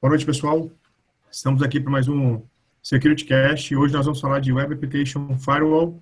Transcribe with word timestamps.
Boa 0.00 0.10
noite, 0.10 0.24
pessoal. 0.24 0.70
Estamos 1.28 1.60
aqui 1.60 1.80
para 1.80 1.90
mais 1.90 2.06
um 2.06 2.40
Security 2.80 3.24
Cast. 3.24 3.74
Hoje 3.74 3.92
nós 3.92 4.06
vamos 4.06 4.20
falar 4.20 4.38
de 4.38 4.52
Web 4.52 4.74
Application 4.74 5.36
Firewall 5.36 6.00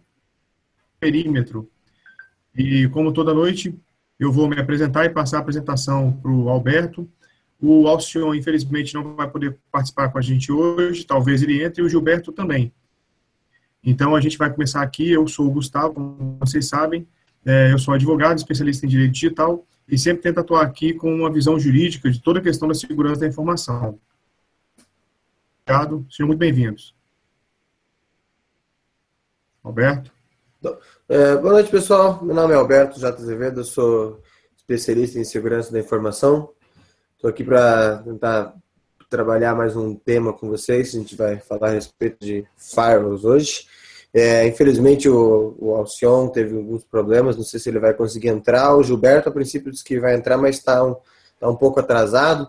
Perímetro. 1.01 1.67
E 2.55 2.87
como 2.89 3.11
toda 3.11 3.33
noite, 3.33 3.75
eu 4.21 4.31
vou 4.31 4.51
me 4.51 4.61
apresentar 4.61 5.07
e 5.07 5.09
passar 5.09 5.39
a 5.39 5.41
apresentação 5.41 6.13
para 6.13 6.31
o 6.31 6.51
Alberto. 6.51 7.09
O 7.59 7.89
Alcion, 7.89 8.35
infelizmente, 8.35 8.93
não 8.93 9.17
vai 9.17 9.31
poder 9.31 9.59
participar 9.73 10.11
com 10.11 10.19
a 10.19 10.23
gente 10.23 10.53
hoje, 10.53 11.07
talvez 11.07 11.43
ele 11.43 11.65
entre, 11.65 11.81
e 11.81 11.87
o 11.87 11.89
Gilberto 11.89 12.33
também. 12.33 12.75
Então, 13.83 14.15
a 14.15 14.21
gente 14.21 14.37
vai 14.37 14.53
começar 14.53 14.83
aqui. 14.83 15.11
Eu 15.11 15.27
sou 15.27 15.47
o 15.47 15.51
Gustavo, 15.51 15.95
como 15.95 16.37
vocês 16.39 16.69
sabem, 16.69 17.09
é, 17.47 17.73
eu 17.73 17.79
sou 17.79 17.95
advogado, 17.95 18.37
especialista 18.37 18.85
em 18.85 18.91
direito 18.91 19.13
digital, 19.13 19.67
e 19.89 19.99
sempre 19.99 20.23
tento 20.23 20.41
atuar 20.41 20.65
aqui 20.65 20.93
com 20.93 21.15
uma 21.15 21.33
visão 21.33 21.59
jurídica 21.59 22.11
de 22.11 22.21
toda 22.21 22.41
a 22.41 22.43
questão 22.43 22.67
da 22.69 22.75
segurança 22.75 23.21
da 23.21 23.27
informação. 23.27 23.99
Obrigado, 25.63 26.07
sejam 26.11 26.29
muito 26.29 26.39
bem-vindos. 26.39 26.95
Alberto? 29.63 30.13
É, 31.09 31.37
boa 31.37 31.55
noite, 31.55 31.71
pessoal. 31.71 32.25
Meu 32.25 32.35
nome 32.35 32.53
é 32.53 32.57
Alberto 32.57 32.99
J. 32.99 33.21
Azevedo, 33.21 33.65
sou 33.65 34.23
especialista 34.57 35.19
em 35.19 35.25
segurança 35.25 35.73
da 35.73 35.79
informação. 35.79 36.51
Estou 37.15 37.31
aqui 37.31 37.45
para 37.45 37.99
tentar 37.99 38.55
trabalhar 39.09 39.55
mais 39.55 39.77
um 39.77 39.95
tema 39.95 40.33
com 40.33 40.49
vocês. 40.49 40.95
A 40.95 40.99
gente 40.99 41.17
vai 41.17 41.39
falar 41.39 41.69
a 41.69 41.73
respeito 41.73 42.25
de 42.25 42.47
firewalls 42.57 43.25
hoje. 43.25 43.67
É, 44.15 44.47
infelizmente 44.47 45.09
o, 45.09 45.55
o 45.59 45.75
Alcion 45.75 46.29
teve 46.29 46.57
alguns 46.57 46.85
problemas, 46.85 47.37
não 47.37 47.45
sei 47.45 47.61
se 47.61 47.69
ele 47.69 47.79
vai 47.79 47.93
conseguir 47.93 48.29
entrar. 48.29 48.75
O 48.75 48.83
Gilberto, 48.83 49.29
a 49.29 49.33
princípio, 49.33 49.71
disse 49.71 49.85
que 49.85 50.01
vai 50.01 50.15
entrar, 50.15 50.37
mas 50.39 50.57
está 50.57 50.83
um, 50.83 50.97
tá 51.39 51.49
um 51.49 51.57
pouco 51.57 51.81
atrasado. 51.81 52.49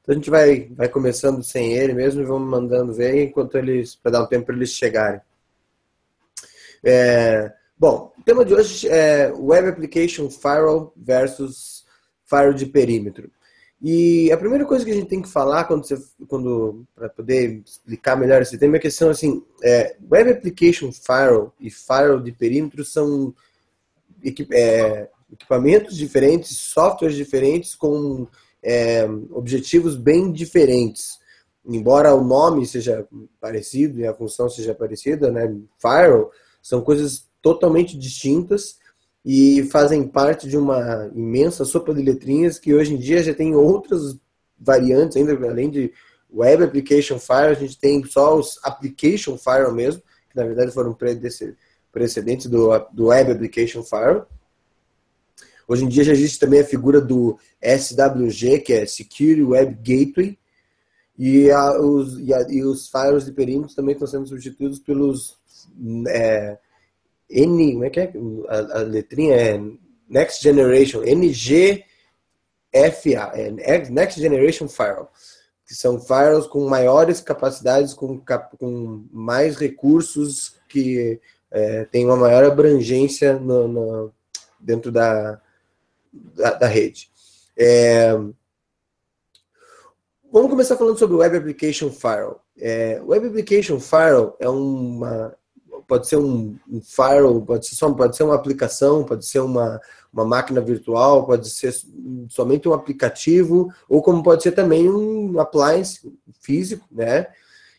Então 0.00 0.12
a 0.12 0.14
gente 0.14 0.30
vai, 0.30 0.68
vai 0.70 0.88
começando 0.88 1.42
sem 1.42 1.74
ele 1.74 1.92
mesmo 1.92 2.20
e 2.20 2.24
vamos 2.24 2.48
mandando 2.48 2.92
ver 2.92 3.24
enquanto 3.24 3.56
eles, 3.56 3.94
para 3.94 4.12
dar 4.12 4.22
um 4.22 4.26
tempo 4.26 4.46
para 4.46 4.56
eles 4.56 4.70
chegarem. 4.70 5.20
É, 6.84 7.52
bom, 7.78 8.12
o 8.18 8.22
tema 8.22 8.44
de 8.44 8.54
hoje 8.54 8.88
é 8.88 9.32
Web 9.32 9.68
Application 9.68 10.28
Firewall 10.28 10.92
versus 10.96 11.84
Firewall 12.24 12.54
de 12.54 12.66
perímetro. 12.66 13.30
E 13.82 14.30
a 14.30 14.36
primeira 14.36 14.64
coisa 14.64 14.84
que 14.84 14.92
a 14.92 14.94
gente 14.94 15.08
tem 15.08 15.20
que 15.20 15.28
falar 15.28 15.64
quando, 15.64 15.84
você, 15.84 16.00
quando 16.28 16.86
para 16.94 17.08
poder 17.08 17.62
explicar 17.66 18.14
melhor 18.14 18.40
esse 18.40 18.56
tema 18.56 18.76
é 18.76 18.78
a 18.78 18.82
questão 18.82 19.10
assim, 19.10 19.42
é, 19.60 19.96
Web 20.08 20.30
Application 20.30 20.92
Firewall 20.92 21.52
e 21.58 21.68
Firewall 21.68 22.20
de 22.20 22.30
perímetro 22.30 22.84
são 22.84 23.34
equip, 24.22 24.54
é, 24.54 25.10
equipamentos 25.32 25.96
diferentes, 25.96 26.56
softwares 26.56 27.16
diferentes 27.16 27.74
com 27.74 28.28
é, 28.62 29.04
objetivos 29.32 29.96
bem 29.96 30.30
diferentes. 30.30 31.18
Embora 31.66 32.14
o 32.14 32.22
nome 32.22 32.64
seja 32.66 33.04
parecido 33.40 33.98
e 33.98 34.06
a 34.06 34.14
função 34.14 34.48
seja 34.48 34.76
parecida, 34.76 35.32
né, 35.32 35.52
Firewall 35.76 36.30
são 36.62 36.82
coisas 36.82 37.28
totalmente 37.40 37.98
distintas 37.98 38.78
e 39.24 39.62
fazem 39.64 40.06
parte 40.06 40.48
de 40.48 40.56
uma 40.56 41.10
imensa 41.14 41.64
sopa 41.64 41.94
de 41.94 42.02
letrinhas 42.02 42.58
que 42.58 42.74
hoje 42.74 42.94
em 42.94 42.98
dia 42.98 43.22
já 43.22 43.32
tem 43.32 43.54
outras 43.54 44.18
variantes, 44.58 45.16
ainda 45.16 45.32
além 45.46 45.70
de 45.70 45.92
Web 46.32 46.64
Application 46.64 47.18
Fire, 47.18 47.50
a 47.50 47.54
gente 47.54 47.78
tem 47.78 48.02
só 48.04 48.36
os 48.36 48.58
Application 48.64 49.36
Fire 49.36 49.70
mesmo, 49.72 50.02
que 50.30 50.36
na 50.36 50.44
verdade 50.44 50.72
foram 50.72 50.96
precedentes 51.92 52.46
do, 52.46 52.70
do 52.92 53.06
Web 53.06 53.32
Application 53.32 53.82
Fire. 53.82 54.22
Hoje 55.68 55.84
em 55.84 55.88
dia 55.88 56.04
já 56.04 56.12
existe 56.12 56.38
também 56.38 56.60
a 56.60 56.64
figura 56.64 57.00
do 57.00 57.38
SWG, 57.62 58.60
que 58.60 58.72
é 58.72 58.86
Security 58.86 59.42
Web 59.42 59.74
Gateway, 59.76 60.38
e, 61.18 61.50
a, 61.50 61.80
os, 61.80 62.18
e, 62.18 62.32
a, 62.32 62.46
e 62.48 62.64
os 62.64 62.88
firewalls 62.88 63.24
de 63.24 63.32
perímetros 63.32 63.74
também 63.74 63.92
estão 63.92 64.08
sendo 64.08 64.26
substituídos 64.26 64.78
pelos 64.78 65.36
é, 66.08 66.58
N, 67.32 67.72
como 67.72 67.84
é 67.84 67.90
que 67.90 68.00
é? 68.00 68.12
A, 68.48 68.78
a 68.78 68.82
letrinha 68.82 69.34
é 69.34 69.60
Next 70.08 70.42
Generation, 70.42 71.00
NGFA, 71.00 71.82
é 73.34 73.90
Next 73.90 74.20
Generation 74.20 74.68
Firewall, 74.68 75.10
que 75.66 75.74
são 75.74 75.98
firewalls 75.98 76.46
com 76.46 76.68
maiores 76.68 77.20
capacidades, 77.20 77.94
com, 77.94 78.22
com 78.58 79.06
mais 79.10 79.56
recursos, 79.56 80.56
que 80.68 81.18
é, 81.50 81.84
tem 81.86 82.04
uma 82.04 82.16
maior 82.16 82.44
abrangência 82.44 83.38
no, 83.38 83.66
no, 83.66 84.12
dentro 84.60 84.92
da, 84.92 85.40
da, 86.12 86.52
da 86.54 86.66
rede. 86.66 87.10
É, 87.56 88.12
vamos 90.30 90.50
começar 90.50 90.76
falando 90.76 90.98
sobre 90.98 91.16
Web 91.16 91.38
Application 91.38 91.90
Firewall. 91.90 92.42
É, 92.58 93.00
Web 93.02 93.28
Application 93.28 93.80
Firewall 93.80 94.36
é 94.38 94.48
uma 94.48 95.34
pode 95.86 96.08
ser 96.08 96.16
um, 96.16 96.56
um 96.68 96.80
firewall, 96.80 97.42
pode 97.42 97.66
ser, 97.66 97.74
só, 97.74 97.92
pode 97.92 98.16
ser 98.16 98.22
uma 98.22 98.34
aplicação, 98.34 99.04
pode 99.04 99.26
ser 99.26 99.40
uma, 99.40 99.80
uma 100.12 100.24
máquina 100.24 100.60
virtual, 100.60 101.26
pode 101.26 101.50
ser 101.50 101.74
somente 102.28 102.68
um 102.68 102.72
aplicativo, 102.72 103.72
ou 103.88 104.02
como 104.02 104.22
pode 104.22 104.42
ser 104.42 104.52
também 104.52 104.88
um 104.88 105.38
appliance 105.40 106.00
físico, 106.40 106.86
né? 106.90 107.26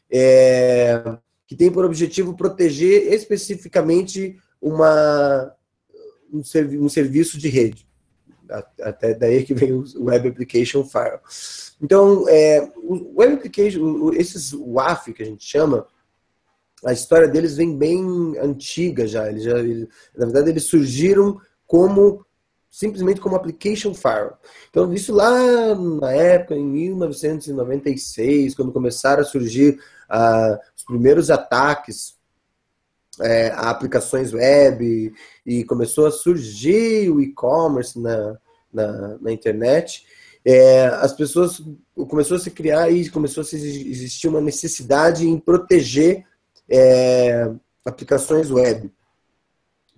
É, 0.10 1.18
que 1.48 1.56
tem 1.56 1.72
por 1.72 1.86
objetivo 1.86 2.36
proteger 2.36 3.14
especificamente 3.14 4.38
uma, 4.62 5.54
um, 6.32 6.44
servi 6.44 6.80
um 6.80 6.90
serviço 6.90 7.38
de 7.38 7.50
rede. 7.50 7.88
Até 8.82 9.14
daí 9.14 9.44
que 9.44 9.54
vem 9.54 9.74
o 9.74 9.86
Web 9.98 10.30
Application 10.30 10.84
Firewall. 10.84 11.22
Então, 11.82 12.28
é, 12.30 12.72
o 12.78 13.20
Web 13.20 13.36
Application, 13.36 14.12
esses 14.14 14.54
WAF 14.54 15.14
que 15.14 15.24
a 15.24 15.26
gente 15.26 15.46
chama, 15.46 15.88
a 16.86 16.94
história 16.94 17.28
deles 17.28 17.56
vem 17.56 17.78
bem 17.78 18.38
antiga 18.40 19.08
já. 19.08 19.30
Eles 19.30 19.44
já 19.44 19.58
eles, 19.60 19.88
na 20.16 20.26
verdade, 20.26 20.50
eles 20.50 20.66
surgiram 20.66 21.40
como 21.66 22.26
simplesmente 22.70 23.22
como 23.22 23.36
application 23.36 23.94
firewall. 23.94 24.40
Então, 24.70 24.92
isso 24.94 25.14
lá 25.14 25.76
na 25.76 26.12
época, 26.12 26.56
em 26.56 26.66
1996, 26.66 28.56
quando 28.56 28.72
começaram 28.72 29.22
a 29.22 29.26
surgir 29.26 29.80
uh, 30.10 30.58
os 30.76 30.84
primeiros 30.84 31.30
ataques 31.30 32.16
é, 33.22 33.50
a 33.50 33.70
aplicações 33.70 34.34
web 34.34 35.14
e 35.46 35.64
começou 35.66 36.08
a 36.08 36.12
surgir 36.12 37.12
o 37.12 37.22
e-commerce 37.22 38.00
na, 38.00 38.38
na, 38.74 39.18
na, 39.20 39.32
internet, 39.32 40.04
é, 40.44 40.86
as 40.86 41.14
pessoas 41.14 41.62
começou 42.10 42.38
a 42.38 42.40
se 42.40 42.50
criar 42.50 42.90
e 42.90 43.08
começou 43.10 43.44
a 43.44 43.56
existir 43.56 44.28
uma 44.28 44.42
necessidade 44.42 45.28
em 45.28 45.38
proteger 45.38 46.26
é, 46.70 47.50
aplicações 47.86 48.52
web. 48.52 48.92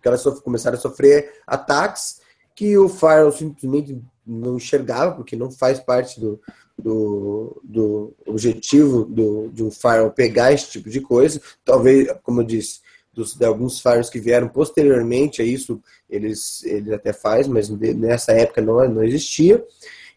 Que 0.02 0.08
elas 0.08 0.24
começaram 0.42 0.78
a 0.78 0.82
sofrer 0.82 1.42
ataques 1.48 2.22
que 2.54 2.78
o 2.78 2.88
firewall 2.88 3.32
simplesmente 3.32 4.02
não 4.26 4.56
enxergava, 4.56 5.16
porque 5.16 5.36
não 5.36 5.52
faz 5.52 5.80
parte 5.80 6.20
do, 6.20 6.40
do, 6.78 7.62
do 7.64 8.14
objetivo 8.26 9.06
do, 9.06 9.50
de 9.50 9.64
um 9.64 9.72
firewall 9.72 10.12
pegar 10.12 10.52
esse 10.52 10.70
tipo 10.70 10.90
de 10.90 11.02
coisa. 11.02 11.42
Talvez, 11.64 12.08
como 12.24 12.42
eu 12.42 12.46
disse, 12.46 12.80
dos, 13.14 13.34
de 13.34 13.46
alguns 13.46 13.80
firewalls 13.80 14.10
que 14.10 14.20
vieram 14.20 14.48
posteriormente 14.48 15.42
a 15.42 15.46
isso, 15.46 15.82
eles, 16.10 16.64
eles 16.64 16.94
até 16.94 17.14
faz, 17.14 17.48
mas 17.48 17.70
nessa 17.70 18.34
época 18.34 18.62
não, 18.62 18.88
não 18.90 19.04
existia. 19.04 19.64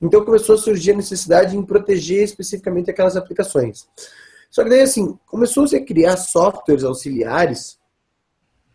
Então 0.01 0.25
começou 0.25 0.55
a 0.55 0.59
surgir 0.59 0.93
a 0.93 0.97
necessidade 0.97 1.57
em 1.57 1.63
proteger 1.63 2.23
especificamente 2.23 2.91
aquelas 2.91 3.17
aplicações. 3.17 3.87
Só 4.51 4.65
que 4.65 4.71
daí, 4.71 4.81
assim, 4.81 5.19
começou-se 5.27 5.77
a 5.77 5.85
criar 5.85 6.17
softwares 6.17 6.85
auxiliares, 6.85 7.79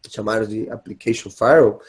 chamados 0.09 0.49
de 0.49 0.69
Application 0.69 1.29
Firewall, 1.29 1.79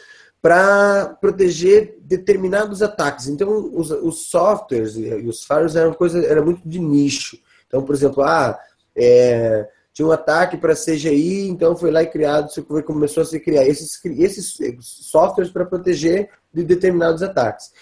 para 0.40 1.16
proteger 1.20 1.96
determinados 2.02 2.82
ataques. 2.82 3.28
Então, 3.28 3.70
os, 3.74 3.90
os, 3.90 4.26
softwares 4.26 4.96
e 4.96 5.26
os 5.26 5.42
firewalls 5.44 5.74
eram 5.74 5.94
coisa, 5.94 6.24
era 6.24 6.42
muito 6.42 6.68
de 6.68 6.78
nicho. 6.78 7.38
Então, 7.66 7.82
por 7.82 7.94
exemplo, 7.94 8.22
ah, 8.22 8.58
é, 8.94 9.68
tinha 9.94 10.06
um 10.06 10.12
ataque 10.12 10.56
para 10.56 10.74
CGI, 10.74 11.48
então 11.48 11.76
foi 11.76 11.90
lá 11.90 12.02
e 12.02 12.06
criado, 12.06 12.50
começou 12.84 13.22
a 13.22 13.26
se 13.26 13.38
criar 13.40 13.64
esses, 13.64 14.04
esses 14.04 14.58
softwares 14.80 15.50
para 15.50 15.64
proteger 15.64 16.28
de 16.52 16.62
determinados 16.62 17.22
ataques. 17.22 17.72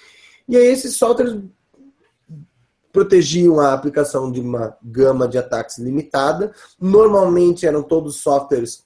E 0.49 0.57
aí 0.57 0.67
esses 0.67 0.95
softwares 0.95 1.37
protegiam 2.93 3.59
a 3.59 3.73
aplicação 3.73 4.31
de 4.31 4.41
uma 4.41 4.77
gama 4.83 5.27
de 5.27 5.39
ataques 5.39 5.79
limitada. 5.79 6.53
Normalmente 6.79 7.67
eram 7.67 7.83
todos 7.83 8.17
softwares 8.17 8.85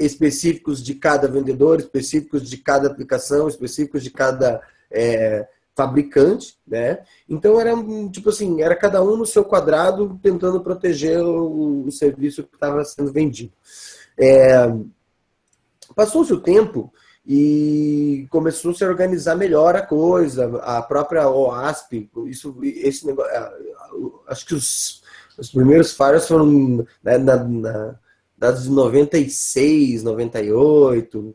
específicos 0.00 0.82
de 0.82 0.94
cada 0.94 1.28
vendedor, 1.28 1.78
específicos 1.78 2.48
de 2.48 2.56
cada 2.56 2.88
aplicação, 2.88 3.46
específicos 3.46 4.02
de 4.02 4.10
cada 4.10 4.60
é, 4.90 5.46
fabricante, 5.76 6.58
né? 6.66 7.04
Então 7.28 7.60
era 7.60 7.72
tipo 8.10 8.30
assim, 8.30 8.62
era 8.62 8.74
cada 8.74 9.02
um 9.02 9.16
no 9.16 9.26
seu 9.26 9.44
quadrado 9.44 10.18
tentando 10.22 10.60
proteger 10.60 11.20
o, 11.20 11.86
o 11.86 11.92
serviço 11.92 12.42
que 12.42 12.54
estava 12.54 12.84
sendo 12.84 13.12
vendido. 13.12 13.52
É, 14.18 14.72
Passou-se 15.94 16.32
o 16.32 16.40
tempo 16.40 16.92
e 17.26 18.26
começou 18.28 18.72
a 18.72 18.74
se 18.74 18.84
organizar 18.84 19.34
melhor 19.34 19.74
a 19.74 19.82
coisa, 19.82 20.58
a 20.58 20.82
própria 20.82 21.28
OASP, 21.28 22.10
isso, 22.26 22.56
esse 22.62 23.06
negócio, 23.06 23.32
acho 24.28 24.46
que 24.46 24.54
os, 24.54 25.02
os 25.38 25.50
primeiros 25.50 25.92
firewalls 25.92 26.28
foram 26.28 26.86
né, 27.02 27.16
na, 27.16 27.36
na, 27.36 27.98
dados 28.36 28.64
de 28.64 28.70
96, 28.70 30.02
98. 30.02 31.34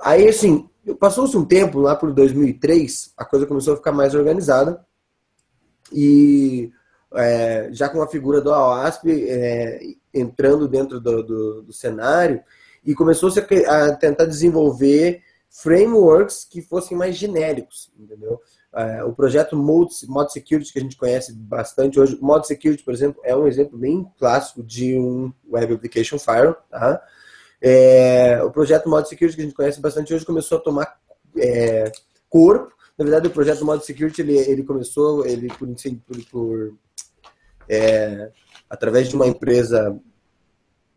Aí, 0.00 0.28
assim, 0.28 0.68
passou-se 1.00 1.36
um 1.36 1.44
tempo, 1.44 1.80
lá 1.80 1.96
por 1.96 2.12
2003, 2.12 3.12
a 3.16 3.24
coisa 3.24 3.46
começou 3.46 3.74
a 3.74 3.76
ficar 3.76 3.92
mais 3.92 4.14
organizada. 4.14 4.84
E 5.92 6.70
é, 7.14 7.68
já 7.72 7.88
com 7.88 8.00
a 8.00 8.08
figura 8.08 8.40
do 8.40 8.52
AWASP 8.52 9.08
é, 9.28 9.80
entrando 10.14 10.68
dentro 10.68 11.00
do, 11.00 11.22
do, 11.22 11.62
do 11.62 11.72
cenário, 11.72 12.42
e 12.86 12.94
começou-se 12.94 13.38
a, 13.40 13.94
tentar 13.96 14.24
desenvolver 14.26 15.22
frameworks 15.50 16.44
que 16.44 16.62
fossem 16.62 16.96
mais 16.96 17.16
genéricos, 17.16 17.90
entendeu? 17.98 18.40
É, 18.74 19.02
o 19.02 19.12
projeto 19.12 19.56
Mod 19.56 19.90
Security, 20.32 20.72
que 20.72 20.78
a 20.78 20.82
gente 20.82 20.96
conhece 20.96 21.32
bastante 21.32 21.98
hoje, 21.98 22.18
Mod 22.20 22.46
Security, 22.46 22.84
por 22.84 22.92
exemplo, 22.92 23.20
é 23.24 23.34
um 23.34 23.46
exemplo 23.46 23.78
bem 23.78 24.06
clássico 24.18 24.62
de 24.62 24.98
um 24.98 25.32
Web 25.50 25.74
Application 25.74 26.18
Firewall. 26.18 26.56
Tá? 26.70 27.02
É, 27.60 28.42
o 28.42 28.50
projeto 28.50 28.88
Mod 28.88 29.08
Security, 29.08 29.34
que 29.34 29.42
a 29.42 29.44
gente 29.46 29.56
conhece 29.56 29.80
bastante 29.80 30.12
hoje, 30.12 30.26
começou 30.26 30.58
a 30.58 30.60
tomar 30.60 31.00
é, 31.38 31.90
corpo. 32.28 32.74
Na 32.98 33.04
verdade, 33.04 33.28
o 33.28 33.30
projeto 33.30 33.64
Mod 33.64 33.84
Security 33.84 34.20
ele, 34.20 34.36
ele 34.36 34.62
começou 34.62 35.26
ele 35.26 35.48
por, 35.48 35.68
por, 36.06 36.24
por 36.30 36.74
é, 37.68 38.30
através 38.68 39.08
de 39.08 39.16
uma 39.16 39.26
empresa 39.26 39.98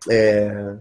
é, 0.09 0.75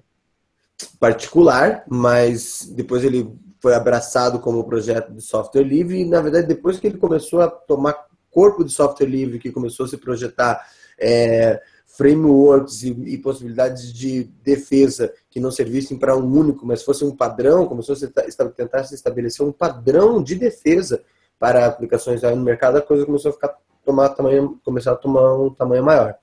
particular, 0.98 1.84
mas 1.88 2.68
depois 2.74 3.04
ele 3.04 3.32
foi 3.60 3.74
abraçado 3.74 4.38
como 4.38 4.64
projeto 4.64 5.12
de 5.12 5.20
software 5.20 5.64
livre 5.64 6.00
e, 6.00 6.04
na 6.04 6.20
verdade, 6.20 6.46
depois 6.46 6.78
que 6.78 6.86
ele 6.86 6.98
começou 6.98 7.40
a 7.40 7.48
tomar 7.48 8.06
corpo 8.30 8.64
de 8.64 8.72
software 8.72 9.06
livre, 9.06 9.38
que 9.38 9.50
começou 9.50 9.86
a 9.86 9.88
se 9.88 9.96
projetar 9.96 10.64
é, 10.98 11.60
frameworks 11.86 12.82
e, 12.84 12.90
e, 12.90 13.18
possibilidades 13.18 13.92
de 13.92 14.24
defesa 14.42 15.12
que 15.28 15.40
não 15.40 15.50
servissem 15.50 15.98
para 15.98 16.16
um 16.16 16.32
único, 16.32 16.64
mas 16.64 16.82
fosse 16.82 17.04
um 17.04 17.16
padrão, 17.16 17.66
começou 17.66 17.96
a 17.96 18.48
tentar 18.50 18.84
se 18.84 18.94
estabelecer 18.94 19.44
um 19.44 19.52
padrão 19.52 20.22
de 20.22 20.36
defesa 20.36 21.02
para 21.38 21.66
aplicações 21.66 22.22
no 22.22 22.36
mercado, 22.36 22.78
a 22.78 22.82
coisa 22.82 23.06
começou 23.06 23.30
a 23.30 23.34
ficar 23.34 23.56
tomar 23.84 24.10
tamanho, 24.10 24.60
começar 24.62 24.92
a 24.92 24.96
tomar 24.96 25.34
um 25.34 25.52
tamanho 25.52 25.82
maior. 25.82 26.14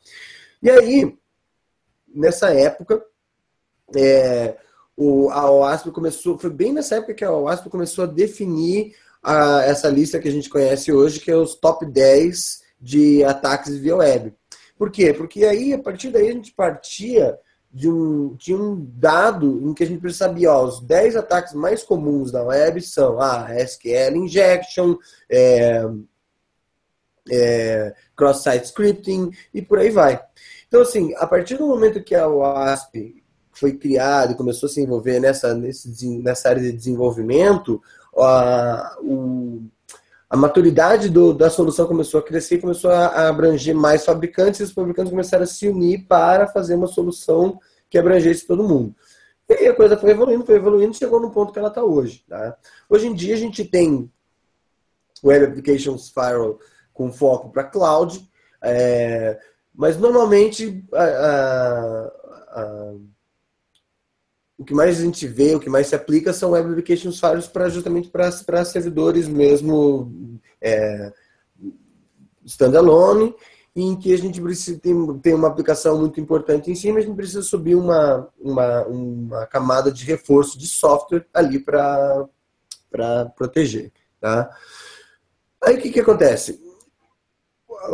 E 0.62 0.70
aí, 0.70 1.18
nessa 2.08 2.54
época, 2.54 3.04
é, 3.94 4.56
o, 4.96 5.30
a 5.30 5.52
OASP 5.52 5.92
começou, 5.92 6.38
foi 6.38 6.50
bem 6.50 6.72
nessa 6.72 6.96
época 6.96 7.14
que 7.14 7.26
a 7.26 7.32
OASP 7.32 7.70
começou 7.70 8.06
a 8.06 8.08
definir 8.08 8.96
a, 9.22 9.64
essa 9.64 9.90
lista 9.90 10.20
que 10.20 10.28
a 10.28 10.32
gente 10.32 10.50
conhece 10.50 10.92
hoje, 10.92 11.20
que 11.20 11.30
é 11.30 11.36
os 11.36 11.56
top 11.56 11.86
10 11.86 12.64
de 12.80 13.24
ataques 13.24 13.78
via 13.78 13.96
web. 13.96 14.34
Por 14.78 14.92
quê? 14.92 15.14
Porque 15.14 15.46
aí, 15.46 15.74
a 15.74 15.80
partir 15.80 16.12
daí, 16.12 16.30
a 16.30 16.34
gente 16.34 16.54
partia 16.54 17.38
de 17.72 17.90
um, 17.90 18.36
de 18.36 18.54
um 18.54 18.88
dado 18.96 19.62
em 19.64 19.74
que 19.74 19.84
a 19.84 19.88
gente 19.88 20.14
saber, 20.14 20.48
ó, 20.48 20.64
os 20.64 20.80
10 20.82 21.18
ataques 21.18 21.54
mais 21.54 21.84
comuns 21.84 22.32
da 22.32 22.44
web 22.44 22.82
são 22.82 23.20
a 23.20 23.48
ah, 23.48 23.56
SQL 23.62 24.16
injection, 24.16 24.96
é, 25.30 25.84
é, 27.30 27.94
cross-site 28.16 28.66
scripting 28.66 29.32
e 29.54 29.62
por 29.62 29.80
aí 29.80 29.90
vai. 29.90 30.22
Então, 30.68 30.82
assim, 30.82 31.14
a 31.16 31.28
partir 31.28 31.58
do 31.58 31.68
momento 31.68 32.04
que 32.04 32.16
a 32.16 32.28
OASP 32.28 33.25
foi 33.56 33.74
criado 33.74 34.34
e 34.34 34.36
começou 34.36 34.68
a 34.68 34.70
se 34.70 34.82
envolver 34.82 35.20
nessa, 35.20 35.54
nesse, 35.54 36.08
nessa 36.20 36.50
área 36.50 36.62
de 36.62 36.72
desenvolvimento, 36.72 37.82
a, 38.18 38.98
o, 39.02 39.64
a 40.30 40.36
maturidade 40.36 41.10
do, 41.10 41.34
da 41.34 41.50
solução 41.50 41.88
começou 41.88 42.20
a 42.20 42.24
crescer 42.24 42.60
começou 42.60 42.92
a, 42.92 43.30
abranger 43.30 43.74
mais 43.74 44.04
fabricantes, 44.06 44.60
e 44.60 44.64
os 44.64 44.72
fabricantes 44.72 45.12
começaram 45.12 45.44
a 45.44 45.48
se 45.48 45.68
unir 45.68 46.06
para 46.08 46.48
fazer 46.48 46.76
uma 46.76 46.88
solução 46.88 47.60
que 47.90 47.98
abrangesse 47.98 48.46
todo 48.46 48.68
mundo. 48.68 48.94
E 49.48 49.68
a 49.68 49.76
coisa 49.76 49.96
foi 49.96 50.10
evoluindo, 50.12 50.46
foi 50.46 50.56
evoluindo 50.56 50.94
chegou 50.94 51.22
no 51.22 51.32
ponto 51.32 51.54
que 51.54 51.60
ela 51.60 51.70
está 51.70 51.84
hoje. 51.84 52.26
Tá? 52.28 52.58
Hoje 52.90 53.08
em 53.08 53.14
dia 53.14 53.36
a 53.36 53.38
gente 53.38 53.64
tem 53.64 54.12
Web 55.24 55.46
Applications 55.46 56.10
Firewall 56.10 56.60
com 56.94 57.12
foco 57.12 57.52
para 57.52 57.64
cloud, 57.64 58.28
é, 58.62 59.40
mas 59.74 59.98
normalmente 59.98 60.84
a, 60.92 61.04
a, 61.04 62.12
a 62.62 62.94
o 64.66 64.68
que 64.68 64.74
mais 64.74 64.98
a 64.98 65.04
gente 65.04 65.28
vê, 65.28 65.54
o 65.54 65.60
que 65.60 65.70
mais 65.70 65.86
se 65.86 65.94
aplica 65.94 66.34
são 66.34 66.52
web 66.52 66.72
applications 66.72 67.20
firewalls 67.20 67.48
para 67.48 67.70
justamente 67.70 68.10
para 68.10 68.66
servidores 68.66 69.28
mesmo 69.28 70.42
é, 70.60 71.14
standalone, 72.44 73.36
em 73.76 73.96
que 73.96 74.12
a 74.12 74.18
gente 74.18 74.42
precisa 74.42 74.80
ter, 74.80 74.96
ter 75.22 75.36
uma 75.36 75.50
aplicação 75.50 76.00
muito 76.00 76.20
importante 76.20 76.72
em 76.72 76.74
cima, 76.74 76.98
a 76.98 77.02
gente 77.04 77.16
precisa 77.16 77.44
subir 77.44 77.76
uma, 77.76 78.28
uma, 78.40 78.84
uma 78.86 79.46
camada 79.46 79.92
de 79.92 80.04
reforço 80.04 80.58
de 80.58 80.68
software 80.68 81.28
ali 81.32 81.60
para 81.60 82.28
proteger. 83.38 83.92
Tá? 84.20 84.50
Aí 85.62 85.76
o 85.76 85.80
que, 85.80 85.92
que 85.92 86.00
acontece? 86.00 86.60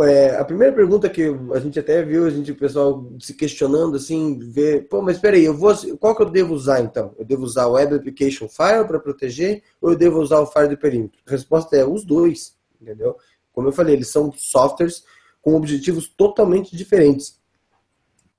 É, 0.03 0.38
a 0.38 0.45
primeira 0.45 0.73
pergunta 0.73 1.09
que 1.09 1.23
a 1.53 1.59
gente 1.59 1.79
até 1.79 2.03
viu, 2.03 2.25
a 2.25 2.29
gente, 2.29 2.51
o 2.51 2.55
pessoal 2.55 3.11
se 3.19 3.33
questionando 3.33 3.95
assim, 3.95 4.39
ver, 4.39 4.88
pô, 4.88 5.01
mas 5.01 5.15
espera 5.15 5.35
aí, 5.35 5.45
eu 5.45 5.53
vou, 5.53 5.73
qual 5.97 6.15
que 6.15 6.21
eu 6.21 6.29
devo 6.29 6.53
usar 6.53 6.81
então? 6.81 7.15
Eu 7.17 7.25
devo 7.25 7.43
usar 7.43 7.67
o 7.67 7.73
Web 7.73 7.95
Application 7.95 8.47
File 8.47 8.85
para 8.88 8.99
proteger 8.99 9.63
ou 9.81 9.91
eu 9.91 9.97
devo 9.97 10.19
usar 10.19 10.39
o 10.39 10.45
Fire 10.45 10.67
de 10.67 10.77
perímetro? 10.77 11.19
A 11.25 11.31
resposta 11.31 11.75
é 11.75 11.85
os 11.85 12.05
dois, 12.05 12.57
entendeu? 12.81 13.17
Como 13.51 13.67
eu 13.67 13.71
falei, 13.71 13.95
eles 13.95 14.07
são 14.07 14.31
softwares 14.31 15.03
com 15.41 15.55
objetivos 15.55 16.07
totalmente 16.07 16.75
diferentes. 16.75 17.39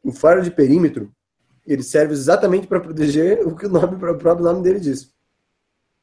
O 0.03 0.13
Fire 0.13 0.43
de 0.43 0.51
perímetro, 0.51 1.13
ele 1.67 1.83
serve 1.83 2.13
exatamente 2.13 2.67
para 2.67 2.81
proteger 2.81 3.41
o 3.47 3.55
que 3.55 3.67
o 3.67 3.69
nome, 3.69 3.97
o 3.97 4.19
próprio 4.19 4.45
nome 4.45 4.63
dele 4.63 4.81
diz. 4.81 5.13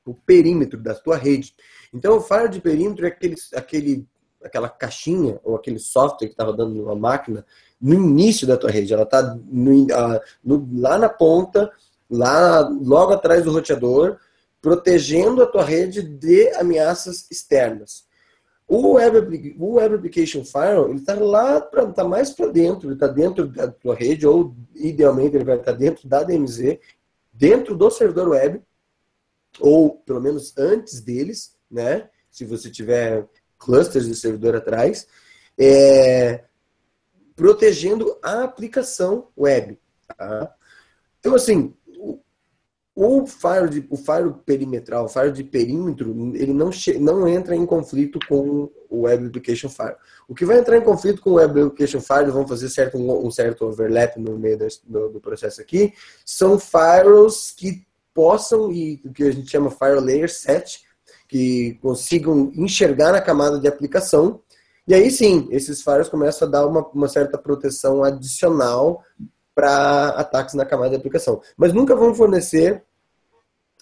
O 0.05 0.13
perímetro 0.13 0.79
da 0.79 0.95
sua 0.95 1.17
rede. 1.17 1.53
Então, 1.93 2.17
o 2.17 2.21
Fire 2.21 2.49
de 2.49 2.61
perímetro 2.61 3.05
é 3.05 3.09
aquele, 3.09 3.35
aquele 3.53 4.07
aquela 4.43 4.69
caixinha 4.69 5.39
ou 5.43 5.55
aquele 5.55 5.79
software 5.79 6.27
que 6.27 6.33
está 6.33 6.43
rodando 6.43 6.73
numa 6.73 6.95
máquina 6.95 7.45
no 7.79 7.93
início 7.93 8.47
da 8.47 8.57
tua 8.57 8.71
rede. 8.71 8.93
Ela 8.93 9.03
está 9.03 9.37
lá 10.73 10.97
na 10.97 11.09
ponta, 11.09 11.71
lá 12.09 12.67
logo 12.67 13.13
atrás 13.13 13.43
do 13.43 13.51
roteador, 13.51 14.17
protegendo 14.61 15.41
a 15.41 15.47
tua 15.47 15.63
rede 15.63 16.01
de 16.01 16.49
ameaças 16.55 17.29
externas. 17.31 18.07
O 18.67 18.93
Web, 18.93 19.55
o 19.57 19.73
Web 19.73 19.95
Application 19.95 20.45
Firewall 20.45 20.93
está 20.93 21.15
lá, 21.15 21.59
pra, 21.59 21.87
tá 21.87 22.03
mais 22.03 22.29
para 22.29 22.51
dentro, 22.51 22.87
ele 22.87 22.93
está 22.93 23.07
dentro 23.07 23.47
da 23.47 23.67
tua 23.67 23.95
rede, 23.95 24.27
ou 24.27 24.55
idealmente 24.75 25.35
ele 25.35 25.43
vai 25.43 25.57
estar 25.57 25.71
tá 25.71 25.77
dentro 25.77 26.07
da 26.07 26.21
DMZ, 26.21 26.77
dentro 27.33 27.75
do 27.75 27.89
servidor 27.89 28.29
web, 28.29 28.61
ou 29.59 29.97
pelo 30.05 30.21
menos 30.21 30.55
antes 30.55 31.01
deles, 31.01 31.55
né? 31.69 32.09
Se 32.29 32.45
você 32.45 32.69
tiver 32.69 33.27
clusters 33.59 34.07
de 34.07 34.15
servidor 34.15 34.55
atrás, 34.55 35.05
é, 35.59 36.45
protegendo 37.35 38.17
a 38.23 38.43
aplicação 38.43 39.27
web. 39.37 39.77
Tá? 40.07 40.55
Então, 41.19 41.35
assim, 41.35 41.75
o, 41.97 42.19
o 42.95 43.25
firewall, 43.27 43.67
de, 43.67 43.85
o 43.89 43.97
firewall 43.97 44.41
perimetral, 44.45 45.05
o 45.05 45.09
firewall 45.09 45.33
de 45.33 45.43
perímetro, 45.43 46.09
ele 46.35 46.53
não, 46.53 46.69
não 46.99 47.27
entra 47.27 47.55
em 47.55 47.65
conflito 47.65 48.19
com 48.27 48.71
o 48.89 49.01
Web 49.01 49.27
Application 49.27 49.69
Firewall. 49.69 49.99
O 50.27 50.33
que 50.33 50.45
vai 50.45 50.57
entrar 50.57 50.77
em 50.77 50.83
conflito 50.83 51.21
com 51.21 51.31
o 51.31 51.33
Web 51.33 51.61
Application 51.61 52.01
Firewall, 52.01 52.33
vamos 52.33 52.49
fazer 52.49 52.69
certo, 52.69 52.97
um, 52.97 53.29
certo 53.29 53.65
overlap 53.65 54.17
no 54.17 54.37
meio 54.37 54.57
do, 54.85 55.09
do, 55.09 55.21
processo 55.21 55.61
aqui, 55.61 55.93
são 56.25 56.57
firewalls 56.57 57.53
que 57.55 57.85
possam, 58.13 58.71
e 58.71 59.01
o 59.05 59.13
que 59.13 59.23
a 59.23 59.31
gente 59.31 59.49
chama 59.49 59.71
Firewall 59.71 60.03
Layer 60.03 60.29
7, 60.29 60.88
que 61.29 61.77
consigam 61.81 62.51
enxergar 62.55 63.13
na 63.13 63.21
camada 63.21 63.59
de 63.59 63.67
aplicação. 63.67 64.41
E 64.87 64.93
aí 64.95 65.11
sim, 65.11 65.47
esses 65.51 65.83
firewalls 65.83 66.09
começam 66.09 66.47
a 66.47 66.51
dar 66.51 66.65
uma, 66.65 66.81
uma 66.89 67.07
certa 67.07 67.37
proteção 67.37 68.03
adicional 68.03 69.03
para 69.53 70.09
ataques 70.09 70.55
na 70.55 70.65
camada 70.65 70.89
de 70.89 70.95
aplicação. 70.95 71.39
Mas 71.55 71.71
nunca 71.71 71.95
vão 71.95 72.15
fornecer 72.15 72.83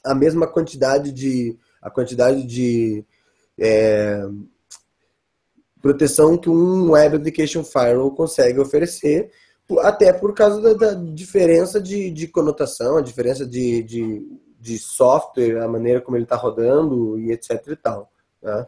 a 0.04 0.14
mesma 0.14 0.46
quantidade 0.46 1.12
de 1.12 1.58
a 1.82 1.90
quantidade 1.90 2.44
de 2.44 3.06
é, 3.58 4.28
proteção 5.82 6.38
que 6.38 6.50
um 6.50 6.92
Web 6.92 7.16
Application 7.16 7.64
Firewall 7.64 8.12
consegue 8.12 8.60
oferecer, 8.60 9.32
até 9.80 10.12
por 10.12 10.34
causa 10.34 10.62
da, 10.62 10.74
da 10.74 10.94
diferença 10.94 11.80
de, 11.80 12.12
de, 12.12 12.28
conotação, 12.28 12.98
a 12.98 13.02
diferença 13.02 13.46
de, 13.46 13.84
de 13.84 14.28
de 14.68 14.78
software, 14.78 15.62
a 15.62 15.68
maneira 15.68 16.02
como 16.02 16.18
ele 16.18 16.24
está 16.24 16.36
rodando 16.36 17.18
e 17.18 17.32
etc 17.32 17.66
e 17.68 17.76
tal. 17.76 18.12
Tá? 18.42 18.68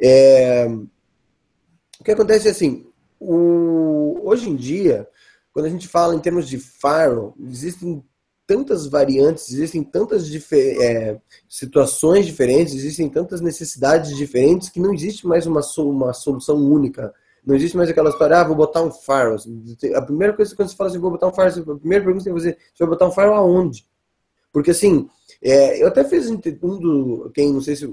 É, 0.00 0.66
o 2.00 2.04
que 2.04 2.10
acontece 2.10 2.48
é 2.48 2.50
assim, 2.50 2.86
o, 3.20 4.20
hoje 4.24 4.48
em 4.48 4.56
dia, 4.56 5.08
quando 5.52 5.66
a 5.66 5.70
gente 5.70 5.88
fala 5.88 6.14
em 6.14 6.20
termos 6.20 6.48
de 6.48 6.58
firewall, 6.58 7.34
existem 7.40 8.04
tantas 8.46 8.86
variantes, 8.86 9.50
existem 9.52 9.82
tantas 9.82 10.30
é, 10.52 11.20
situações 11.48 12.24
diferentes, 12.26 12.74
existem 12.74 13.08
tantas 13.08 13.40
necessidades 13.40 14.16
diferentes 14.16 14.68
que 14.68 14.78
não 14.78 14.94
existe 14.94 15.26
mais 15.26 15.46
uma, 15.46 15.60
uma 15.78 16.12
solução 16.12 16.56
única 16.56 17.12
Não 17.44 17.56
existe 17.56 17.76
mais 17.76 17.90
aquela 17.90 18.10
história, 18.10 18.38
ah, 18.38 18.44
vou 18.44 18.54
botar 18.54 18.82
um 18.82 18.92
firewall. 18.92 19.38
A 19.94 20.02
primeira 20.02 20.32
coisa 20.32 20.50
que 20.50 20.56
quando 20.56 20.68
você 20.68 20.76
fala 20.76 20.90
assim, 20.90 21.00
vou 21.00 21.10
botar 21.10 21.26
um 21.26 21.32
firewall, 21.32 21.74
a 21.74 21.78
primeira 21.78 22.04
pergunta 22.04 22.24
que 22.24 22.30
você 22.30 22.50
fazer, 22.50 22.58
você 22.72 22.84
vai 22.84 22.88
botar 22.88 23.06
um 23.06 23.12
firewall 23.12 23.38
aonde? 23.38 23.84
Porque 24.52 24.70
assim, 24.70 25.08
é, 25.42 25.82
eu 25.82 25.88
até 25.88 26.02
fiz 26.04 26.28
um 26.30 26.38
do. 26.38 27.30
Quem, 27.34 27.52
não 27.52 27.60
sei 27.60 27.76
se 27.76 27.92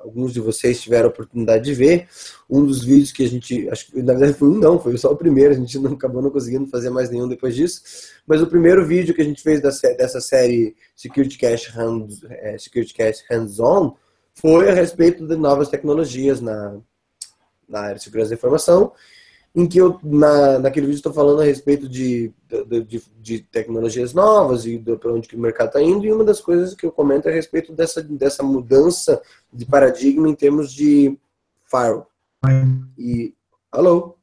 alguns 0.00 0.32
de 0.32 0.40
vocês 0.40 0.80
tiveram 0.80 1.06
a 1.06 1.10
oportunidade 1.10 1.64
de 1.64 1.74
ver, 1.74 2.08
um 2.48 2.64
dos 2.64 2.84
vídeos 2.84 3.12
que 3.12 3.24
a 3.24 3.28
gente. 3.28 3.68
Acho 3.70 3.90
que 3.90 4.02
na 4.02 4.12
verdade 4.12 4.38
foi 4.38 4.48
um, 4.48 4.58
não, 4.58 4.78
foi 4.78 4.96
só 4.98 5.10
o 5.10 5.16
primeiro, 5.16 5.52
a 5.52 5.56
gente 5.56 5.78
não 5.78 5.92
acabou 5.92 6.22
não 6.22 6.30
conseguindo 6.30 6.66
fazer 6.66 6.90
mais 6.90 7.10
nenhum 7.10 7.28
depois 7.28 7.54
disso. 7.54 7.82
Mas 8.26 8.42
o 8.42 8.46
primeiro 8.46 8.86
vídeo 8.86 9.14
que 9.14 9.22
a 9.22 9.24
gente 9.24 9.42
fez 9.42 9.60
dessa 9.60 10.20
série 10.20 10.76
Security 10.94 11.38
Cache 11.38 11.70
Hands, 11.70 12.22
é, 12.28 12.58
Security 12.58 12.94
Cache 12.94 13.24
Hands-On 13.30 13.94
foi 14.34 14.68
a 14.68 14.74
respeito 14.74 15.26
de 15.26 15.36
novas 15.36 15.68
tecnologias 15.68 16.40
na, 16.40 16.78
na 17.68 17.80
área 17.80 17.96
de 17.96 18.02
segurança 18.02 18.30
da 18.30 18.36
informação 18.36 18.92
em 19.54 19.66
que 19.66 19.78
eu, 19.78 20.00
na, 20.02 20.58
naquele 20.58 20.86
vídeo, 20.86 20.96
estou 20.96 21.12
falando 21.12 21.42
a 21.42 21.44
respeito 21.44 21.88
de, 21.88 22.32
de, 22.86 23.02
de, 23.20 23.40
tecnologias 23.40 24.14
novas 24.14 24.64
e 24.64 24.78
para 24.78 25.12
onde 25.12 25.28
que 25.28 25.36
o 25.36 25.40
mercado 25.40 25.68
está 25.68 25.82
indo, 25.82 26.06
e 26.06 26.12
uma 26.12 26.24
das 26.24 26.40
coisas 26.40 26.74
que 26.74 26.86
eu 26.86 26.92
comento 26.92 27.28
é 27.28 27.32
a 27.32 27.34
respeito 27.34 27.72
dessa, 27.72 28.02
dessa 28.02 28.42
mudança 28.42 29.20
de 29.52 29.66
paradigma 29.66 30.28
em 30.28 30.34
termos 30.34 30.72
de 30.72 31.18
firewall. 31.64 32.10
E, 32.96 33.34
alô? 33.70 34.16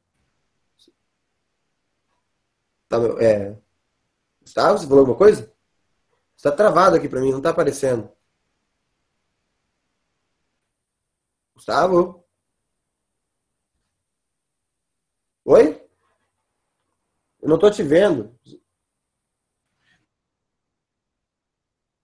Tá, 2.88 2.98
é, 3.20 3.56
Gustavo, 4.42 4.78
você 4.78 4.86
falou 4.86 5.00
alguma 5.00 5.16
coisa? 5.16 5.52
Está 6.36 6.50
travado 6.50 6.96
aqui 6.96 7.08
para 7.08 7.20
mim, 7.20 7.30
não 7.30 7.38
está 7.38 7.50
aparecendo. 7.50 8.10
Gustavo? 11.54 12.24
Oi? 15.44 15.80
Eu 17.42 17.48
não 17.48 17.56
estou 17.56 17.70
te 17.70 17.82
vendo. 17.82 18.34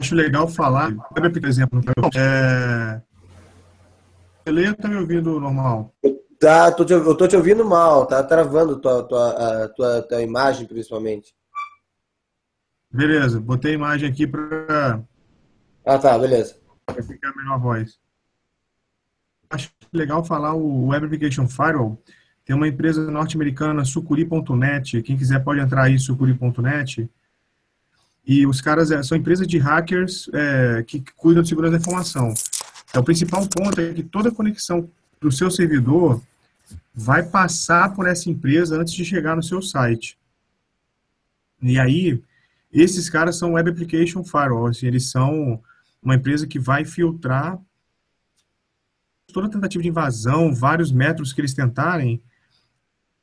Acho 0.01 0.15
legal 0.15 0.47
falar, 0.49 0.95
por 0.95 1.47
exemplo, 1.47 1.81
é... 2.15 3.03
Ele 4.45 4.71
está 4.71 4.89
me 4.89 4.97
ouvindo 4.97 5.41
normal? 5.41 5.95
Tá, 6.39 6.71
tô 6.71 6.85
te, 6.85 6.93
eu 6.93 7.13
estou 7.13 7.27
te 7.27 7.35
ouvindo 7.35 7.65
mal, 7.65 8.07
tá 8.07 8.23
travando 8.23 8.79
tua, 8.79 9.03
tua, 9.03 9.65
a, 9.65 9.69
tua, 9.71 10.03
tua 10.03 10.23
imagem, 10.23 10.67
principalmente. 10.67 11.35
Beleza, 12.91 13.41
botei 13.41 13.73
a 13.73 13.75
imagem 13.75 14.09
aqui 14.09 14.27
para. 14.27 15.03
Ah, 15.85 15.99
tá, 15.99 16.19
beleza. 16.19 16.61
Para 16.85 17.03
ficar 17.03 17.35
melhor 17.35 17.55
a 17.55 17.59
voz. 17.59 17.99
Acho 19.51 19.71
legal 19.93 20.25
falar 20.25 20.55
o 20.55 20.89
Web 20.89 21.07
Application 21.07 21.49
Firewall 21.49 22.01
tem 22.47 22.55
uma 22.55 22.69
empresa 22.69 23.11
norte-americana, 23.11 23.85
sucuri.net, 23.85 25.03
quem 25.03 25.17
quiser 25.17 25.43
pode 25.43 25.59
entrar 25.59 25.83
aí, 25.83 25.99
sucuri.net. 25.99 27.11
E 28.25 28.47
os 28.47 28.61
caras 28.61 28.93
é, 28.93 29.03
são 29.03 29.19
empresas 29.19 29.49
de 29.49 29.59
hackers 29.59 30.31
é, 30.33 30.85
que, 30.85 31.03
cuidam 31.17 31.43
de 31.43 31.49
segurança 31.49 31.73
da 31.73 31.79
informação. 31.79 32.33
Então, 32.89 33.03
o 33.03 33.05
principal 33.05 33.45
ponto 33.49 33.81
é 33.81 33.93
que 33.93 34.05
toda 34.05 34.31
conexão 34.31 34.89
para 35.19 35.29
o 35.29 35.33
seu 35.33 35.51
servidor 35.51 36.23
vai 36.95 37.25
passar 37.25 37.93
por 37.95 38.07
essa 38.07 38.31
empresa 38.31 38.81
antes 38.81 38.95
de 38.95 39.05
chegar 39.05 39.35
no 39.35 39.43
seu 39.43 39.61
site. 39.61 40.17
E 41.61 41.81
aí, 41.81 42.23
esses 42.73 43.11
caras 43.11 43.37
são 43.37 43.55
Web 43.55 43.71
Application 43.71 44.23
Firewall, 44.23 44.69
assim, 44.69 44.87
eles 44.87 45.11
são 45.11 45.61
uma 46.01 46.15
empresa 46.15 46.47
que 46.47 46.61
vai 46.61 46.85
filtrar 46.85 47.59
toda 49.33 49.51
tentativa 49.51 49.83
de 49.83 49.89
invasão, 49.89 50.55
vários 50.55 50.93
métodos 50.93 51.33
que 51.33 51.41
eles 51.41 51.53
tentarem, 51.53 52.23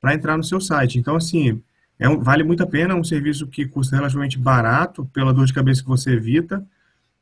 para 0.04 0.14
entrar 0.14 0.36
no 0.36 0.44
seu 0.44 0.60
site. 0.60 1.00
Então, 1.00 1.16
assim, 1.16 1.64
é 1.98 2.10
um, 2.10 2.20
vale 2.20 2.44
muito 2.44 2.62
a 2.62 2.68
pena, 2.68 2.94
é 2.94 2.98
um 2.98 3.06
serviço 3.06 3.48
que 3.48 3.66
custa 3.66 3.96
relativamente 3.96 4.38
barato, 4.38 5.06
pela 5.14 5.34
dor 5.34 5.46
de 5.46 5.54
cabeça 5.54 5.82
que 5.82 5.88
você 5.88 6.12
evita. 6.12 6.62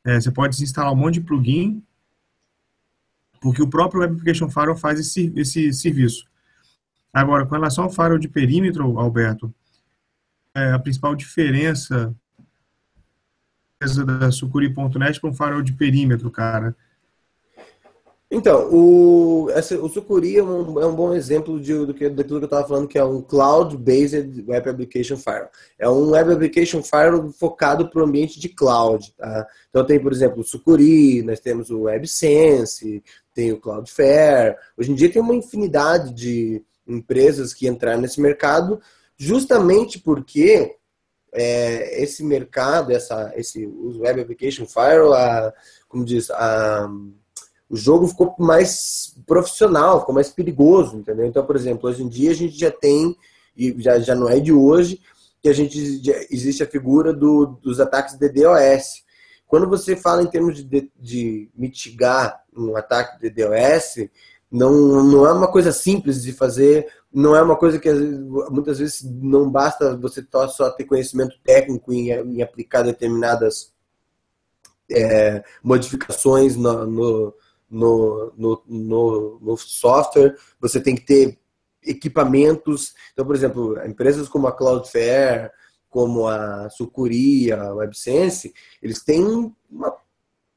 É, 0.04 0.20
você 0.20 0.32
pode 0.32 0.60
instalar 0.60 0.92
um 0.92 0.96
monte 0.96 1.14
de 1.14 1.20
plugin, 1.20 1.80
porque 3.40 3.62
o 3.62 3.68
próprio 3.68 4.00
Web 4.00 4.14
Application 4.14 4.50
Firewall 4.50 4.76
faz 4.76 4.98
esse, 4.98 5.32
esse 5.36 5.72
serviço. 5.72 6.26
Agora, 7.12 7.46
com 7.46 7.54
relação 7.54 7.84
ao 7.84 7.90
firewall 7.90 8.18
de 8.18 8.26
perímetro, 8.26 8.98
Alberto, 8.98 9.54
é, 10.52 10.72
a 10.72 10.78
principal 10.80 11.14
diferença 11.14 12.12
da 14.04 14.32
Sucuri.net 14.32 15.20
para 15.20 15.30
um 15.30 15.34
firewall 15.34 15.62
de 15.62 15.72
perímetro, 15.72 16.28
cara, 16.32 16.74
então, 18.34 18.66
o, 18.72 19.50
essa, 19.50 19.78
o 19.78 19.90
Sucuri 19.90 20.38
é 20.38 20.42
um, 20.42 20.80
é 20.80 20.86
um, 20.86 20.94
bom 20.94 21.12
exemplo 21.12 21.60
de, 21.60 21.74
do 21.84 21.92
que, 21.92 22.08
daquilo 22.08 22.38
que 22.38 22.44
eu 22.44 22.46
estava 22.46 22.66
falando, 22.66 22.88
que 22.88 22.96
é 22.96 23.04
um 23.04 23.20
Cloud-Based 23.20 24.46
Web 24.48 24.70
Application 24.70 25.18
Firewall. 25.18 25.50
É 25.78 25.86
um 25.86 26.12
Web 26.12 26.32
Application 26.32 26.82
Firewall 26.82 27.30
focado 27.30 27.90
para 27.90 28.00
o 28.00 28.06
ambiente 28.06 28.40
de 28.40 28.48
cloud. 28.48 29.12
Tá? 29.18 29.46
Então, 29.68 29.84
tem, 29.84 30.00
por 30.00 30.10
exemplo, 30.10 30.40
o 30.40 30.44
Sucuri, 30.44 31.22
nós 31.22 31.40
temos 31.40 31.68
o 31.68 31.82
WebSense, 31.82 33.04
tem 33.34 33.52
o 33.52 33.60
Cloudflare. 33.60 34.56
Hoje 34.78 34.92
em 34.92 34.94
dia 34.94 35.12
tem 35.12 35.20
uma 35.20 35.34
infinidade 35.34 36.14
de 36.14 36.64
empresas 36.88 37.52
que 37.52 37.68
entraram 37.68 38.00
nesse 38.00 38.18
mercado, 38.18 38.80
justamente 39.14 39.98
porque 39.98 40.74
é, 41.34 42.02
esse 42.02 42.24
mercado, 42.24 42.92
essa, 42.92 43.30
esse 43.36 43.66
o 43.66 43.98
Web 43.98 44.22
Application 44.22 44.64
Firewall, 44.64 45.12
a, 45.12 45.52
como 45.86 46.02
diz, 46.02 46.30
a 46.30 46.88
o 47.72 47.76
jogo 47.76 48.06
ficou 48.06 48.34
mais 48.38 49.16
profissional, 49.26 50.00
ficou 50.00 50.14
mais 50.14 50.28
perigoso, 50.28 50.98
entendeu? 50.98 51.24
Então, 51.24 51.42
por 51.46 51.56
exemplo, 51.56 51.88
hoje 51.88 52.02
em 52.02 52.08
dia 52.08 52.30
a 52.30 52.34
gente 52.34 52.58
já 52.58 52.70
tem, 52.70 53.16
e 53.56 53.74
já, 53.78 53.98
já 53.98 54.14
não 54.14 54.28
é 54.28 54.38
de 54.38 54.52
hoje, 54.52 55.00
que 55.40 55.48
a 55.48 55.54
gente 55.54 56.02
existe 56.30 56.62
a 56.62 56.66
figura 56.66 57.14
do, 57.14 57.46
dos 57.62 57.80
ataques 57.80 58.18
de 58.18 58.28
DDoS. 58.28 59.02
Quando 59.46 59.66
você 59.70 59.96
fala 59.96 60.22
em 60.22 60.26
termos 60.26 60.56
de, 60.56 60.64
de, 60.64 60.92
de 61.00 61.50
mitigar 61.56 62.42
um 62.54 62.76
ataque 62.76 63.18
de 63.18 63.30
DDoS, 63.30 64.06
não, 64.50 65.02
não 65.02 65.26
é 65.26 65.32
uma 65.32 65.50
coisa 65.50 65.72
simples 65.72 66.22
de 66.22 66.30
fazer, 66.30 66.86
não 67.10 67.34
é 67.34 67.40
uma 67.40 67.56
coisa 67.56 67.78
que 67.78 67.90
muitas 67.90 68.80
vezes 68.80 69.02
não 69.02 69.50
basta 69.50 69.96
você 69.96 70.22
só 70.50 70.68
ter 70.68 70.84
conhecimento 70.84 71.36
técnico 71.42 71.90
em, 71.90 72.10
em 72.10 72.42
aplicar 72.42 72.82
determinadas 72.82 73.72
é, 74.90 75.42
modificações 75.64 76.54
no, 76.54 77.34
no, 77.72 78.32
no, 78.36 78.62
no, 78.68 79.38
no 79.40 79.56
software, 79.56 80.36
você 80.60 80.78
tem 80.80 80.94
que 80.94 81.06
ter 81.06 81.38
equipamentos. 81.82 82.94
Então, 83.12 83.24
por 83.24 83.34
exemplo, 83.34 83.82
empresas 83.86 84.28
como 84.28 84.46
a 84.46 84.52
Cloudflare, 84.52 85.50
como 85.88 86.28
a 86.28 86.68
Sucuri, 86.70 87.50
a 87.50 87.74
WebSense, 87.74 88.52
eles 88.82 89.02
têm 89.02 89.52
uma 89.70 89.96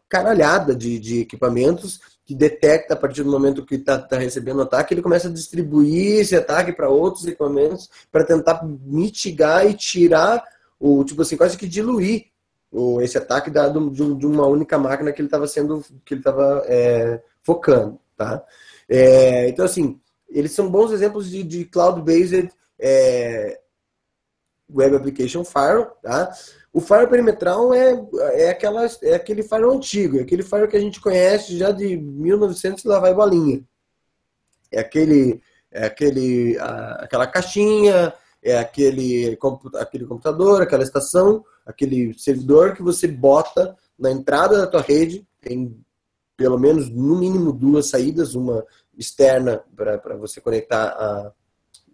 caralhada 0.07 0.75
de, 0.75 0.99
de 0.99 1.21
equipamentos 1.21 1.99
que 2.25 2.35
detecta 2.35 2.93
a 2.93 2.97
partir 2.97 3.23
do 3.23 3.31
momento 3.31 3.65
que 3.65 3.75
está 3.75 3.97
tá 3.97 4.17
recebendo 4.17 4.61
ataque, 4.61 4.93
ele 4.93 5.01
começa 5.01 5.27
a 5.27 5.31
distribuir 5.31 6.21
esse 6.21 6.35
ataque 6.35 6.73
para 6.73 6.89
outros 6.89 7.25
equipamentos 7.25 7.89
para 8.11 8.23
tentar 8.23 8.63
mitigar 8.63 9.65
e 9.65 9.73
tirar 9.73 10.43
o, 10.79 11.03
tipo 11.03 11.21
assim, 11.21 11.37
quase 11.37 11.57
que 11.57 11.67
diluir 11.67 12.25
esse 13.01 13.17
ataque 13.17 13.49
dado 13.49 13.89
de, 13.89 14.15
de, 14.15 14.25
uma 14.25 14.45
única 14.47 14.77
máquina 14.77 15.11
que 15.11 15.21
ele 15.21 15.27
estava 15.27 15.47
sendo 15.47 15.83
que 16.03 16.13
ele 16.13 16.21
estava 16.21 16.63
é, 16.67 17.21
focando, 17.43 17.99
tá? 18.17 18.43
É, 18.89 19.47
então 19.49 19.65
assim, 19.65 19.99
eles 20.29 20.51
são 20.51 20.69
bons 20.69 20.91
exemplos 20.91 21.29
de, 21.29 21.43
de 21.43 21.65
cloud-based 21.65 22.49
é, 22.79 23.59
web 24.69 24.95
application 24.95 25.43
firewall, 25.43 25.97
tá? 26.01 26.31
O 26.73 26.81
firewall 26.81 27.09
perimetral 27.09 27.73
é, 27.73 27.93
é, 28.33 28.49
aquela, 28.49 28.85
é 29.01 29.15
aquele 29.15 29.43
firewall 29.43 29.77
antigo, 29.77 30.19
é 30.19 30.21
aquele 30.23 30.43
firewall 30.43 30.69
que 30.69 30.77
a 30.77 30.81
gente 30.81 30.99
conhece 30.99 31.57
já 31.57 31.71
de 31.71 31.95
1900 31.95 32.83
e 32.83 32.87
lá 32.87 32.99
vai 32.99 33.13
bolinha. 33.13 33.63
É 34.71 34.79
aquele, 34.79 35.41
é 35.71 35.85
aquele, 35.85 36.57
a, 36.59 37.03
aquela 37.03 37.27
caixinha, 37.27 38.13
é 38.45 38.57
aquele, 38.57 39.37
aquele 39.79 40.05
computador, 40.05 40.61
aquela 40.61 40.83
estação 40.83 41.43
aquele 41.65 42.13
servidor 42.17 42.75
que 42.75 42.83
você 42.83 43.07
bota 43.07 43.75
na 43.97 44.11
entrada 44.11 44.57
da 44.57 44.67
tua 44.67 44.81
rede, 44.81 45.27
tem 45.41 45.75
pelo 46.37 46.59
menos 46.59 46.89
no 46.89 47.17
mínimo 47.17 47.51
duas 47.51 47.87
saídas, 47.87 48.35
uma 48.35 48.63
externa 48.97 49.63
para 49.75 50.15
você 50.17 50.39
conectar 50.39 50.89
a, 50.89 51.31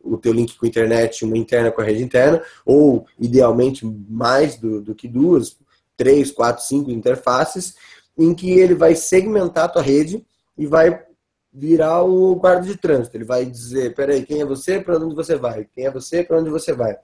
o 0.04 0.18
teu 0.18 0.34
link 0.34 0.58
com 0.58 0.66
a 0.66 0.70
internet, 0.70 1.24
uma 1.24 1.38
interna 1.38 1.72
com 1.72 1.80
a 1.80 1.84
rede 1.84 2.04
interna, 2.04 2.44
ou 2.66 3.06
idealmente 3.20 3.86
mais 3.86 4.58
do, 4.58 4.82
do 4.82 4.96
que 4.96 5.08
duas, 5.08 5.58
três, 5.96 6.32
quatro, 6.32 6.64
cinco 6.64 6.90
interfaces, 6.90 7.76
em 8.18 8.34
que 8.34 8.52
ele 8.52 8.74
vai 8.74 8.96
segmentar 8.96 9.66
a 9.66 9.70
tua 9.70 9.82
rede 9.82 10.26
e 10.58 10.66
vai 10.66 11.06
virar 11.54 12.04
o 12.04 12.36
guarda 12.36 12.66
de 12.66 12.78
trânsito. 12.78 13.18
Ele 13.18 13.26
vai 13.26 13.46
dizer, 13.46 13.94
peraí, 13.94 14.26
quem 14.26 14.42
é 14.42 14.46
você, 14.46 14.80
para 14.80 14.98
onde 14.98 15.16
você 15.16 15.36
vai? 15.36 15.68
Quem 15.74 15.86
é 15.86 15.92
você, 15.92 16.24
para 16.24 16.40
onde 16.40 16.50
você 16.50 16.74
vai? 16.74 16.96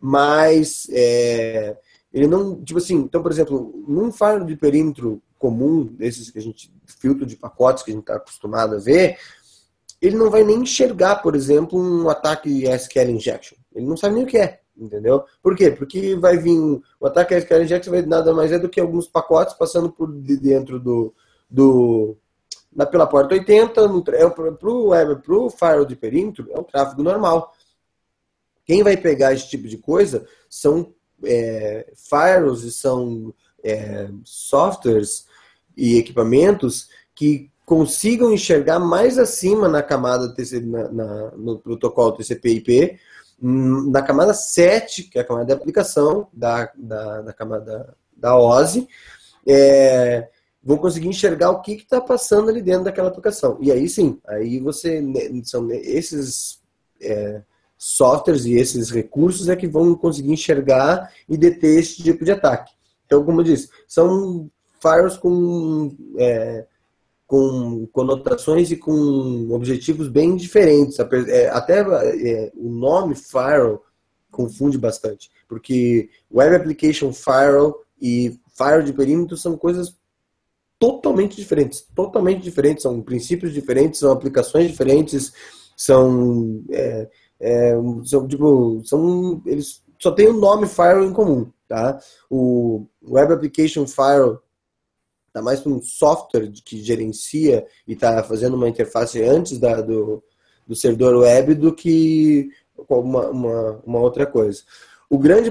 Mas 0.00 0.88
é, 0.90 1.76
ele 2.12 2.26
não, 2.26 2.62
tipo 2.62 2.78
assim, 2.78 2.96
então, 2.96 3.22
por 3.22 3.30
exemplo, 3.30 3.84
num 3.86 4.10
firewall 4.10 4.44
de 4.44 4.56
perímetro 4.56 5.22
comum, 5.38 5.84
desses 5.84 6.30
que 6.30 6.38
a 6.38 6.42
gente, 6.42 6.72
filtro 6.86 7.24
de 7.24 7.36
pacotes 7.36 7.82
que 7.82 7.90
a 7.90 7.94
gente 7.94 8.02
está 8.02 8.16
acostumado 8.16 8.76
a 8.76 8.78
ver, 8.78 9.16
ele 10.00 10.16
não 10.16 10.30
vai 10.30 10.42
nem 10.42 10.60
enxergar, 10.60 11.16
por 11.16 11.36
exemplo, 11.36 11.78
um 11.78 12.08
ataque 12.08 12.64
SQL 12.66 13.10
injection. 13.10 13.56
Ele 13.74 13.86
não 13.86 13.96
sabe 13.96 14.16
nem 14.16 14.24
o 14.24 14.26
que 14.26 14.36
é, 14.36 14.60
entendeu? 14.76 15.24
Por 15.42 15.56
quê? 15.56 15.70
Porque 15.70 16.16
vai 16.16 16.36
vir 16.36 16.58
o 17.00 17.06
ataque 17.06 17.34
SQL 17.34 17.62
injection 17.62 17.92
vai 17.92 18.02
nada 18.02 18.34
mais 18.34 18.52
é 18.52 18.58
do 18.58 18.68
que 18.68 18.80
alguns 18.80 19.06
pacotes 19.06 19.54
passando 19.54 19.90
por 19.90 20.12
dentro 20.12 20.78
do, 20.78 21.14
do 21.48 22.16
na, 22.74 22.86
pela 22.86 23.06
porta 23.06 23.34
80, 23.34 23.88
no, 23.88 24.04
é, 24.08 24.28
para 24.30 24.70
o 24.70 24.88
web, 24.88 25.20
firewall 25.56 25.84
de 25.84 25.96
perímetro, 25.96 26.48
é 26.50 26.58
um 26.58 26.64
tráfego 26.64 27.02
normal. 27.02 27.52
Quem 28.64 28.82
vai 28.82 28.96
pegar 28.96 29.32
esse 29.32 29.48
tipo 29.48 29.68
de 29.68 29.76
coisa 29.76 30.26
são 30.48 30.94
é, 31.24 31.92
firewalls 31.96 32.64
e 32.64 32.72
são 32.72 33.34
é, 33.62 34.08
softwares 34.24 35.26
e 35.76 35.98
equipamentos 35.98 36.88
que 37.14 37.50
consigam 37.64 38.32
enxergar 38.32 38.78
mais 38.78 39.18
acima 39.18 39.68
na 39.68 39.82
camada 39.82 40.34
na, 40.62 40.88
na, 40.90 41.30
no 41.32 41.58
protocolo 41.58 42.12
TCP/IP, 42.12 42.98
hum, 43.42 43.90
na 43.90 44.02
camada 44.02 44.34
7, 44.34 45.04
que 45.04 45.18
é 45.18 45.22
a 45.22 45.24
camada 45.24 45.46
de 45.46 45.52
aplicação 45.52 46.28
da, 46.32 46.70
da, 46.74 47.22
da 47.22 47.32
camada 47.32 47.96
da 48.16 48.36
OSI, 48.36 48.88
é, 49.46 50.28
vão 50.62 50.76
conseguir 50.76 51.08
enxergar 51.08 51.50
o 51.50 51.60
que 51.60 51.72
está 51.72 52.00
passando 52.00 52.48
ali 52.48 52.62
dentro 52.62 52.84
daquela 52.84 53.08
aplicação. 53.08 53.58
E 53.60 53.72
aí 53.72 53.88
sim, 53.88 54.18
aí 54.26 54.60
você 54.60 55.02
são 55.44 55.70
esses 55.70 56.60
é, 57.00 57.42
softwares 57.76 58.44
e 58.44 58.54
esses 58.54 58.90
recursos 58.90 59.48
é 59.48 59.56
que 59.56 59.66
vão 59.66 59.94
conseguir 59.94 60.30
enxergar 60.30 61.12
e 61.28 61.36
deter 61.36 61.80
esse 61.80 62.02
tipo 62.02 62.24
de 62.24 62.30
ataque. 62.30 62.72
Então, 63.04 63.24
como 63.24 63.40
eu 63.40 63.44
disse, 63.44 63.68
são 63.88 64.48
firewalls 64.80 65.16
com, 65.16 65.94
é, 66.16 66.64
com 67.26 67.86
conotações 67.92 68.70
e 68.70 68.76
com 68.76 69.50
objetivos 69.50 70.08
bem 70.08 70.36
diferentes. 70.36 70.98
É, 71.28 71.48
até 71.50 71.80
é, 71.80 72.52
o 72.54 72.70
nome 72.70 73.14
firewall 73.16 73.82
confunde 74.30 74.78
bastante, 74.78 75.30
porque 75.48 76.08
Web 76.32 76.56
Application 76.56 77.12
Firewall 77.12 77.82
e 78.00 78.38
Firewall 78.56 78.82
de 78.82 78.92
perímetro 78.92 79.36
são 79.36 79.56
coisas 79.56 79.94
totalmente 80.82 81.36
diferentes, 81.36 81.86
totalmente 81.94 82.42
diferentes, 82.42 82.82
são 82.82 83.00
princípios 83.00 83.54
diferentes, 83.54 84.00
são 84.00 84.10
aplicações 84.10 84.66
diferentes, 84.66 85.32
são, 85.76 86.64
é, 86.72 87.08
é, 87.38 87.74
são 88.04 88.26
tipo, 88.26 88.82
são, 88.84 89.40
eles 89.46 89.80
só 89.96 90.10
têm 90.10 90.26
o 90.26 90.32
um 90.32 90.40
nome 90.40 90.66
Firewall 90.66 91.04
em 91.04 91.12
comum, 91.12 91.52
tá? 91.68 92.00
O 92.28 92.84
Web 93.00 93.32
Application 93.32 93.86
Firewall 93.86 94.42
tá 95.32 95.40
mais 95.40 95.60
para 95.60 95.70
um 95.70 95.80
software 95.80 96.50
que 96.64 96.82
gerencia 96.82 97.64
e 97.86 97.92
está 97.92 98.20
fazendo 98.24 98.54
uma 98.54 98.68
interface 98.68 99.22
antes 99.22 99.60
da, 99.60 99.80
do, 99.80 100.20
do 100.66 100.74
servidor 100.74 101.14
web 101.14 101.54
do 101.54 101.72
que 101.72 102.50
uma, 102.88 103.30
uma, 103.30 103.82
uma 103.86 104.00
outra 104.00 104.26
coisa. 104.26 104.62
O 105.08 105.16
grande, 105.16 105.48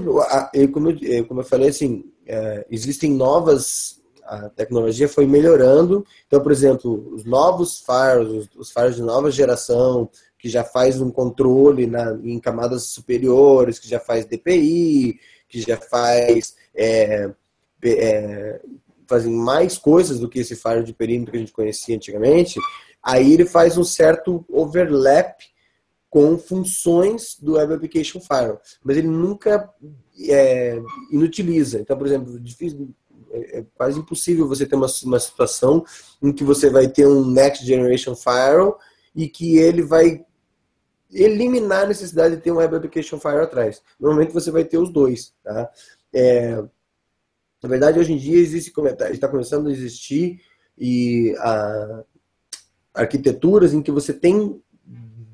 como 0.73 0.89
eu, 0.89 1.25
como 1.25 1.39
eu 1.39 1.45
falei, 1.45 1.69
assim, 1.69 2.11
é, 2.27 2.67
existem 2.69 3.11
novas 3.11 4.00
a 4.31 4.49
tecnologia 4.49 5.09
foi 5.09 5.25
melhorando. 5.25 6.05
Então, 6.25 6.41
por 6.41 6.53
exemplo, 6.53 7.13
os 7.13 7.25
novos 7.25 7.81
faros, 7.81 8.47
os 8.55 8.71
faros 8.71 8.95
de 8.95 9.01
nova 9.01 9.29
geração, 9.29 10.09
que 10.39 10.47
já 10.47 10.63
faz 10.63 11.01
um 11.01 11.11
controle 11.11 11.85
na, 11.85 12.17
em 12.23 12.39
camadas 12.39 12.85
superiores, 12.85 13.77
que 13.77 13.89
já 13.89 13.99
faz 13.99 14.25
DPI, 14.25 15.19
que 15.49 15.61
já 15.61 15.75
faz 15.75 16.55
é, 16.73 17.29
é, 17.83 18.61
fazem 19.05 19.33
mais 19.33 19.77
coisas 19.77 20.17
do 20.17 20.29
que 20.29 20.39
esse 20.39 20.55
faro 20.55 20.81
de 20.81 20.93
perímetro 20.93 21.31
que 21.33 21.37
a 21.37 21.41
gente 21.41 21.51
conhecia 21.51 21.95
antigamente, 21.97 22.57
aí 23.03 23.33
ele 23.33 23.45
faz 23.45 23.77
um 23.77 23.83
certo 23.83 24.45
overlap 24.47 25.41
com 26.09 26.37
funções 26.37 27.37
do 27.37 27.53
Web 27.53 27.73
Application 27.73 28.21
Firewall, 28.21 28.61
mas 28.81 28.95
ele 28.95 29.07
nunca 29.07 29.69
é, 30.29 30.81
inutiliza. 31.11 31.79
Então, 31.79 31.97
por 31.97 32.07
exemplo, 32.07 32.39
difícil, 32.39 32.93
é, 33.31 33.59
é 33.59 33.65
quase 33.75 33.99
impossível 33.99 34.47
você 34.47 34.65
ter 34.65 34.75
uma, 34.75 34.87
uma 35.03 35.19
situação 35.19 35.83
em 36.21 36.31
que 36.31 36.43
você 36.43 36.69
vai 36.69 36.87
ter 36.87 37.07
um 37.07 37.25
Next 37.25 37.65
Generation 37.65 38.15
Firewall 38.15 38.77
e 39.15 39.27
que 39.27 39.57
ele 39.57 39.81
vai 39.81 40.25
eliminar 41.11 41.83
a 41.83 41.87
necessidade 41.87 42.35
de 42.35 42.41
ter 42.41 42.51
um 42.51 42.57
Web 42.57 42.75
Application 42.75 43.19
Firewall 43.19 43.43
atrás. 43.43 43.81
Normalmente 43.99 44.33
você 44.33 44.49
vai 44.49 44.63
ter 44.63 44.77
os 44.77 44.89
dois. 44.89 45.33
Tá? 45.43 45.69
É, 46.13 46.55
na 47.61 47.69
verdade, 47.69 47.99
hoje 47.99 48.13
em 48.13 48.17
dia 48.17 48.39
existe 48.39 48.71
está 49.11 49.27
começando 49.27 49.67
a 49.67 49.71
existir 49.71 50.41
e 50.77 51.35
a, 51.39 52.03
arquiteturas 52.93 53.73
em 53.73 53.81
que 53.81 53.91
você 53.91 54.13
tem 54.13 54.61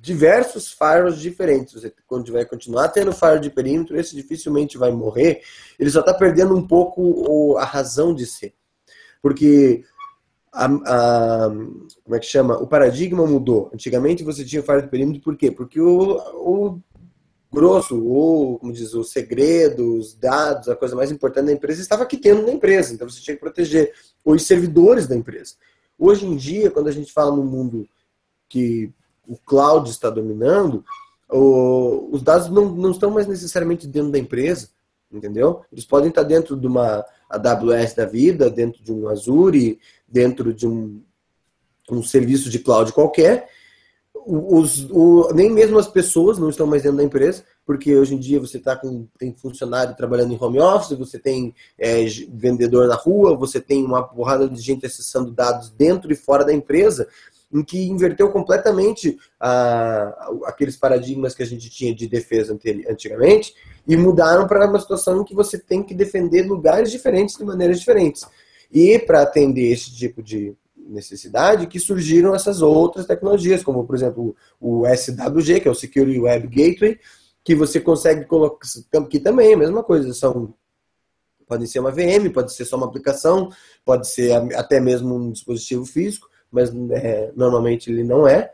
diversos 0.08 0.72
firewalls 0.72 1.20
diferentes. 1.20 1.74
Você 1.74 1.94
quando 2.08 2.32
vai 2.32 2.46
continuar 2.46 2.88
tendo 2.88 3.12
firewall 3.12 3.40
de 3.42 3.50
perímetro, 3.50 4.00
esse 4.00 4.16
dificilmente 4.16 4.78
vai 4.78 4.90
morrer. 4.90 5.42
Ele 5.78 5.90
só 5.90 6.00
está 6.00 6.14
perdendo 6.14 6.56
um 6.56 6.66
pouco 6.66 7.58
a 7.58 7.66
razão 7.66 8.16
de 8.16 8.26
ser. 8.26 8.54
Porque 9.22 9.84
a, 10.54 10.66
a, 10.66 11.50
como 11.50 12.16
é 12.16 12.20
que 12.20 12.26
chama? 12.26 12.58
O 12.58 12.66
paradigma 12.66 13.28
mudou. 13.28 13.70
Antigamente 13.74 14.24
você 14.24 14.46
tinha 14.46 14.64
firewall 14.64 14.86
de 14.86 14.90
perímetro, 14.90 15.22
por 15.22 15.36
quê? 15.36 15.52
Porque 15.52 15.82
o, 15.82 16.18
o 16.36 16.80
grosso, 17.52 18.02
ou, 18.02 18.58
como 18.60 18.72
diz, 18.72 18.94
os 18.94 19.12
segredos, 19.12 19.86
os 19.86 20.16
dados, 20.16 20.70
a 20.70 20.76
coisa 20.76 20.96
mais 20.96 21.12
importante 21.12 21.48
da 21.48 21.54
empresa 21.54 21.82
estava 21.82 22.04
aqui 22.04 22.16
dentro 22.16 22.46
da 22.46 22.54
empresa. 22.54 22.94
Então 22.94 23.10
você 23.10 23.20
tinha 23.20 23.36
que 23.36 23.42
proteger 23.42 23.94
os 24.24 24.44
servidores 24.44 25.06
da 25.06 25.16
empresa. 25.16 25.56
Hoje 26.00 26.26
em 26.26 26.38
dia, 26.38 26.72
quando 26.72 26.88
a 26.88 26.94
gente 26.94 27.12
fala 27.12 27.36
no 27.36 27.44
mundo 27.44 27.86
que 28.48 28.94
o 29.28 29.38
cloud 29.38 29.90
está 29.90 30.10
dominando, 30.10 30.84
o, 31.30 32.10
os 32.12 32.22
dados 32.22 32.50
não, 32.50 32.70
não 32.70 32.92
estão 32.92 33.12
mais 33.12 33.28
necessariamente 33.28 33.86
dentro 33.86 34.12
da 34.12 34.18
empresa, 34.18 34.70
entendeu? 35.12 35.62
Eles 35.72 35.86
podem 35.86 36.10
estar 36.10 36.24
dentro 36.24 36.56
de 36.56 36.66
uma 36.66 37.06
AWS 37.30 37.94
da 37.94 38.06
vida, 38.06 38.50
dentro 38.50 38.82
de 38.82 38.92
um 38.92 39.10
Azure, 39.10 39.80
dentro 40.08 40.54
de 40.54 40.66
um, 40.66 41.02
um 41.92 42.02
serviço 42.02 42.50
de 42.50 42.60
cloud 42.60 42.94
qualquer. 42.94 43.50
Os, 44.30 44.90
o, 44.90 45.32
nem 45.34 45.50
mesmo 45.50 45.80
as 45.80 45.88
pessoas 45.88 46.38
não 46.38 46.50
estão 46.50 46.68
mais 46.68 46.84
dentro 46.84 46.98
da 46.98 47.04
empresa, 47.04 47.44
porque 47.66 47.96
hoje 47.96 48.16
em 48.16 48.20
dia 48.20 48.40
você 48.40 48.60
tá 48.60 48.76
com, 48.76 49.08
tem 49.18 49.34
funcionário 49.34 49.96
trabalhando 49.96 50.34
em 50.34 50.38
home 50.42 50.60
office, 50.60 50.98
você 50.98 51.18
tem 51.18 51.54
é, 51.78 52.06
vendedor 52.30 52.88
na 52.88 52.96
rua, 52.96 53.38
você 53.38 53.62
tem 53.62 53.86
uma 53.86 54.04
porrada 54.04 54.50
de 54.50 54.62
gente 54.62 54.86
acessando 54.86 55.32
dados 55.32 55.70
dentro 55.70 56.12
e 56.12 56.16
fora 56.16 56.44
da 56.44 56.54
empresa 56.54 57.08
em 57.52 57.64
que 57.64 57.88
inverteu 57.88 58.30
completamente 58.30 59.18
ah, 59.40 60.32
aqueles 60.46 60.76
paradigmas 60.76 61.34
que 61.34 61.44
a 61.44 61.46
gente 61.46 61.70
tinha 61.70 61.96
de 61.96 62.08
defesa 62.08 62.58
antigamente 62.90 63.54
e 63.88 63.96
mudaram 63.96 64.48
para 64.48 64.68
uma 64.68 64.80
situação 64.80 65.22
em 65.22 65.24
que 65.24 65.34
você 65.34 65.58
tem 65.58 65.82
que 65.82 65.94
defender 65.94 66.46
lugares 66.46 66.92
diferentes 66.92 67.38
de 67.38 67.46
maneiras 67.46 67.80
diferentes. 67.80 68.26
E 68.72 69.00
para 69.00 69.22
atender 69.22 69.72
esse 69.72 69.96
tipo 69.96 70.22
de 70.22 70.56
necessidade 70.76 71.68
que 71.68 71.80
surgiram 71.80 72.36
essas 72.36 72.62
outras 72.62 73.06
tecnologias, 73.06 73.64
como 73.64 73.86
por 73.86 73.96
exemplo 73.96 74.36
o 74.60 74.84
SWG, 74.86 75.62
que 75.62 75.68
é 75.68 75.72
o 75.72 75.76
Security 75.76 76.20
Web 76.20 76.48
Gateway, 76.48 77.00
que 77.44 77.56
você 77.56 77.80
consegue 77.80 78.26
colocar, 78.26 78.68
que 79.10 79.20
também 79.20 79.52
é 79.52 79.54
a 79.54 79.58
mesma 79.58 79.84
coisa, 79.84 80.14
são 80.14 80.54
pode 81.48 81.66
ser 81.68 81.80
uma 81.80 81.92
VM, 81.92 82.30
pode 82.34 82.54
ser 82.54 82.66
só 82.66 82.76
uma 82.76 82.88
aplicação, 82.88 83.50
pode 83.86 84.10
ser 84.10 84.34
até 84.54 84.82
mesmo 84.82 85.16
um 85.16 85.32
dispositivo 85.32 85.86
físico, 85.86 86.28
mas 86.52 86.72
é, 86.92 87.32
normalmente 87.36 87.92
ele 87.92 88.04
não 88.04 88.28
é, 88.28 88.52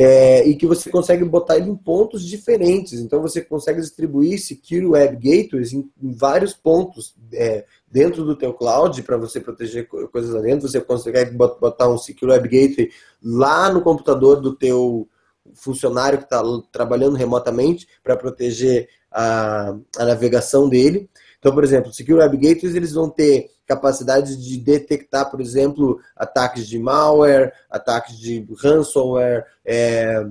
é, 0.00 0.46
e 0.46 0.54
que 0.54 0.64
você 0.64 0.88
consegue 0.90 1.24
botar 1.24 1.56
ele 1.56 1.70
em 1.70 1.74
pontos 1.74 2.24
diferentes. 2.24 3.00
Então 3.00 3.20
você 3.20 3.40
consegue 3.40 3.80
distribuir 3.80 4.38
Secure 4.38 4.86
Web 4.86 5.16
Gateways 5.16 5.72
em, 5.72 5.90
em 6.00 6.12
vários 6.12 6.54
pontos 6.54 7.16
é, 7.32 7.64
dentro 7.90 8.24
do 8.24 8.36
teu 8.36 8.54
cloud 8.54 9.02
para 9.02 9.16
você 9.16 9.40
proteger 9.40 9.88
coisas 9.88 10.32
lá 10.32 10.40
dentro. 10.40 10.68
Você 10.68 10.80
consegue 10.80 11.36
botar 11.36 11.88
um 11.88 11.98
Secure 11.98 12.30
Web 12.30 12.48
Gateway 12.48 12.90
lá 13.20 13.72
no 13.72 13.82
computador 13.82 14.40
do 14.40 14.54
teu 14.54 15.08
funcionário 15.54 16.18
que 16.18 16.24
está 16.24 16.42
trabalhando 16.70 17.16
remotamente 17.16 17.88
para 18.02 18.16
proteger 18.16 18.88
a, 19.10 19.74
a 19.98 20.04
navegação 20.04 20.68
dele. 20.68 21.10
Então, 21.38 21.54
por 21.54 21.62
exemplo, 21.62 21.92
Secure 21.92 22.18
Web 22.18 22.36
Gateways 22.36 22.74
eles 22.74 22.92
vão 22.92 23.08
ter 23.08 23.50
capacidade 23.66 24.36
de 24.36 24.58
detectar, 24.58 25.30
por 25.30 25.40
exemplo, 25.40 26.00
ataques 26.16 26.66
de 26.66 26.78
malware, 26.78 27.52
ataques 27.70 28.18
de 28.18 28.46
ransomware, 28.58 29.44
é, 29.64 30.24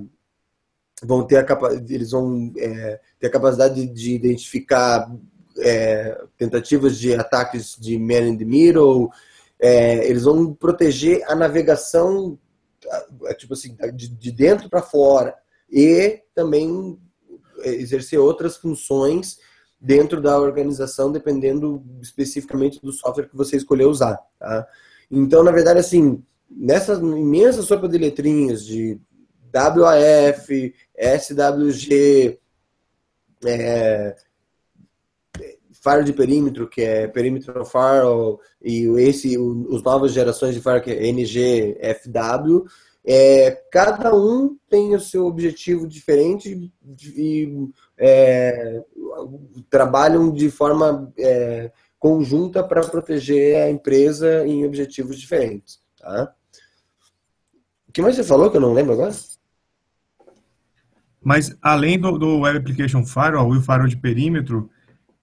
vão 1.02 1.24
ter 1.24 1.38
a, 1.38 1.46
eles 1.88 2.10
vão 2.10 2.52
é, 2.58 3.00
ter 3.18 3.28
a 3.28 3.30
capacidade 3.30 3.86
de 3.86 4.14
identificar 4.14 5.10
é, 5.60 6.20
tentativas 6.36 6.98
de 6.98 7.14
ataques 7.14 7.76
de 7.78 7.98
man 7.98 8.28
in 8.28 8.36
the 8.36 8.44
middle, 8.44 9.10
é, 9.60 10.06
eles 10.08 10.24
vão 10.24 10.52
proteger 10.52 11.22
a 11.28 11.34
navegação 11.34 12.38
tipo 13.36 13.54
assim, 13.54 13.76
de, 13.94 14.08
de 14.08 14.32
dentro 14.32 14.68
para 14.68 14.82
fora 14.82 15.34
e 15.70 16.22
também 16.34 16.98
exercer 17.64 18.18
outras 18.18 18.56
funções 18.56 19.38
dentro 19.80 20.20
da 20.20 20.38
organização, 20.38 21.12
dependendo 21.12 21.82
especificamente 22.00 22.80
do 22.80 22.92
software 22.92 23.28
que 23.28 23.36
você 23.36 23.56
escolher 23.56 23.84
usar. 23.84 24.18
Tá? 24.38 24.66
Então, 25.10 25.42
na 25.42 25.52
verdade, 25.52 25.78
assim, 25.78 26.22
nessa 26.50 26.94
imensa 26.94 27.62
sopa 27.62 27.88
de 27.88 27.98
letrinhas 27.98 28.64
de 28.64 28.98
WAF, 29.54 30.74
SWG, 30.96 32.38
é, 33.44 34.16
firewall 35.72 36.04
de 36.04 36.12
perímetro, 36.12 36.68
que 36.68 36.82
é 36.82 37.06
perímetro 37.06 37.64
firewall, 37.64 38.40
e 38.60 38.86
esse, 39.00 39.38
os 39.38 39.82
novas 39.82 40.12
gerações 40.12 40.54
de 40.54 40.60
firewall, 40.60 40.82
que 40.82 40.90
é 40.90 41.06
NG, 41.06 41.78
FW, 42.02 42.66
é, 43.10 43.52
cada 43.72 44.14
um 44.14 44.58
tem 44.68 44.94
o 44.94 45.00
seu 45.00 45.24
objetivo 45.24 45.88
diferente 45.88 46.70
e 47.16 47.70
é, 47.96 48.82
trabalham 49.70 50.30
de 50.30 50.50
forma 50.50 51.10
é, 51.18 51.72
conjunta 51.98 52.62
para 52.62 52.82
proteger 52.82 53.62
a 53.62 53.70
empresa 53.70 54.46
em 54.46 54.66
objetivos 54.66 55.18
diferentes. 55.18 55.80
Tá? 55.98 56.34
O 57.88 57.92
que 57.92 58.02
mais 58.02 58.14
você 58.14 58.22
falou 58.22 58.50
que 58.50 58.58
eu 58.58 58.60
não 58.60 58.74
lembro 58.74 58.92
agora? 58.92 59.14
Mas 61.24 61.56
além 61.62 61.98
do, 61.98 62.18
do 62.18 62.40
Web 62.40 62.58
Application 62.58 63.06
Firewall 63.06 63.54
e 63.54 63.58
o 63.58 63.62
firewall 63.62 63.88
de 63.88 63.96
perímetro, 63.96 64.68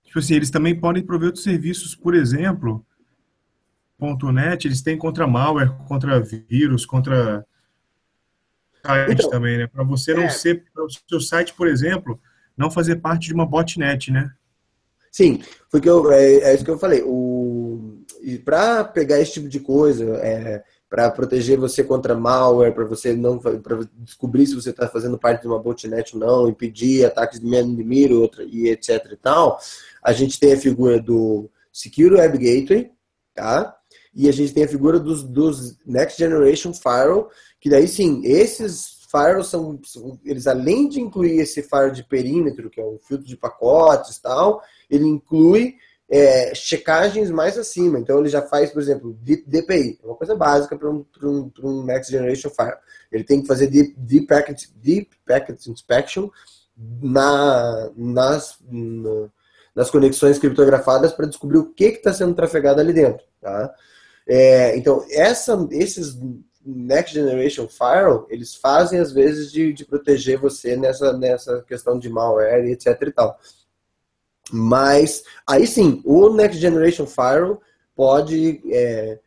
tipo 0.03 0.17
assim, 0.17 0.33
eles 0.33 0.49
também 0.49 0.79
podem 0.79 1.05
prover 1.05 1.27
outros 1.27 1.43
serviços, 1.43 1.93
por 1.93 2.15
exemplo, 2.15 2.83
.NET, 4.33 4.65
eles 4.65 4.81
têm 4.81 4.97
contra 4.97 5.27
malware, 5.27 5.71
contra 5.87 6.19
vírus, 6.19 6.83
contra 6.83 7.45
site 8.85 9.11
então, 9.13 9.29
também, 9.29 9.57
né? 9.57 9.67
Para 9.67 9.83
você 9.83 10.13
não 10.13 10.23
é. 10.23 10.29
ser, 10.29 10.63
para 10.73 10.85
o 10.85 10.89
seu 10.89 11.19
site, 11.19 11.53
por 11.53 11.67
exemplo, 11.67 12.19
não 12.57 12.71
fazer 12.71 12.97
parte 12.97 13.27
de 13.27 13.33
uma 13.33 13.45
botnet, 13.45 14.11
né? 14.11 14.31
Sim, 15.11 15.41
foi 15.71 15.79
que 15.79 15.89
eu, 15.89 16.11
é, 16.11 16.35
é 16.35 16.55
isso 16.55 16.65
que 16.65 16.71
eu 16.71 16.77
falei. 16.77 17.01
O, 17.05 18.03
para 18.43 18.83
pegar 18.83 19.19
esse 19.19 19.33
tipo 19.33 19.47
de 19.47 19.61
coisa, 19.61 20.03
é, 20.17 20.61
para 20.89 21.09
proteger 21.09 21.57
você 21.57 21.83
contra 21.83 22.15
malware, 22.15 22.73
para 22.73 22.85
você 22.85 23.13
não 23.13 23.37
para 23.37 23.79
descobrir 23.97 24.45
se 24.45 24.55
você 24.55 24.69
está 24.69 24.87
fazendo 24.87 25.17
parte 25.17 25.41
de 25.41 25.47
uma 25.47 25.59
botnet 25.59 26.15
ou 26.15 26.19
não, 26.19 26.49
impedir 26.49 27.05
ataques 27.05 27.39
de 27.39 27.45
man 27.45 27.61
in 27.61 28.13
outra 28.13 28.43
e 28.43 28.67
etc 28.69 29.05
e 29.11 29.15
tal, 29.17 29.59
a 30.03 30.11
gente 30.11 30.39
tem 30.39 30.53
a 30.53 30.57
figura 30.57 30.99
do 30.99 31.49
Secure 31.71 32.15
Web 32.15 32.37
Gateway, 32.37 32.91
tá? 33.33 33.75
E 34.13 34.29
a 34.29 34.31
gente 34.31 34.53
tem 34.53 34.63
a 34.63 34.67
figura 34.67 34.97
dos, 34.99 35.23
dos 35.23 35.77
Next 35.85 36.17
Generation 36.17 36.73
Firewall, 36.73 37.29
que 37.65 37.69
daí 37.71 37.87
sim, 37.87 38.21
esses 38.23 38.99
firewalls 39.09 39.47
são, 39.47 39.79
eles 40.23 40.45
além 40.45 40.87
de 40.87 41.01
incluir 41.01 41.39
esse 41.39 41.63
firewall 41.63 41.89
de 41.89 42.03
perímetro, 42.03 42.69
que 42.69 42.79
é 42.79 42.85
o 42.85 42.99
filtro 42.99 43.25
de 43.25 43.35
pacotes 43.35 44.19
tal, 44.19 44.61
ele 44.87 45.05
inclui 45.05 45.73
é, 46.07 46.53
checagens 46.53 47.31
mais 47.31 47.57
acima. 47.57 47.97
Então 47.99 48.19
ele 48.19 48.29
já 48.29 48.43
faz, 48.43 48.69
por 48.69 48.79
exemplo, 48.79 49.17
DPI, 49.19 49.99
é 49.99 50.05
uma 50.05 50.15
coisa 50.15 50.35
básica 50.35 50.77
para 50.77 50.91
um, 50.91 51.03
um, 51.23 51.51
um 51.63 51.83
Next 51.83 52.11
Generation 52.11 52.51
Firewall. 52.51 52.77
Ele 53.11 53.23
tem 53.23 53.41
que 53.41 53.47
fazer 53.47 53.65
Deep, 53.65 53.95
deep, 53.97 54.27
packet, 54.27 54.65
deep 54.75 55.09
packet 55.25 55.65
Inspection 55.65 56.29
na, 57.01 57.89
nas, 57.97 58.59
na, 58.69 59.27
nas 59.73 59.89
conexões 59.89 60.37
criptografadas 60.37 61.13
para 61.13 61.25
descobrir 61.25 61.57
o 61.57 61.73
que 61.73 61.85
está 61.85 62.13
sendo 62.13 62.35
trafegado 62.35 62.79
ali 62.79 62.93
dentro. 62.93 63.25
Tá? 63.41 63.73
É, 64.27 64.77
então, 64.77 65.03
essa, 65.09 65.67
esses 65.71 66.15
Next 66.65 67.13
Generation 67.13 67.67
Firewall, 67.67 68.25
eles 68.29 68.55
fazem 68.55 68.99
às 68.99 69.11
vezes 69.11 69.51
de, 69.51 69.71
de 69.71 69.85
proteger 69.85 70.39
você 70.39 70.75
nessa, 70.75 71.13
nessa 71.13 71.61
questão 71.63 71.99
de 71.99 72.09
malware 72.09 72.71
etc 72.71 73.01
e 73.01 73.11
tal. 73.11 73.39
Mas, 74.51 75.23
aí 75.47 75.67
sim, 75.67 76.01
o 76.03 76.29
Next 76.29 76.59
Generation 76.59 77.05
Firewall 77.05 77.61
pode 77.95 78.61
é, 78.71 79.19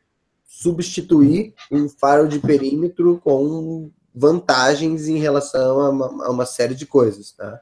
substituir 0.46 1.54
um 1.70 1.88
firewall 1.88 2.28
de 2.28 2.38
perímetro 2.38 3.20
com 3.22 3.90
vantagens 4.14 5.08
em 5.08 5.18
relação 5.18 5.80
a 5.80 5.90
uma, 5.90 6.26
a 6.26 6.30
uma 6.30 6.46
série 6.46 6.74
de 6.74 6.86
coisas. 6.86 7.32
Tá? 7.32 7.60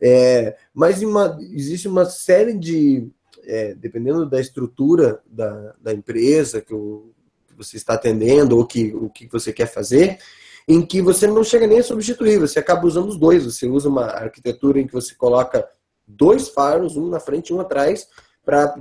É, 0.00 0.56
mas 0.72 1.02
uma, 1.02 1.38
existe 1.40 1.88
uma 1.88 2.04
série 2.04 2.54
de, 2.54 3.08
é, 3.44 3.74
dependendo 3.74 4.26
da 4.26 4.40
estrutura 4.40 5.22
da, 5.26 5.74
da 5.80 5.92
empresa 5.92 6.60
que 6.60 6.74
o, 6.74 7.12
que 7.54 7.64
você 7.64 7.76
está 7.76 7.94
atendendo 7.94 8.58
ou 8.58 8.66
que, 8.66 8.94
o 8.94 9.08
que 9.08 9.28
você 9.30 9.52
quer 9.52 9.66
fazer, 9.66 10.18
em 10.66 10.84
que 10.84 11.00
você 11.00 11.26
não 11.26 11.44
chega 11.44 11.66
nem 11.66 11.78
a 11.78 11.82
substituir, 11.82 12.38
você 12.38 12.58
acaba 12.58 12.86
usando 12.86 13.08
os 13.08 13.18
dois. 13.18 13.44
Você 13.44 13.66
usa 13.66 13.88
uma 13.88 14.06
arquitetura 14.06 14.80
em 14.80 14.86
que 14.86 14.92
você 14.92 15.14
coloca 15.14 15.66
dois 16.06 16.48
faros, 16.48 16.96
um 16.96 17.08
na 17.08 17.20
frente 17.20 17.48
e 17.48 17.54
um 17.54 17.60
atrás, 17.60 18.06
para 18.44 18.74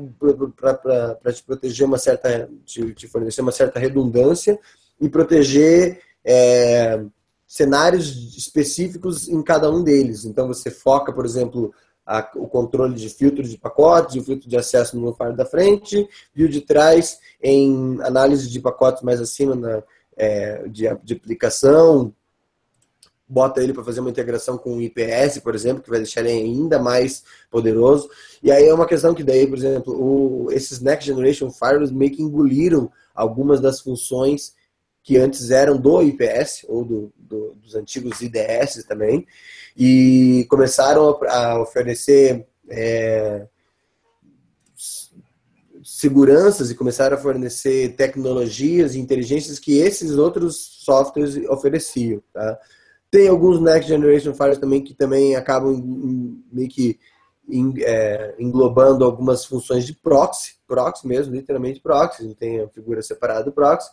te 1.34 1.44
proteger 1.44 1.86
uma 1.86 1.98
certa, 1.98 2.50
te, 2.66 2.94
te, 2.94 3.08
fornecer 3.08 3.42
uma 3.42 3.52
certa 3.52 3.80
redundância 3.80 4.60
e 5.00 5.08
proteger 5.08 6.02
é, 6.24 7.02
cenários 7.48 8.38
específicos 8.38 9.30
em 9.30 9.42
cada 9.42 9.70
um 9.70 9.84
deles. 9.84 10.26
Então 10.26 10.48
você 10.48 10.70
foca, 10.70 11.14
por 11.14 11.26
exemplo, 11.26 11.74
a, 12.06 12.30
o 12.36 12.48
controle 12.48 12.96
de 12.96 13.10
filtro 13.10 13.44
de 13.44 13.58
pacotes, 13.58 14.16
o 14.16 14.24
filtro 14.24 14.50
de 14.50 14.58
acesso 14.58 14.98
no 14.98 15.14
firewall 15.14 15.36
da 15.36 15.46
frente, 15.46 16.08
e 16.36 16.44
o 16.44 16.50
de 16.50 16.62
trás 16.62 17.20
em 17.42 17.98
análise 18.02 18.50
de 18.50 18.60
pacotes 18.60 19.04
mais 19.04 19.22
acima 19.22 19.56
na, 19.56 19.84
é, 20.18 20.68
de, 20.68 20.84
de 21.04 21.14
aplicação, 21.14 22.14
bota 23.28 23.64
ele 23.64 23.74
para 23.74 23.84
fazer 23.84 24.00
uma 24.00 24.10
integração 24.10 24.58
com 24.58 24.78
o 24.78 24.82
IPS, 24.82 25.40
por 25.40 25.56
exemplo, 25.56 25.82
que 25.82 25.90
vai 25.90 26.00
deixar 26.00 26.22
ele 26.22 26.32
ainda 26.32 26.78
mais 26.78 27.24
poderoso. 27.50 28.10
E 28.44 28.52
aí 28.52 28.68
é 28.68 28.74
uma 28.74 28.86
questão 28.86 29.14
que 29.14 29.24
daí, 29.24 29.48
por 29.48 29.58
exemplo, 29.58 29.94
o, 29.94 30.52
esses 30.52 30.80
Next 30.80 31.06
Generation 31.06 31.50
Firewalls 31.50 31.92
meio 31.92 32.12
que 32.12 32.22
engoliram 32.22 32.92
algumas 33.16 33.60
das 33.60 33.80
funções 33.80 34.54
que 35.04 35.18
antes 35.18 35.52
eram 35.52 35.78
do 35.78 36.02
IPS, 36.02 36.66
ou 36.68 36.86
do, 36.86 37.14
do, 37.18 37.56
dos 37.56 37.76
antigos 37.76 38.22
IDS 38.22 38.86
também, 38.88 39.28
e 39.76 40.48
começaram 40.50 41.20
a 41.28 41.60
oferecer 41.60 42.48
é, 42.70 43.46
seguranças 45.84 46.72
e 46.72 46.76
começaram 46.76 47.18
a 47.18 47.20
fornecer 47.20 47.96
tecnologias 47.96 48.96
e 48.96 49.00
inteligências 49.00 49.60
que 49.60 49.78
esses 49.78 50.12
outros 50.18 50.56
softwares 50.84 51.36
ofereciam. 51.50 52.22
Tá? 52.34 52.58
Tem 53.12 53.28
alguns 53.28 53.62
Next 53.62 53.90
Generation 53.90 54.34
Firewalls 54.34 54.60
também 54.60 54.82
que 54.82 54.94
também 54.94 55.36
acabam 55.36 56.42
meio 56.52 56.70
que 56.70 56.98
é, 57.82 58.36
englobando 58.40 59.04
algumas 59.04 59.44
funções 59.44 59.86
de 59.86 59.94
proxy, 59.94 60.56
proxy 60.66 61.06
mesmo, 61.06 61.36
literalmente 61.36 61.82
proxy, 61.82 62.24
não 62.24 62.34
tem 62.34 62.62
a 62.62 62.70
figura 62.70 63.02
separada 63.02 63.44
do 63.44 63.52
proxy. 63.52 63.90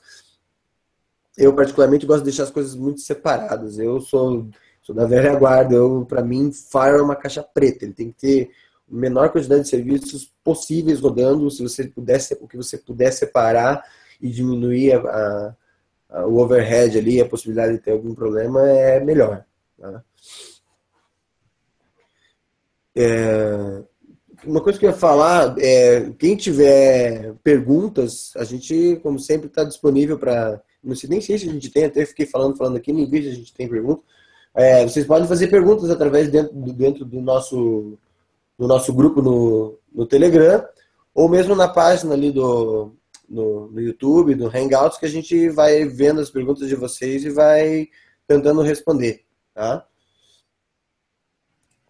Eu 1.40 1.54
particularmente 1.54 2.06
gosto 2.06 2.20
de 2.20 2.30
deixar 2.30 2.44
as 2.44 2.50
coisas 2.50 2.74
muito 2.74 3.00
separadas. 3.00 3.78
Eu 3.78 4.00
sou 4.00 4.48
Sou 4.82 4.94
da 4.94 5.06
velha 5.06 5.34
guarda. 5.36 5.74
Eu, 5.74 6.04
para 6.04 6.22
mim, 6.22 6.50
Fire 6.52 6.98
é 6.98 7.02
uma 7.02 7.16
caixa 7.16 7.42
preta. 7.42 7.84
Ele 7.84 7.92
tem 7.92 8.10
que 8.10 8.18
ter 8.18 8.50
a 8.90 8.94
menor 8.94 9.30
quantidade 9.30 9.62
de 9.62 9.68
serviços 9.68 10.32
possíveis 10.42 11.00
rodando. 11.00 11.50
Se 11.50 11.62
você 11.62 11.84
pudesse, 11.84 12.36
o 12.40 12.48
que 12.48 12.56
você 12.56 12.78
puder 12.78 13.12
separar 13.12 13.84
e 14.20 14.28
diminuir 14.28 14.94
a, 14.94 15.54
a, 16.08 16.26
o 16.26 16.38
overhead 16.38 16.98
ali, 16.98 17.20
a 17.20 17.28
possibilidade 17.28 17.74
de 17.74 17.78
ter 17.78 17.92
algum 17.92 18.14
problema, 18.14 18.68
é 18.68 18.98
melhor. 19.00 19.44
Tá? 19.78 20.02
É, 22.96 23.82
uma 24.44 24.60
coisa 24.60 24.78
que 24.78 24.86
eu 24.86 24.90
ia 24.90 24.96
falar 24.96 25.54
é 25.58 26.10
quem 26.18 26.36
tiver 26.36 27.34
perguntas, 27.44 28.32
a 28.34 28.44
gente, 28.44 28.98
como 29.02 29.18
sempre, 29.18 29.46
está 29.46 29.62
disponível 29.62 30.18
para. 30.18 30.60
Não 30.82 30.94
sei 30.94 31.10
nem 31.10 31.20
sei 31.20 31.38
se 31.38 31.48
a 31.48 31.52
gente 31.52 31.70
tem, 31.70 31.84
até 31.84 32.04
fiquei 32.06 32.26
falando, 32.26 32.56
falando 32.56 32.76
aqui, 32.76 32.92
nem 32.92 33.08
vejo 33.08 33.28
se 33.28 33.34
a 33.34 33.36
gente 33.36 33.54
tem 33.54 33.68
pergunta. 33.68 34.02
É, 34.54 34.86
vocês 34.86 35.06
podem 35.06 35.28
fazer 35.28 35.48
perguntas 35.48 35.90
através 35.90 36.28
dentro, 36.28 36.54
dentro 36.72 37.04
do 37.04 37.20
nosso 37.20 37.98
do 38.58 38.66
nosso 38.66 38.92
grupo 38.92 39.22
no, 39.22 39.78
no 39.92 40.04
Telegram 40.04 40.62
ou 41.14 41.28
mesmo 41.28 41.54
na 41.54 41.68
página 41.68 42.14
ali 42.14 42.30
do 42.30 42.94
no, 43.30 43.70
no 43.70 43.80
YouTube, 43.80 44.34
no 44.34 44.48
Hangouts, 44.48 44.98
que 44.98 45.06
a 45.06 45.08
gente 45.08 45.48
vai 45.50 45.84
vendo 45.84 46.20
as 46.20 46.30
perguntas 46.30 46.68
de 46.68 46.74
vocês 46.74 47.24
e 47.24 47.30
vai 47.30 47.88
tentando 48.26 48.60
responder, 48.60 49.24
tá? 49.54 49.86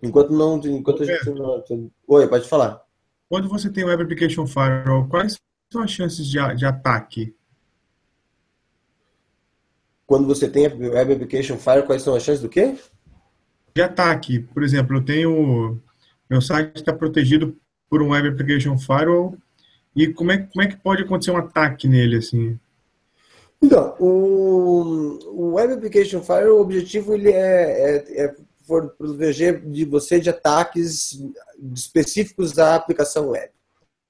Enquanto 0.03 0.33
não, 0.33 0.59
enquanto 0.59 1.03
a 1.03 1.07
gente 1.07 1.31
não... 1.31 1.91
Oi, 2.07 2.29
pode 2.29 2.49
falar. 2.49 2.83
Quando 3.29 3.49
você 3.49 3.71
tem 3.71 3.85
o 3.85 3.87
Web 3.87 4.03
Application 4.03 4.47
Firewall, 4.47 5.09
quais 5.09 5.37
são 5.73 5.83
as 5.83 5.91
chances 5.91 6.27
de, 6.27 6.39
de 6.57 6.67
ataque? 6.67 7.35
Quando 10.11 10.27
você 10.27 10.49
tem 10.49 10.67
a 10.67 10.75
Web 10.75 11.13
Application 11.13 11.57
Firewall, 11.57 11.87
quais 11.87 12.03
são 12.03 12.17
as 12.17 12.25
chances 12.25 12.43
do 12.43 12.49
quê? 12.49 12.75
De 13.73 13.81
ataque. 13.81 14.41
Por 14.41 14.65
exemplo, 14.65 14.97
eu 14.97 15.05
tenho. 15.05 15.81
Meu 16.29 16.41
site 16.41 16.79
está 16.79 16.93
protegido 16.93 17.57
por 17.89 18.03
um 18.03 18.09
Web 18.09 18.31
Application 18.31 18.77
Firewall. 18.77 19.37
E 19.95 20.09
como 20.09 20.33
é, 20.33 20.39
como 20.39 20.63
é 20.63 20.67
que 20.67 20.77
pode 20.77 21.05
acontecer 21.05 21.31
um 21.31 21.37
ataque 21.37 21.87
nele, 21.87 22.17
assim? 22.17 22.59
Então, 23.63 23.95
o, 24.01 25.17
o 25.29 25.53
Web 25.53 25.75
Application 25.75 26.21
Firewall, 26.23 26.59
o 26.59 26.63
objetivo 26.63 27.15
ele 27.15 27.31
é, 27.31 27.95
é, 27.95 28.25
é 28.25 28.35
proteger 28.67 29.61
de 29.61 29.85
você 29.85 30.19
de 30.19 30.29
ataques 30.29 31.21
específicos 31.73 32.51
da 32.51 32.75
aplicação 32.75 33.29
web. 33.29 33.53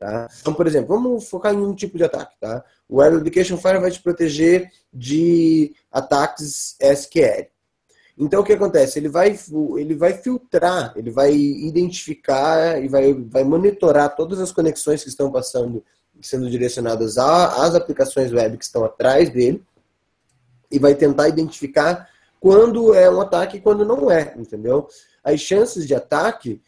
Tá? 0.01 0.29
Então, 0.41 0.55
por 0.55 0.67
exemplo, 0.67 0.89
vamos 0.89 1.29
focar 1.29 1.53
em 1.53 1.59
um 1.59 1.75
tipo 1.75 1.99
de 1.99 2.05
ataque. 2.05 2.35
Tá? 2.41 2.65
O 2.89 2.97
Web 2.97 3.19
Application 3.19 3.59
Firewall 3.59 3.83
vai 3.83 3.91
te 3.91 4.03
proteger 4.03 4.73
de 4.91 5.75
ataques 5.93 6.75
SQL. 6.81 7.47
Então 8.17 8.41
o 8.41 8.45
que 8.45 8.55
acontece? 8.55 8.99
Ele 8.99 9.11
vai, 9.11 9.39
ele 9.79 9.95
vai 9.95 10.15
filtrar, 10.15 10.95
ele 10.97 11.11
vai 11.11 11.35
identificar 11.35 12.83
e 12.83 12.89
vai, 12.89 13.13
vai 13.13 13.45
monitorar 13.45 14.17
todas 14.17 14.41
as 14.41 14.51
conexões 14.51 15.03
que 15.03 15.11
estão 15.11 15.31
passando, 15.31 15.85
sendo 16.21 16.49
direcionadas 16.49 17.19
às 17.19 17.75
aplicações 17.75 18.33
web 18.33 18.57
que 18.57 18.65
estão 18.65 18.85
atrás 18.85 19.31
dele, 19.31 19.63
e 20.71 20.79
vai 20.79 20.95
tentar 20.95 21.29
identificar 21.29 22.09
quando 22.39 22.95
é 22.95 23.11
um 23.11 23.21
ataque 23.21 23.59
e 23.59 23.61
quando 23.61 23.85
não 23.85 24.11
é, 24.11 24.35
entendeu? 24.37 24.89
As 25.23 25.41
chances 25.41 25.87
de 25.87 25.95
ataque 25.95 26.61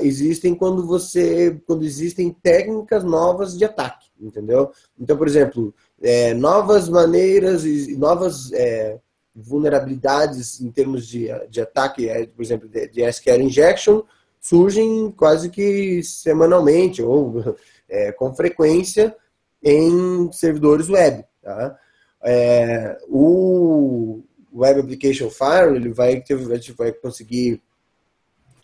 existem 0.00 0.54
quando 0.54 0.86
você 0.86 1.58
quando 1.66 1.84
existem 1.84 2.30
técnicas 2.30 3.02
novas 3.02 3.56
de 3.56 3.64
ataque, 3.64 4.08
entendeu? 4.20 4.70
Então, 4.98 5.16
por 5.16 5.26
exemplo, 5.26 5.74
é, 6.02 6.34
novas 6.34 6.88
maneiras 6.88 7.64
e 7.64 7.96
novas 7.96 8.52
é, 8.52 8.98
vulnerabilidades 9.34 10.60
em 10.60 10.70
termos 10.70 11.06
de, 11.06 11.28
de 11.48 11.60
ataque, 11.60 12.08
é, 12.08 12.26
por 12.26 12.42
exemplo, 12.42 12.68
de, 12.68 12.88
de 12.88 13.02
SQL 13.02 13.40
injection, 13.40 14.02
surgem 14.40 15.10
quase 15.10 15.48
que 15.48 16.02
semanalmente 16.02 17.02
ou 17.02 17.56
é, 17.88 18.12
com 18.12 18.34
frequência 18.34 19.16
em 19.62 20.30
servidores 20.30 20.88
web. 20.90 21.24
Tá? 21.42 21.78
É, 22.22 22.98
o 23.08 24.22
Web 24.54 24.80
Application 24.80 25.30
Firewall 25.30 25.76
ele 25.76 25.90
vai, 25.90 26.20
ter, 26.20 26.36
vai 26.74 26.92
conseguir 26.92 27.62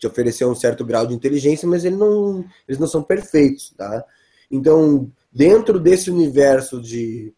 te 0.01 0.07
oferecer 0.07 0.45
um 0.45 0.55
certo 0.55 0.83
grau 0.83 1.05
de 1.05 1.13
inteligência, 1.13 1.69
mas 1.69 1.85
ele 1.85 1.95
não, 1.95 2.43
eles 2.67 2.79
não 2.79 2.87
são 2.87 3.03
perfeitos. 3.03 3.71
Tá? 3.77 4.03
Então, 4.49 5.11
dentro 5.31 5.79
desse 5.79 6.09
universo 6.09 6.81
de, 6.81 7.31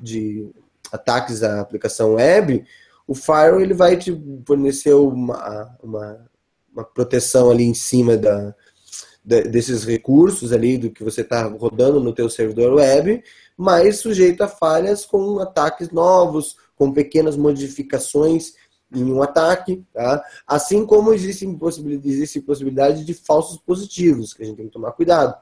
de 0.00 0.48
ataques 0.92 1.42
à 1.42 1.60
aplicação 1.60 2.14
web, 2.14 2.64
o 3.08 3.14
Firewall 3.14 3.60
ele 3.60 3.74
vai 3.74 3.96
te 3.96 4.16
fornecer 4.46 4.94
uma, 4.94 5.76
uma, 5.82 6.30
uma 6.72 6.84
proteção 6.84 7.50
ali 7.50 7.64
em 7.64 7.74
cima 7.74 8.16
da, 8.16 8.54
desses 9.24 9.82
recursos 9.82 10.52
ali 10.52 10.78
do 10.78 10.90
que 10.90 11.02
você 11.02 11.22
está 11.22 11.42
rodando 11.48 11.98
no 11.98 12.14
teu 12.14 12.30
servidor 12.30 12.74
web, 12.74 13.20
mas 13.56 13.98
sujeito 13.98 14.44
a 14.44 14.48
falhas 14.48 15.04
com 15.04 15.40
ataques 15.40 15.90
novos, 15.90 16.56
com 16.76 16.92
pequenas 16.92 17.36
modificações 17.36 18.52
em 18.92 19.04
um 19.04 19.22
ataque, 19.22 19.84
tá? 19.92 20.24
assim 20.46 20.86
como 20.86 21.12
existem 21.12 21.56
possibilidade, 21.56 22.08
existe 22.08 22.40
possibilidade 22.40 23.04
de 23.04 23.14
falsos 23.14 23.58
positivos, 23.58 24.32
que 24.32 24.42
a 24.42 24.46
gente 24.46 24.56
tem 24.56 24.66
que 24.66 24.72
tomar 24.72 24.92
cuidado. 24.92 25.36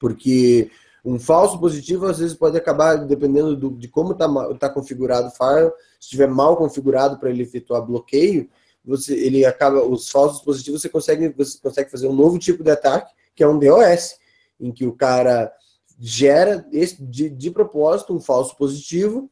Porque 0.00 0.70
um 1.04 1.18
falso 1.18 1.58
positivo, 1.58 2.06
às 2.06 2.18
vezes, 2.18 2.34
pode 2.34 2.56
acabar, 2.56 2.96
dependendo 2.96 3.56
do, 3.56 3.70
de 3.70 3.88
como 3.88 4.12
está 4.12 4.28
tá 4.58 4.68
configurado 4.68 5.28
o 5.28 5.30
firewall, 5.30 5.72
se 5.98 6.06
estiver 6.06 6.28
mal 6.28 6.56
configurado 6.56 7.18
para 7.18 7.30
ele 7.30 7.42
efetuar 7.42 7.84
bloqueio, 7.84 8.48
você, 8.84 9.14
ele 9.14 9.44
acaba, 9.44 9.84
os 9.84 10.10
falsos 10.10 10.40
positivos, 10.42 10.80
você 10.80 10.88
consegue, 10.88 11.28
você 11.30 11.58
consegue 11.58 11.90
fazer 11.90 12.08
um 12.08 12.14
novo 12.14 12.38
tipo 12.38 12.64
de 12.64 12.70
ataque, 12.70 13.12
que 13.34 13.42
é 13.42 13.48
um 13.48 13.58
DOS, 13.58 14.16
em 14.58 14.72
que 14.72 14.86
o 14.86 14.92
cara 14.92 15.52
gera 16.00 16.64
de, 17.00 17.28
de 17.28 17.50
propósito 17.50 18.14
um 18.14 18.20
falso 18.20 18.56
positivo 18.56 19.30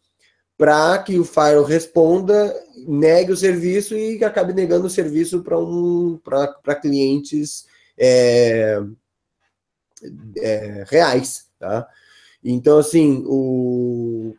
para 0.57 0.99
que 0.99 1.19
o 1.19 1.25
firewall 1.25 1.64
responda, 1.64 2.55
negue 2.87 3.33
o 3.33 3.37
serviço 3.37 3.95
e 3.95 4.23
acabe 4.25 4.53
negando 4.53 4.87
o 4.87 4.90
serviço 4.90 5.42
para 5.42 5.59
um, 5.59 6.19
clientes 6.81 7.66
é, 7.99 8.81
é, 10.38 10.85
reais. 10.87 11.47
Tá? 11.59 11.87
Então, 12.42 12.79
assim, 12.79 13.23
o, 13.27 14.35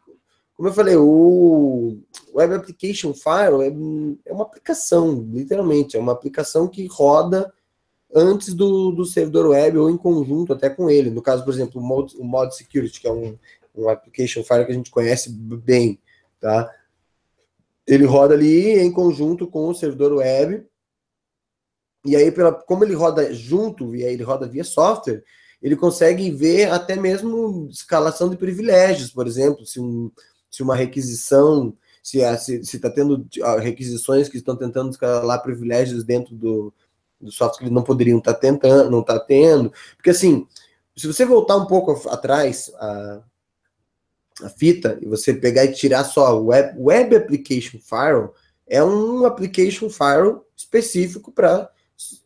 como 0.56 0.70
eu 0.70 0.74
falei, 0.74 0.96
o 0.96 2.00
Web 2.34 2.56
Application 2.56 3.14
File 3.14 3.64
é, 3.64 4.30
é 4.30 4.34
uma 4.34 4.44
aplicação, 4.44 5.28
literalmente, 5.32 5.96
é 5.96 6.00
uma 6.00 6.14
aplicação 6.14 6.68
que 6.68 6.88
roda 6.88 7.54
antes 8.14 8.54
do, 8.54 8.92
do 8.92 9.06
servidor 9.06 9.48
web 9.48 9.78
ou 9.78 9.90
em 9.90 9.98
conjunto 9.98 10.54
até 10.54 10.70
com 10.70 10.90
ele. 10.90 11.12
No 11.12 11.22
caso, 11.22 11.44
por 11.44 11.54
exemplo, 11.54 11.80
o 11.80 11.84
Mod, 11.84 12.16
o 12.18 12.24
Mod 12.24 12.56
Security, 12.56 13.02
que 13.02 13.08
é 13.08 13.12
um, 13.12 13.38
um 13.76 13.90
application 13.90 14.44
file 14.44 14.66
que 14.66 14.72
a 14.72 14.76
gente 14.76 14.90
conhece 14.90 15.30
bem, 15.30 16.00
tá? 16.40 16.72
Ele 17.86 18.06
roda 18.06 18.34
ali 18.34 18.80
em 18.80 18.92
conjunto 18.92 19.48
com 19.48 19.70
o 19.70 19.76
servidor 19.76 20.14
web. 20.14 20.66
E 22.06 22.16
aí, 22.16 22.32
pela, 22.32 22.54
como 22.54 22.84
ele 22.84 22.94
roda 22.94 23.34
junto, 23.34 23.96
e 23.96 24.04
aí 24.06 24.14
ele 24.14 24.24
roda 24.24 24.48
via 24.48 24.64
software, 24.64 25.24
ele 25.62 25.76
consegue 25.76 26.30
ver 26.32 26.72
até 26.72 26.96
mesmo 26.96 27.68
escalação 27.70 28.30
de 28.30 28.38
privilégios, 28.38 29.12
por 29.12 29.26
exemplo, 29.26 29.66
se, 29.66 29.80
um, 29.80 30.12
se 30.50 30.62
uma 30.62 30.76
requisição, 30.76 31.76
se 32.04 32.20
está 32.20 32.38
se, 32.38 32.64
se 32.64 32.80
tá 32.80 32.90
tendo 32.90 33.28
requisições 33.60 34.30
que 34.30 34.38
estão 34.38 34.56
tentando 34.56 34.92
escalar 34.92 35.42
privilégios 35.42 36.04
dentro 36.04 36.36
do, 36.36 36.74
do 37.20 37.32
software 37.32 37.60
que 37.60 37.64
eles 37.66 37.74
não 37.74 37.84
poderiam 37.84 38.20
estar 38.20 38.36
tá 38.36 38.40
tentando, 38.40 38.92
não 38.92 39.02
está 39.02 39.20
tendo. 39.20 39.74
Porque 39.96 40.12
assim, 40.12 40.48
se 40.96 41.08
você 41.08 41.26
voltar 41.26 41.58
um 41.58 41.66
pouco 41.66 42.10
atrás, 42.10 42.72
a, 42.76 43.22
a 44.44 44.50
fita, 44.50 44.98
e 45.02 45.06
você 45.06 45.34
pegar 45.34 45.66
e 45.66 45.74
tirar 45.74 46.04
só 46.04 46.40
o 46.40 46.48
web, 46.48 46.76
web 46.80 47.16
Application 47.16 47.80
Firewall, 47.80 48.34
é 48.68 48.84
um 48.84 49.26
application 49.26 49.90
firewall 49.90 50.46
específico 50.56 51.32
para 51.32 51.70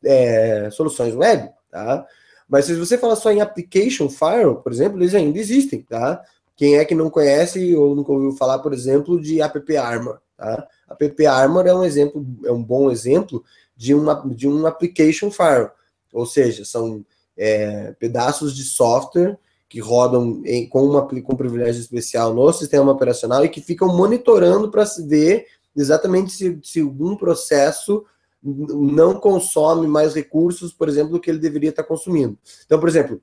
é, 0.03 0.69
soluções 0.71 1.15
web, 1.15 1.49
tá? 1.69 2.05
Mas 2.49 2.65
se 2.65 2.75
você 2.75 2.97
falar 2.97 3.15
só 3.15 3.31
em 3.31 3.39
application 3.39 4.09
firewall, 4.09 4.55
por 4.55 4.71
exemplo, 4.71 4.97
eles 4.99 5.13
ainda 5.13 5.37
existem, 5.37 5.83
tá? 5.83 6.21
Quem 6.55 6.77
é 6.77 6.85
que 6.85 6.95
não 6.95 7.09
conhece 7.09 7.75
ou 7.75 7.95
nunca 7.95 8.11
ouviu 8.11 8.31
falar, 8.33 8.59
por 8.59 8.73
exemplo, 8.73 9.21
de 9.21 9.41
App 9.41 9.77
Armor, 9.77 10.19
tá? 10.35 10.67
App 10.89 11.25
Armor 11.25 11.67
é 11.67 11.73
um 11.73 11.83
exemplo, 11.83 12.25
é 12.43 12.51
um 12.51 12.63
bom 12.63 12.91
exemplo 12.91 13.43
de, 13.77 13.93
uma, 13.93 14.21
de 14.35 14.47
um 14.47 14.65
application 14.65 15.31
firewall, 15.31 15.71
ou 16.11 16.25
seja, 16.25 16.65
são 16.65 17.05
é, 17.37 17.93
pedaços 17.99 18.55
de 18.55 18.63
software 18.63 19.37
que 19.71 19.79
rodam 19.79 20.41
em, 20.43 20.67
com, 20.67 20.83
uma, 20.83 21.07
com 21.07 21.33
um 21.33 21.37
privilégio 21.37 21.79
especial 21.79 22.33
no 22.33 22.51
sistema 22.51 22.91
operacional 22.91 23.45
e 23.45 23.47
que 23.47 23.61
ficam 23.61 23.87
monitorando 23.87 24.69
para 24.69 24.83
ver 25.07 25.45
exatamente 25.73 26.33
se, 26.33 26.59
se 26.61 26.81
algum 26.81 27.15
processo 27.15 28.03
não 28.43 29.17
consome 29.17 29.87
mais 29.87 30.13
recursos, 30.13 30.73
por 30.73 30.89
exemplo, 30.89 31.13
do 31.13 31.21
que 31.21 31.29
ele 31.29 31.39
deveria 31.39 31.69
estar 31.69 31.85
consumindo. 31.85 32.37
Então, 32.65 32.81
por 32.81 32.89
exemplo, 32.89 33.21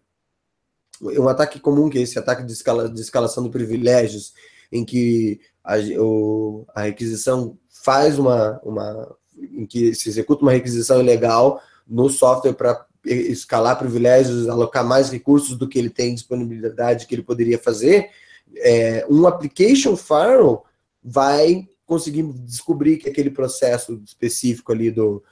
um 1.02 1.28
ataque 1.28 1.60
comum 1.60 1.90
que 1.90 1.98
é 1.98 2.00
esse 2.00 2.18
ataque 2.18 2.42
de, 2.42 2.52
escala, 2.54 2.88
de 2.88 3.00
escalação 3.02 3.44
de 3.44 3.50
privilégios, 3.50 4.32
em 4.72 4.86
que 4.86 5.38
a, 5.62 5.74
o, 6.00 6.64
a 6.74 6.84
requisição 6.84 7.58
faz 7.68 8.18
uma, 8.18 8.58
uma. 8.64 9.14
em 9.36 9.66
que 9.66 9.94
se 9.94 10.08
executa 10.08 10.40
uma 10.40 10.52
requisição 10.52 10.98
ilegal 10.98 11.60
no 11.86 12.08
software 12.08 12.54
para 12.54 12.86
escalar 13.04 13.78
privilégios, 13.78 14.48
alocar 14.48 14.84
mais 14.84 15.10
recursos 15.10 15.56
do 15.56 15.68
que 15.68 15.78
ele 15.78 15.90
tem 15.90 16.14
disponibilidade 16.14 17.06
que 17.06 17.14
ele 17.14 17.22
poderia 17.22 17.58
fazer, 17.58 18.10
é, 18.56 19.06
um 19.08 19.26
application 19.26 19.96
firewall 19.96 20.64
vai 21.02 21.68
conseguir 21.86 22.22
descobrir 22.22 22.98
que 22.98 23.08
aquele 23.08 23.30
processo 23.30 24.00
específico 24.04 24.72
ali 24.72 24.90
do, 24.90 25.22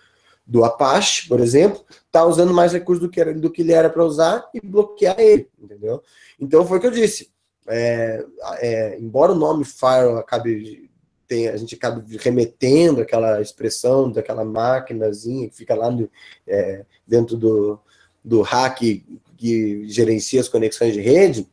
do 0.47 0.65
Apache, 0.65 1.29
por 1.29 1.41
exemplo, 1.41 1.85
está 2.07 2.25
usando 2.25 2.55
mais 2.55 2.73
recursos 2.73 3.03
do 3.03 3.11
que, 3.11 3.21
era, 3.21 3.35
do 3.35 3.51
que 3.51 3.63
ele 3.63 3.73
era 3.73 3.91
para 3.91 4.05
usar 4.05 4.49
e 4.55 4.61
bloquear 4.61 5.19
ele, 5.19 5.49
entendeu? 5.61 6.03
Então 6.41 6.67
foi 6.67 6.79
o 6.79 6.81
que 6.81 6.87
eu 6.87 6.93
disse. 6.93 7.31
É, 7.69 8.25
é, 8.59 8.99
embora 8.99 9.33
o 9.33 9.37
nome 9.37 9.65
firewall 9.65 10.19
acabe 10.19 10.86
tem, 11.27 11.49
a 11.49 11.57
gente 11.57 11.75
acaba 11.75 12.05
remetendo 12.21 13.01
aquela 13.01 13.41
expressão 13.41 14.11
daquela 14.11 14.45
máquinazinha 14.45 15.49
que 15.49 15.57
fica 15.57 15.75
lá 15.75 15.91
no, 15.91 16.09
é, 16.47 16.85
dentro 17.07 17.37
do, 17.37 17.79
do 18.25 18.43
hack 18.43 18.81
que 19.37 19.89
gerencia 19.89 20.41
as 20.41 20.49
conexões 20.49 20.95
de 20.95 21.01
rede, 21.01 21.47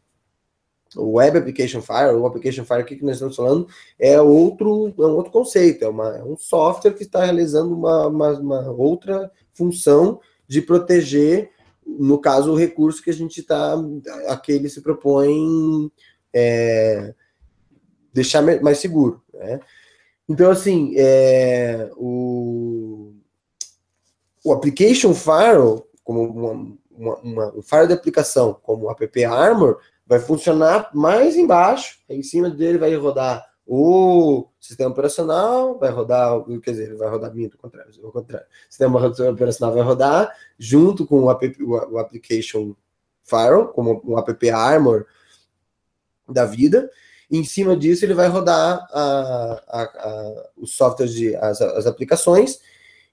o 0.96 1.14
Web 1.14 1.40
Application 1.40 1.82
Fire, 1.82 2.16
o 2.16 2.26
Application 2.26 2.64
Fire 2.64 2.84
que 2.84 3.04
nós 3.04 3.16
estamos 3.16 3.36
falando, 3.36 3.68
é 4.00 4.22
outro, 4.22 4.94
é 4.98 5.02
um 5.02 5.16
outro 5.16 5.32
conceito, 5.32 5.84
é, 5.84 5.88
uma, 5.88 6.18
é 6.18 6.24
um 6.24 6.38
software 6.38 6.94
que 6.94 7.04
está 7.04 7.24
realizando 7.24 7.74
uma, 7.74 8.08
uma, 8.08 8.30
uma, 8.40 8.72
outra 8.72 9.32
função 9.52 10.20
de 10.48 10.62
proteger, 10.62 11.50
no 11.86 12.20
caso, 12.20 12.52
o 12.52 12.58
recurso 12.58 13.04
que 13.04 13.10
a 13.10 13.14
gente 13.14 13.42
está, 13.42 13.76
aquele 14.28 14.70
se 14.70 14.82
propõe 14.82 15.92
é, 16.32 17.14
deixar 18.13 18.41
mais 18.62 18.78
seguro. 18.78 19.21
Né? 19.34 19.60
Então, 20.30 20.52
assim, 20.52 20.93
é, 20.97 21.89
o, 21.97 23.13
o 24.43 24.54
Application 24.54 25.13
Firewall, 25.13 25.88
como 26.04 26.23
uma, 26.23 26.76
uma, 26.91 27.15
uma, 27.19 27.58
um 27.58 27.62
firewall 27.62 27.88
de 27.88 27.93
aplicação, 27.93 28.60
como 28.62 28.86
o 28.86 28.91
App 28.91 29.26
Armor, 29.26 29.80
vai 30.06 30.19
funcionar 30.19 30.89
mais 30.93 31.36
embaixo, 31.36 31.99
em 32.10 32.21
cima 32.21 32.49
dele 32.49 32.78
vai 32.78 32.95
rodar 32.95 33.43
o 33.65 34.49
sistema 34.60 34.91
operacional, 34.91 35.80
vai 35.80 35.89
rodar, 35.89 36.43
quer 36.62 36.71
dizer, 36.71 36.95
vai 36.95 37.10
rodar 37.10 37.34
minto, 37.34 37.58
contrário, 37.58 37.91
o 38.04 38.12
contrário. 38.12 38.45
O 38.45 38.69
sistema 38.69 39.08
operacional 39.32 39.73
vai 39.73 39.84
rodar 39.84 40.36
junto 40.60 41.08
com 41.08 41.23
o, 41.23 41.32
app, 41.32 41.63
o 41.63 41.97
application 41.97 42.76
firewall, 43.23 43.69
como 43.69 44.02
o 44.04 44.19
app 44.19 44.49
armor 44.49 45.06
da 46.28 46.45
vida, 46.45 46.89
Em 47.34 47.43
cima 47.43 47.76
disso, 47.76 48.06
ele 48.06 48.13
vai 48.13 48.28
rodar 48.28 48.88
a, 48.91 49.63
a, 49.67 49.82
a, 49.82 50.50
os 50.56 50.76
softwares, 50.76 51.15
de, 51.15 51.36
as, 51.36 51.60
as 51.62 51.88
aplicações, 51.88 52.60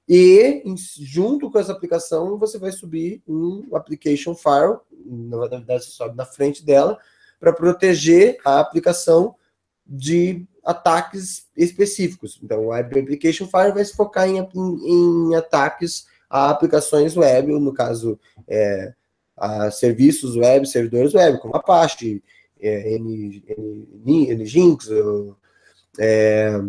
e 0.06 0.62
junto 0.98 1.50
com 1.50 1.58
essa 1.58 1.72
aplicação, 1.72 2.36
você 2.36 2.58
vai 2.58 2.70
subir 2.70 3.22
um 3.26 3.74
application 3.74 4.34
file, 4.34 4.76
na 5.06 5.38
verdade, 5.38 5.84
você 5.84 5.90
sobe 5.92 6.18
na 6.18 6.26
frente 6.26 6.62
dela, 6.62 6.98
para 7.38 7.50
proteger 7.50 8.36
a 8.44 8.60
aplicação 8.60 9.34
de 9.86 10.46
ataques 10.66 11.48
específicos. 11.56 12.38
Então, 12.42 12.66
o 12.66 12.66
Web 12.66 13.00
Application 13.00 13.46
Fire 13.46 13.72
vai 13.72 13.86
se 13.86 13.96
focar 13.96 14.28
em, 14.28 14.36
em, 14.54 15.30
em 15.30 15.34
ataques 15.34 16.04
a 16.28 16.50
aplicações 16.50 17.16
web, 17.16 17.58
no 17.58 17.72
caso, 17.72 18.20
é, 18.46 18.92
a 19.34 19.70
serviços 19.70 20.36
web, 20.36 20.68
servidores 20.68 21.14
web, 21.14 21.40
como 21.40 21.56
Apache, 21.56 22.22
é, 22.60 22.94
N, 22.94 23.44
N, 24.06 24.34
Nginx, 24.36 24.88
é, 25.98 26.60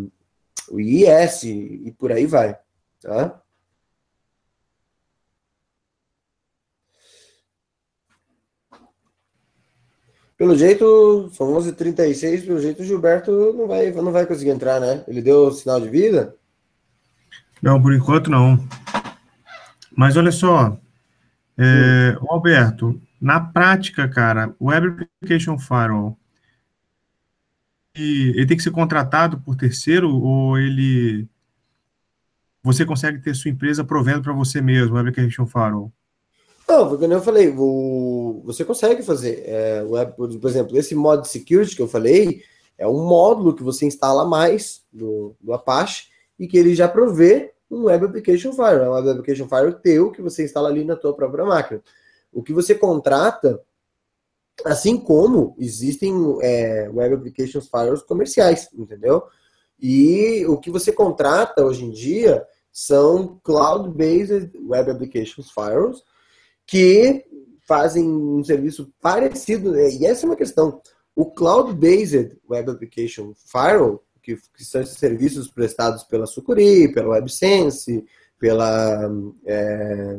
o 0.70 0.80
IIS 0.80 1.44
e 1.44 1.94
por 1.98 2.12
aí 2.12 2.26
vai. 2.26 2.56
Tá? 3.00 3.42
Pelo 10.42 10.56
jeito, 10.56 11.30
são 11.32 11.54
11h36, 11.54 12.44
pelo 12.44 12.60
jeito 12.60 12.82
o 12.82 12.84
Gilberto 12.84 13.52
não 13.52 13.68
vai, 13.68 13.92
não 13.92 14.10
vai 14.10 14.26
conseguir 14.26 14.50
entrar, 14.50 14.80
né? 14.80 15.04
Ele 15.06 15.22
deu 15.22 15.52
sinal 15.52 15.80
de 15.80 15.88
vida? 15.88 16.34
Não, 17.62 17.80
por 17.80 17.94
enquanto 17.94 18.28
não. 18.28 18.58
Mas 19.96 20.16
olha 20.16 20.32
só, 20.32 20.76
é, 21.56 22.16
Alberto, 22.28 23.00
na 23.22 23.38
prática, 23.38 24.08
cara, 24.08 24.52
o 24.58 24.66
Web 24.66 25.06
Application 25.20 25.56
Firewall, 25.56 26.18
ele 27.94 28.44
tem 28.46 28.56
que 28.56 28.62
ser 28.64 28.72
contratado 28.72 29.40
por 29.40 29.54
terceiro 29.54 30.12
ou 30.12 30.58
ele 30.58 31.28
você 32.64 32.84
consegue 32.84 33.20
ter 33.20 33.34
sua 33.34 33.50
empresa 33.50 33.84
provendo 33.84 34.22
para 34.22 34.32
você 34.32 34.60
mesmo, 34.60 34.96
Web 34.96 35.10
Application 35.10 35.46
Firewall? 35.46 35.92
Não, 36.68 36.88
porque 36.88 37.04
eu 37.04 37.22
falei, 37.22 37.54
o, 37.56 38.42
você 38.44 38.64
consegue 38.64 39.04
fazer. 39.04 39.44
É, 39.46 39.84
web, 39.84 40.14
por 40.16 40.48
exemplo, 40.48 40.76
esse 40.76 40.94
mod 40.94 41.26
security 41.28 41.76
que 41.76 41.82
eu 41.82 41.88
falei 41.88 42.42
é 42.76 42.88
um 42.88 43.06
módulo 43.06 43.54
que 43.54 43.62
você 43.62 43.86
instala 43.86 44.24
mais 44.24 44.82
do, 44.92 45.36
do 45.40 45.52
Apache 45.52 46.08
e 46.38 46.48
que 46.48 46.58
ele 46.58 46.74
já 46.74 46.88
provê 46.88 47.52
um 47.70 47.84
Web 47.84 48.06
Application 48.06 48.52
Firewall. 48.52 48.84
É 48.84 48.90
um 48.90 48.94
Web 48.94 49.10
Application 49.10 49.46
Firewall 49.46 49.74
teu 49.74 50.10
que 50.10 50.22
você 50.22 50.44
instala 50.44 50.68
ali 50.68 50.84
na 50.84 50.96
tua 50.96 51.14
própria 51.14 51.44
máquina. 51.44 51.80
O 52.32 52.42
que 52.42 52.52
você 52.52 52.74
contrata, 52.74 53.60
assim 54.64 54.96
como 54.96 55.54
existem 55.58 56.14
é, 56.40 56.88
Web 56.88 57.16
Application 57.16 57.60
Firewalls 57.60 58.02
comerciais, 58.02 58.68
entendeu? 58.72 59.22
E 59.78 60.46
o 60.46 60.58
que 60.58 60.70
você 60.70 60.92
contrata 60.92 61.64
hoje 61.64 61.84
em 61.84 61.90
dia 61.90 62.46
são 62.72 63.38
Cloud-Based 63.42 64.52
Web 64.66 64.90
Application 64.90 65.42
Firewalls, 65.42 66.02
que 66.66 67.24
fazem 67.66 68.08
um 68.08 68.42
serviço 68.42 68.92
parecido, 69.00 69.72
né? 69.72 69.90
e 69.90 70.06
essa 70.06 70.24
é 70.24 70.28
uma 70.28 70.36
questão. 70.36 70.80
O 71.14 71.30
Cloud-Based 71.30 72.38
Web 72.48 72.70
Application 72.70 73.32
Firewall, 73.34 74.02
que, 74.22 74.36
que, 74.36 74.64
são 74.64 74.80
esses 74.80 74.96
serviços 74.96 75.48
prestados 75.48 76.04
pela 76.04 76.26
Sucuri, 76.26 76.92
pela 76.92 77.10
WebSense, 77.10 78.04
pela, 78.38 79.10
é, 79.44 80.18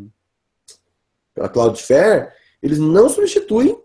pela 1.34 1.50
Cloudflare, 1.50 2.32
eles 2.62 2.80
não 2.80 3.10
substituem 3.10 3.78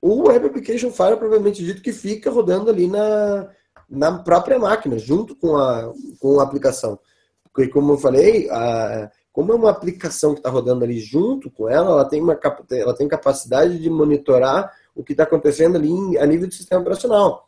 o 0.00 0.28
Web 0.28 0.46
Application 0.46 0.90
Firewall, 0.90 1.18
provavelmente 1.18 1.64
dito, 1.64 1.82
que 1.82 1.92
fica 1.92 2.30
rodando 2.30 2.70
ali 2.70 2.86
na, 2.86 3.48
na 3.88 4.18
própria 4.18 4.58
máquina, 4.58 4.98
junto 4.98 5.34
com 5.34 5.56
a, 5.56 5.92
com 6.18 6.38
a 6.40 6.42
aplicação. 6.42 6.98
Porque, 7.52 7.68
como 7.70 7.92
eu 7.92 7.98
falei, 7.98 8.48
a, 8.50 9.10
como 9.32 9.52
é 9.52 9.54
uma 9.54 9.70
aplicação 9.70 10.32
que 10.32 10.40
está 10.40 10.50
rodando 10.50 10.84
ali 10.84 10.98
junto 10.98 11.50
com 11.50 11.68
ela, 11.68 11.90
ela 11.90 12.04
tem, 12.04 12.22
uma, 12.22 12.38
ela 12.70 12.94
tem 12.94 13.08
capacidade 13.08 13.78
de 13.78 13.90
monitorar 13.90 14.72
o 14.94 15.04
que 15.04 15.12
está 15.12 15.24
acontecendo 15.24 15.76
ali 15.76 15.90
em, 15.90 16.16
a 16.18 16.26
nível 16.26 16.48
do 16.48 16.54
sistema 16.54 16.80
operacional. 16.80 17.46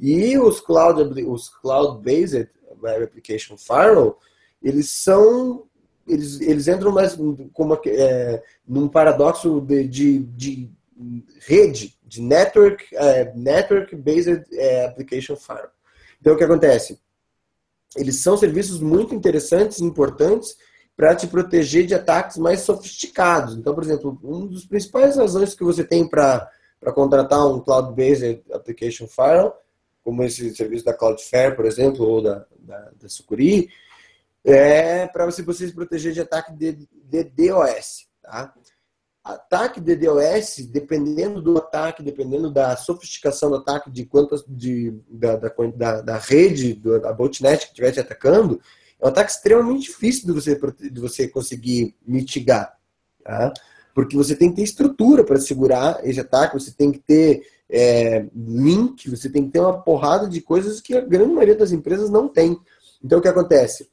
E 0.00 0.38
os 0.38 0.60
cloud 0.60 1.00
os 1.24 1.48
cloud-based 1.48 2.50
web 2.82 3.04
application 3.04 3.56
firewall, 3.56 4.18
eles 4.62 4.90
são 4.90 5.67
eles, 6.08 6.40
eles 6.40 6.68
entram 6.68 6.92
mais 6.92 7.16
como 7.52 7.80
é, 7.86 8.42
num 8.66 8.88
paradoxo 8.88 9.60
de, 9.60 9.86
de, 9.86 10.18
de, 10.18 10.70
rede, 11.46 11.96
de 12.04 12.20
network 12.20 12.84
é, 12.94 13.32
network 13.34 13.94
based 13.94 14.44
é, 14.52 14.86
application 14.86 15.36
firewall. 15.36 15.70
Então 16.20 16.34
o 16.34 16.36
que 16.36 16.44
acontece? 16.44 16.98
Eles 17.96 18.16
são 18.16 18.36
serviços 18.36 18.80
muito 18.80 19.14
interessantes, 19.14 19.80
importantes 19.80 20.56
para 20.96 21.14
te 21.14 21.26
proteger 21.28 21.86
de 21.86 21.94
ataques 21.94 22.36
mais 22.36 22.60
sofisticados. 22.60 23.56
Então, 23.56 23.72
por 23.72 23.84
exemplo, 23.84 24.18
um 24.22 24.46
dos 24.46 24.66
principais 24.66 25.16
razões 25.16 25.54
que 25.54 25.62
você 25.62 25.84
tem 25.84 26.08
para 26.08 26.50
contratar 26.92 27.46
um 27.46 27.60
Cloud-Based 27.60 28.42
Application 28.52 29.06
Firewall, 29.06 29.54
como 30.02 30.24
esse 30.24 30.54
serviço 30.56 30.84
da 30.84 30.92
Cloudflare, 30.92 31.54
por 31.54 31.66
exemplo, 31.66 32.04
ou 32.04 32.20
da, 32.20 32.44
da, 32.58 32.90
da 33.00 33.08
Sucuri, 33.08 33.68
é 34.44 35.06
para 35.06 35.26
você, 35.26 35.42
você 35.42 35.66
se 35.66 35.74
proteger 35.74 36.12
de 36.12 36.20
ataque 36.20 36.52
de, 36.52 36.88
de 36.92 37.24
DOS. 37.24 38.06
Tá? 38.22 38.54
Ataque 39.24 39.80
de 39.80 39.94
DOS, 39.94 40.66
dependendo 40.70 41.42
do 41.42 41.58
ataque, 41.58 42.02
dependendo 42.02 42.50
da 42.50 42.76
sofisticação 42.76 43.50
do 43.50 43.56
ataque, 43.56 43.90
de 43.90 44.06
quantas 44.06 44.44
de, 44.48 44.94
da, 45.08 45.36
da, 45.36 46.00
da 46.00 46.18
rede, 46.18 46.74
da 46.74 47.12
botnet 47.12 47.66
que 47.66 47.72
estiver 47.72 47.92
te 47.92 48.00
atacando, 48.00 48.60
é 49.00 49.04
um 49.04 49.08
ataque 49.08 49.30
extremamente 49.30 49.82
difícil 49.82 50.26
de 50.26 50.32
você, 50.32 50.58
de 50.90 51.00
você 51.00 51.28
conseguir 51.28 51.94
mitigar. 52.06 52.76
Tá? 53.22 53.52
Porque 53.94 54.16
você 54.16 54.34
tem 54.34 54.50
que 54.50 54.56
ter 54.56 54.62
estrutura 54.62 55.24
para 55.24 55.38
segurar 55.38 56.00
esse 56.04 56.20
ataque, 56.20 56.58
você 56.58 56.72
tem 56.72 56.90
que 56.90 57.00
ter 57.00 57.46
é, 57.68 58.26
link, 58.34 59.10
você 59.10 59.28
tem 59.28 59.44
que 59.44 59.50
ter 59.50 59.60
uma 59.60 59.82
porrada 59.82 60.28
de 60.28 60.40
coisas 60.40 60.80
que 60.80 60.96
a 60.96 61.00
grande 61.00 61.32
maioria 61.32 61.56
das 61.56 61.72
empresas 61.72 62.08
não 62.08 62.28
tem. 62.28 62.58
Então 63.02 63.18
o 63.18 63.22
que 63.22 63.28
acontece? 63.28 63.90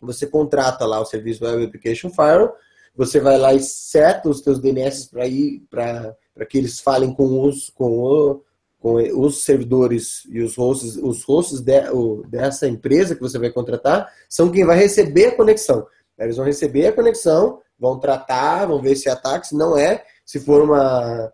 Você 0.00 0.26
contrata 0.26 0.86
lá 0.86 1.00
o 1.00 1.04
serviço 1.04 1.44
Web 1.44 1.64
Application 1.64 2.10
Firewall, 2.10 2.54
você 2.96 3.20
vai 3.20 3.38
lá 3.38 3.54
e 3.54 3.60
seta 3.60 4.28
os 4.28 4.40
seus 4.40 4.58
DNS 4.58 5.08
para 5.08 5.26
ir 5.26 5.62
para 5.70 6.16
que 6.48 6.58
eles 6.58 6.80
falem 6.80 7.14
com 7.14 7.42
os 7.42 7.70
com 7.70 7.98
o, 7.98 8.42
com 8.80 8.94
os 8.94 9.44
servidores 9.44 10.22
e 10.28 10.40
os 10.40 10.56
hosts, 10.56 10.96
os 10.96 11.22
hosts 11.24 11.60
de, 11.60 11.90
o, 11.90 12.22
dessa 12.28 12.66
empresa 12.66 13.14
que 13.14 13.20
você 13.20 13.38
vai 13.38 13.50
contratar 13.50 14.12
são 14.28 14.50
quem 14.50 14.64
vai 14.64 14.76
receber 14.76 15.26
a 15.26 15.36
conexão. 15.36 15.86
Eles 16.18 16.36
vão 16.36 16.44
receber 16.44 16.88
a 16.88 16.92
conexão, 16.92 17.60
vão 17.78 18.00
tratar, 18.00 18.66
vão 18.66 18.82
ver 18.82 18.96
se 18.96 19.08
é 19.08 19.12
ataque, 19.12 19.48
se 19.48 19.56
não 19.56 19.78
é, 19.78 20.04
se 20.26 20.40
for 20.40 20.62
uma, 20.62 21.32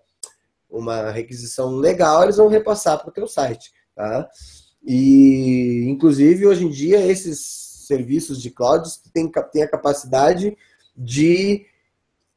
uma 0.69 1.11
requisição 1.11 1.77
legal, 1.77 2.25
eles 2.25 2.37
vão 2.37 2.49
repassar 2.49 3.01
para 3.01 3.09
o 3.09 3.13
teu 3.13 3.27
site. 3.27 3.73
Tá? 3.95 4.29
E, 4.85 5.87
inclusive, 5.89 6.47
hoje 6.47 6.67
em 6.67 6.71
dia, 6.71 7.01
esses 7.07 7.74
serviços 7.87 8.41
de 8.41 8.51
cloud 8.51 8.89
têm, 9.13 9.31
têm 9.53 9.63
a 9.63 9.69
capacidade 9.69 10.57
de 10.97 11.67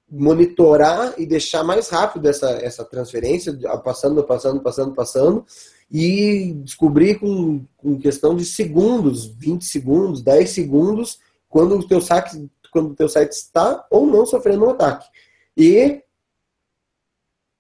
monitorar 0.10 1.14
e 1.18 1.26
deixar 1.26 1.64
mais 1.64 1.90
rápido 1.90 2.28
essa, 2.28 2.50
essa 2.52 2.86
transferência, 2.86 3.58
passando, 3.84 4.24
passando, 4.24 4.62
passando, 4.62 4.94
passando, 4.94 5.46
e 5.92 6.54
descobrir 6.64 7.20
com, 7.20 7.66
com 7.76 8.00
questão 8.00 8.36
de 8.36 8.46
segundos, 8.46 9.26
20 9.26 9.66
segundos, 9.66 10.22
10 10.22 10.50
segundos, 10.50 11.20
quando 11.50 11.78
o 11.78 11.88
teu 11.88 12.02
site, 12.02 12.50
quando 12.72 12.92
o 12.92 12.96
teu 12.96 13.10
site 13.10 13.32
está 13.32 13.86
ou 13.90 14.06
não 14.06 14.26
sofrendo 14.26 14.66
um 14.66 14.70
ataque. 14.70 15.08
E 15.56 16.02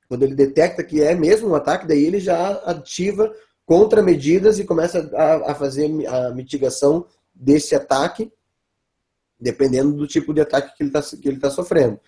quando 0.08 0.23
ele 0.23 0.36
detecta 0.36 0.84
que 0.84 1.02
é 1.02 1.13
mesmo 1.15 1.50
um 1.50 1.56
ataque, 1.56 1.88
daí 1.88 2.04
ele 2.04 2.19
já 2.19 2.52
ativa 2.65 3.33
contramedidas 3.65 4.60
e 4.60 4.63
começa 4.63 5.10
a, 5.13 5.52
a 5.52 5.56
fazer 5.56 5.90
a 6.08 6.31
mitigação 6.31 7.06
desse 7.40 7.75
ataque 7.75 8.31
dependendo 9.40 9.94
do 9.94 10.08
tipo 10.08 10.33
de 10.33 10.42
ataque 10.42 10.75
que 10.75 10.83
ele 10.83 10.90
está 10.90 11.50
tá 11.50 11.50
sofrendo. 11.52 12.00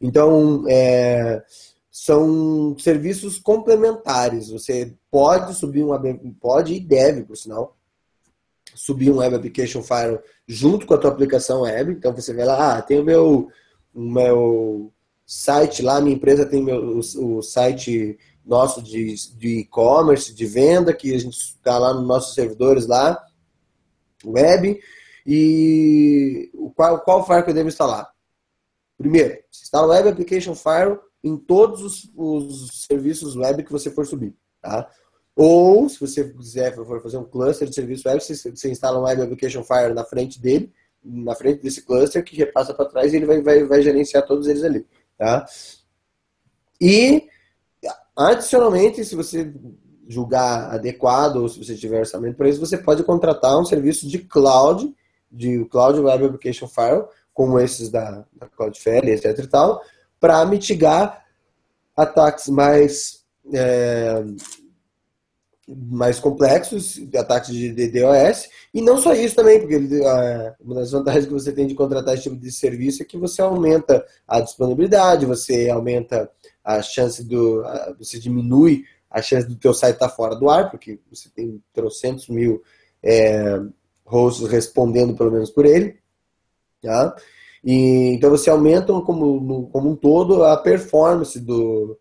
Então, 0.00 0.64
é, 0.68 1.42
são 1.90 2.76
serviços 2.78 3.38
complementares. 3.38 4.50
Você 4.50 4.94
pode 5.10 5.54
subir 5.54 5.84
um 5.84 6.34
pode 6.38 6.74
e 6.74 6.80
deve, 6.80 7.22
por 7.22 7.36
sinal, 7.36 7.76
subir 8.74 9.10
um 9.10 9.18
Web 9.18 9.36
Application 9.36 9.82
Firewall 9.82 10.22
junto 10.46 10.86
com 10.86 10.94
a 10.94 10.98
tua 10.98 11.10
aplicação 11.10 11.62
web. 11.62 11.92
Então 11.92 12.14
você 12.14 12.34
vê 12.34 12.44
lá, 12.44 12.76
ah, 12.76 12.82
tem 12.82 13.00
o 13.00 13.04
meu, 13.04 13.48
meu 13.94 14.92
site 15.24 15.82
lá, 15.82 16.00
minha 16.00 16.16
empresa 16.16 16.44
tem 16.44 16.62
meu, 16.62 16.98
o, 16.98 17.36
o 17.38 17.42
site 17.42 18.18
nosso 18.44 18.82
de 18.82 19.60
e-commerce, 19.60 20.34
de, 20.34 20.38
de 20.38 20.46
venda, 20.46 20.92
que 20.92 21.14
a 21.14 21.18
gente 21.18 21.34
está 21.34 21.78
lá 21.78 21.94
nos 21.94 22.06
nossos 22.06 22.34
servidores 22.34 22.86
lá, 22.86 23.24
web. 24.26 24.80
E 25.26 26.50
qual, 26.74 27.00
qual 27.00 27.24
firewall 27.24 27.44
que 27.44 27.50
eu 27.50 27.54
devo 27.54 27.68
instalar? 27.68 28.10
Primeiro, 28.96 29.38
você 29.50 29.64
instala 29.64 29.86
o 29.86 29.90
Web 29.90 30.08
Application 30.10 30.54
Firewall 30.54 31.00
em 31.22 31.36
todos 31.36 31.82
os, 31.82 32.10
os, 32.14 32.84
serviços 32.86 33.34
web 33.34 33.64
que 33.64 33.72
você 33.72 33.90
for 33.90 34.06
subir. 34.06 34.34
Tá? 34.60 34.88
Ou, 35.34 35.88
se 35.88 35.98
você 35.98 36.24
quiser 36.32 36.74
for 36.74 37.02
fazer 37.02 37.16
um 37.16 37.24
cluster 37.24 37.68
de 37.68 37.74
serviço 37.74 38.06
web, 38.06 38.22
você, 38.22 38.34
você 38.50 38.70
instala 38.70 38.98
um 38.98 39.02
Web 39.02 39.22
Application 39.22 39.64
Fire 39.64 39.94
na 39.94 40.04
frente 40.04 40.40
dele, 40.40 40.72
na 41.02 41.34
frente 41.34 41.62
desse 41.62 41.82
cluster, 41.82 42.22
que 42.22 42.36
repassa 42.36 42.72
para 42.72 42.88
trás 42.88 43.12
e 43.12 43.16
ele 43.16 43.26
vai, 43.26 43.40
vai, 43.40 43.64
vai 43.64 43.82
gerenciar 43.82 44.26
todos 44.26 44.46
eles 44.46 44.62
ali. 44.62 44.86
Tá? 45.18 45.44
E, 46.80 47.26
adicionalmente, 48.16 49.04
se 49.04 49.16
você 49.16 49.52
julgar 50.08 50.72
adequado 50.72 51.36
ou 51.36 51.48
se 51.48 51.62
você 51.62 51.74
tiver 51.74 52.00
orçamento 52.00 52.36
para 52.36 52.48
isso, 52.48 52.60
você 52.60 52.76
pode 52.76 53.02
contratar 53.02 53.58
um 53.58 53.64
serviço 53.64 54.06
de 54.06 54.18
cloud, 54.18 54.94
de 55.30 55.64
Cloud 55.66 56.00
Web 56.00 56.24
Application 56.26 56.68
Fire, 56.68 57.04
como 57.32 57.58
esses 57.58 57.90
da, 57.90 58.24
da 58.32 58.46
Cloudflare, 58.48 59.10
etc 59.10 59.38
e 59.38 59.46
tal, 59.46 59.82
para 60.20 60.44
mitigar 60.46 61.24
ataques 61.96 62.48
mais 62.48 63.24
é, 63.52 64.24
mais 65.66 66.18
complexos, 66.18 67.00
ataques 67.16 67.54
de 67.54 67.72
DDoS, 67.72 68.48
e 68.72 68.82
não 68.82 68.98
só 68.98 69.14
isso 69.14 69.34
também, 69.34 69.60
porque 69.60 69.76
uma 70.60 70.74
das 70.74 70.90
vantagens 70.90 71.26
que 71.26 71.32
você 71.32 71.52
tem 71.52 71.66
de 71.66 71.74
contratar 71.74 72.14
esse 72.14 72.24
tipo 72.24 72.36
de 72.36 72.52
serviço 72.52 73.02
é 73.02 73.06
que 73.06 73.16
você 73.16 73.40
aumenta 73.40 74.04
a 74.28 74.40
disponibilidade, 74.40 75.26
você 75.26 75.70
aumenta 75.70 76.30
a 76.62 76.82
chance 76.82 77.24
do. 77.24 77.62
você 77.98 78.18
diminui 78.18 78.84
a 79.14 79.22
chance 79.22 79.46
do 79.46 79.54
teu 79.54 79.72
site 79.72 79.94
estar 79.94 80.08
tá 80.08 80.14
fora 80.14 80.34
do 80.34 80.50
ar, 80.50 80.68
porque 80.70 80.98
você 81.08 81.30
tem 81.30 81.62
trocentos 81.72 82.28
mil 82.28 82.60
é, 83.00 83.60
hosts 84.04 84.48
respondendo 84.48 85.16
pelo 85.16 85.30
menos 85.30 85.50
por 85.50 85.64
ele. 85.64 85.96
Tá? 86.82 87.14
E, 87.62 88.12
então 88.12 88.28
você 88.28 88.50
aumenta 88.50 88.92
como, 89.02 89.68
como 89.68 89.90
um 89.90 89.94
todo 89.94 90.42
a 90.42 90.56
performance 90.56 91.38
do, 91.38 91.96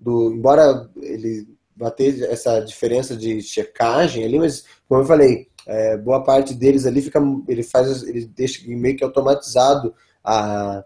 do. 0.00 0.32
Embora 0.32 0.90
ele 0.96 1.46
vá 1.76 1.90
ter 1.90 2.22
essa 2.22 2.58
diferença 2.60 3.14
de 3.14 3.42
checagem 3.42 4.24
ali, 4.24 4.38
mas 4.38 4.64
como 4.88 5.02
eu 5.02 5.06
falei, 5.06 5.48
é, 5.66 5.98
boa 5.98 6.24
parte 6.24 6.54
deles 6.54 6.86
ali 6.86 7.02
fica. 7.02 7.20
Ele 7.46 7.62
faz. 7.62 8.02
Ele 8.02 8.24
deixa 8.24 8.66
meio 8.66 8.96
que 8.96 9.04
automatizado 9.04 9.94
a 10.24 10.82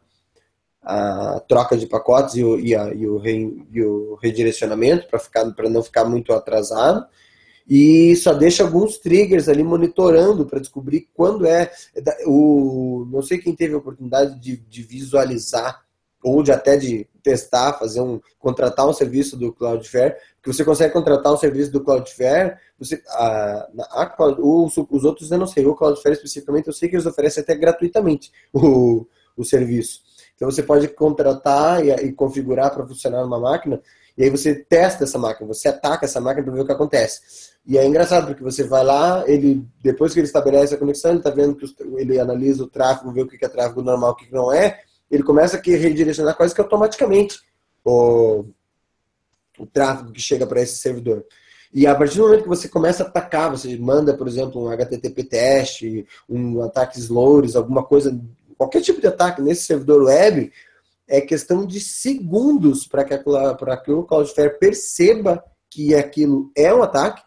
a 0.82 1.40
troca 1.48 1.76
de 1.76 1.86
pacotes 1.86 2.36
e 2.36 2.44
o, 2.44 2.58
e 2.58 2.74
a, 2.74 2.92
e 2.92 3.06
o, 3.06 3.18
re, 3.18 3.66
e 3.70 3.82
o 3.82 4.14
redirecionamento 4.22 5.06
para 5.54 5.68
não 5.68 5.82
ficar 5.82 6.04
muito 6.04 6.32
atrasado. 6.32 7.06
E 7.68 8.16
só 8.16 8.32
deixa 8.32 8.64
alguns 8.64 8.98
triggers 8.98 9.48
ali 9.48 9.62
monitorando 9.62 10.44
para 10.44 10.58
descobrir 10.58 11.08
quando 11.14 11.46
é. 11.46 11.70
O, 12.26 13.06
não 13.10 13.22
sei 13.22 13.38
quem 13.38 13.54
teve 13.54 13.74
a 13.74 13.78
oportunidade 13.78 14.40
de, 14.40 14.56
de 14.56 14.82
visualizar 14.82 15.84
ou 16.22 16.42
de 16.42 16.52
até 16.52 16.76
de 16.76 17.08
testar, 17.22 17.74
fazer 17.74 18.00
um 18.00 18.20
contratar 18.38 18.88
um 18.88 18.92
serviço 18.92 19.36
do 19.36 19.52
Cloudflare, 19.52 20.16
que 20.42 20.52
você 20.52 20.64
consegue 20.64 20.92
contratar 20.92 21.32
um 21.32 21.36
serviço 21.36 21.70
do 21.70 21.82
Cloudflare, 21.82 22.56
você 22.78 23.02
a, 23.08 23.68
a, 23.90 24.16
os, 24.38 24.76
os 24.76 25.04
outros 25.04 25.30
eu 25.30 25.38
não 25.38 25.46
sei, 25.46 25.64
o 25.64 25.74
Cloudflare 25.74 26.16
especificamente 26.16 26.66
eu 26.66 26.72
sei 26.72 26.88
que 26.88 26.96
eles 26.96 27.06
oferecem 27.06 27.42
até 27.42 27.54
gratuitamente 27.54 28.32
o, 28.52 29.06
o 29.36 29.44
serviço. 29.44 30.09
Então 30.40 30.50
você 30.50 30.62
pode 30.62 30.88
contratar 30.88 31.84
e, 31.84 31.90
e 31.90 32.12
configurar 32.12 32.72
para 32.72 32.86
funcionar 32.86 33.20
numa 33.22 33.38
máquina, 33.38 33.78
e 34.16 34.24
aí 34.24 34.30
você 34.30 34.54
testa 34.54 35.04
essa 35.04 35.18
máquina, 35.18 35.46
você 35.46 35.68
ataca 35.68 36.06
essa 36.06 36.18
máquina 36.18 36.42
para 36.42 36.54
ver 36.54 36.60
o 36.62 36.64
que 36.64 36.72
acontece. 36.72 37.20
E 37.66 37.76
é 37.76 37.86
engraçado, 37.86 38.28
porque 38.28 38.42
você 38.42 38.64
vai 38.64 38.82
lá, 38.82 39.22
ele 39.26 39.62
depois 39.82 40.14
que 40.14 40.18
ele 40.18 40.26
estabelece 40.26 40.74
a 40.74 40.78
conexão, 40.78 41.10
ele 41.10 41.20
está 41.20 41.28
vendo 41.28 41.54
que 41.54 41.66
ele 41.98 42.18
analisa 42.18 42.64
o 42.64 42.66
tráfego, 42.66 43.12
vê 43.12 43.20
o 43.20 43.26
que 43.26 43.44
é 43.44 43.48
tráfego 43.50 43.82
normal, 43.82 44.12
o 44.12 44.16
que 44.16 44.32
não 44.32 44.50
é, 44.50 44.80
ele 45.10 45.22
começa 45.22 45.58
a 45.58 45.60
redirecionar 45.60 46.34
quase 46.34 46.54
que 46.54 46.60
automaticamente 46.62 47.38
o, 47.84 48.46
o 49.58 49.66
tráfego 49.66 50.10
que 50.10 50.22
chega 50.22 50.46
para 50.46 50.62
esse 50.62 50.76
servidor. 50.76 51.22
E 51.72 51.86
a 51.86 51.94
partir 51.94 52.16
do 52.16 52.24
momento 52.24 52.42
que 52.44 52.48
você 52.48 52.66
começa 52.66 53.04
a 53.04 53.06
atacar, 53.06 53.50
você 53.50 53.76
manda, 53.76 54.16
por 54.16 54.26
exemplo, 54.26 54.64
um 54.64 54.70
HTTP 54.70 55.22
teste, 55.22 56.06
um 56.28 56.62
ataque 56.62 56.98
slowers, 56.98 57.54
alguma 57.54 57.84
coisa 57.84 58.18
qualquer 58.60 58.82
tipo 58.82 59.00
de 59.00 59.06
ataque 59.06 59.40
nesse 59.40 59.62
servidor 59.62 60.02
web 60.02 60.52
é 61.08 61.18
questão 61.22 61.64
de 61.64 61.80
segundos 61.80 62.86
para 62.86 63.04
que, 63.04 63.16
que 63.16 63.90
o 63.90 64.02
Cloudflare 64.04 64.58
perceba 64.58 65.42
que 65.70 65.94
aquilo 65.94 66.52
é 66.54 66.72
um 66.74 66.82
ataque 66.82 67.22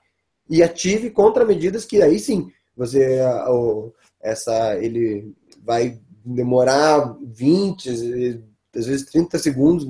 e 0.48 0.62
ative 0.62 1.10
contramedidas 1.10 1.86
que 1.86 2.04
aí 2.04 2.20
sim 2.20 2.52
você 2.78 3.18
essa 4.22 4.78
ele 4.78 5.34
vai 5.64 6.00
demorar 6.24 7.18
20, 7.20 7.90
às 7.90 8.86
vezes 8.86 9.06
30 9.08 9.40
segundos, 9.40 9.88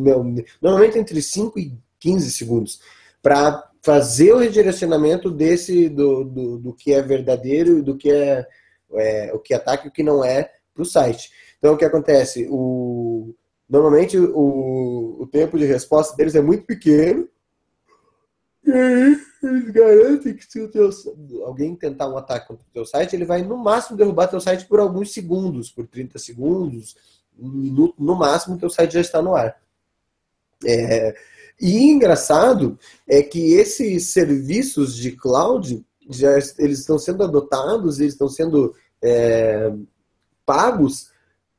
normalmente 0.62 0.98
entre 0.98 1.22
5 1.22 1.60
e 1.60 1.78
15 2.00 2.32
segundos, 2.32 2.80
para 3.22 3.70
fazer 3.82 4.32
o 4.32 4.38
redirecionamento 4.38 5.30
desse 5.30 5.90
do, 5.90 6.24
do, 6.24 6.58
do, 6.58 6.74
que 6.74 6.94
é 6.94 7.02
verdadeiro 7.02 7.80
e 7.80 7.82
do 7.82 7.98
que 7.98 8.10
é, 8.10 8.48
é 8.94 9.34
o 9.34 9.40
que 9.40 9.54
ataque 9.54 9.88
e 9.88 9.90
o 9.90 9.92
que 9.92 10.04
não 10.04 10.24
é 10.24 10.50
para 10.74 10.84
o 10.84 10.86
site. 10.86 11.32
Então, 11.58 11.74
o 11.74 11.78
que 11.78 11.86
acontece? 11.86 12.48
O, 12.50 13.36
normalmente, 13.70 14.18
o, 14.18 15.18
o 15.22 15.28
tempo 15.28 15.58
de 15.58 15.66
resposta 15.66 16.16
deles 16.16 16.36
é 16.36 16.42
muito 16.42 16.66
pequeno. 16.66 17.28
E 18.66 18.72
aí, 18.72 19.18
eles 19.44 19.70
garantem 19.72 20.34
que 20.34 20.46
se 20.46 20.62
o 20.62 20.70
teu, 20.70 20.90
alguém 21.46 21.76
tentar 21.76 22.08
um 22.08 22.18
ataque 22.18 22.48
contra 22.48 22.66
o 22.66 22.74
teu 22.74 22.86
site, 22.86 23.16
ele 23.16 23.26
vai 23.26 23.44
no 23.44 23.58
máximo 23.58 23.98
derrubar 23.98 24.28
teu 24.28 24.40
site 24.40 24.66
por 24.66 24.80
alguns 24.80 25.14
segundos, 25.14 25.70
por 25.70 25.88
30 25.88 26.18
segundos, 26.18 26.96
um 27.38 27.50
minuto, 27.50 27.96
no 27.98 28.16
máximo, 28.16 28.58
teu 28.58 28.70
site 28.70 28.94
já 28.94 29.02
está 29.02 29.22
no 29.22 29.36
ar. 29.36 29.62
É, 30.66 31.16
e 31.60 31.90
engraçado 31.90 32.80
é 33.08 33.22
que 33.22 33.54
esses 33.54 34.12
serviços 34.12 34.96
de 34.96 35.12
cloud 35.12 35.86
já 36.10 36.32
eles 36.58 36.80
estão 36.80 36.98
sendo 36.98 37.24
adotados, 37.24 38.00
eles 38.00 38.14
estão 38.14 38.28
sendo 38.28 38.74
é, 39.02 39.72
pagos, 40.46 41.12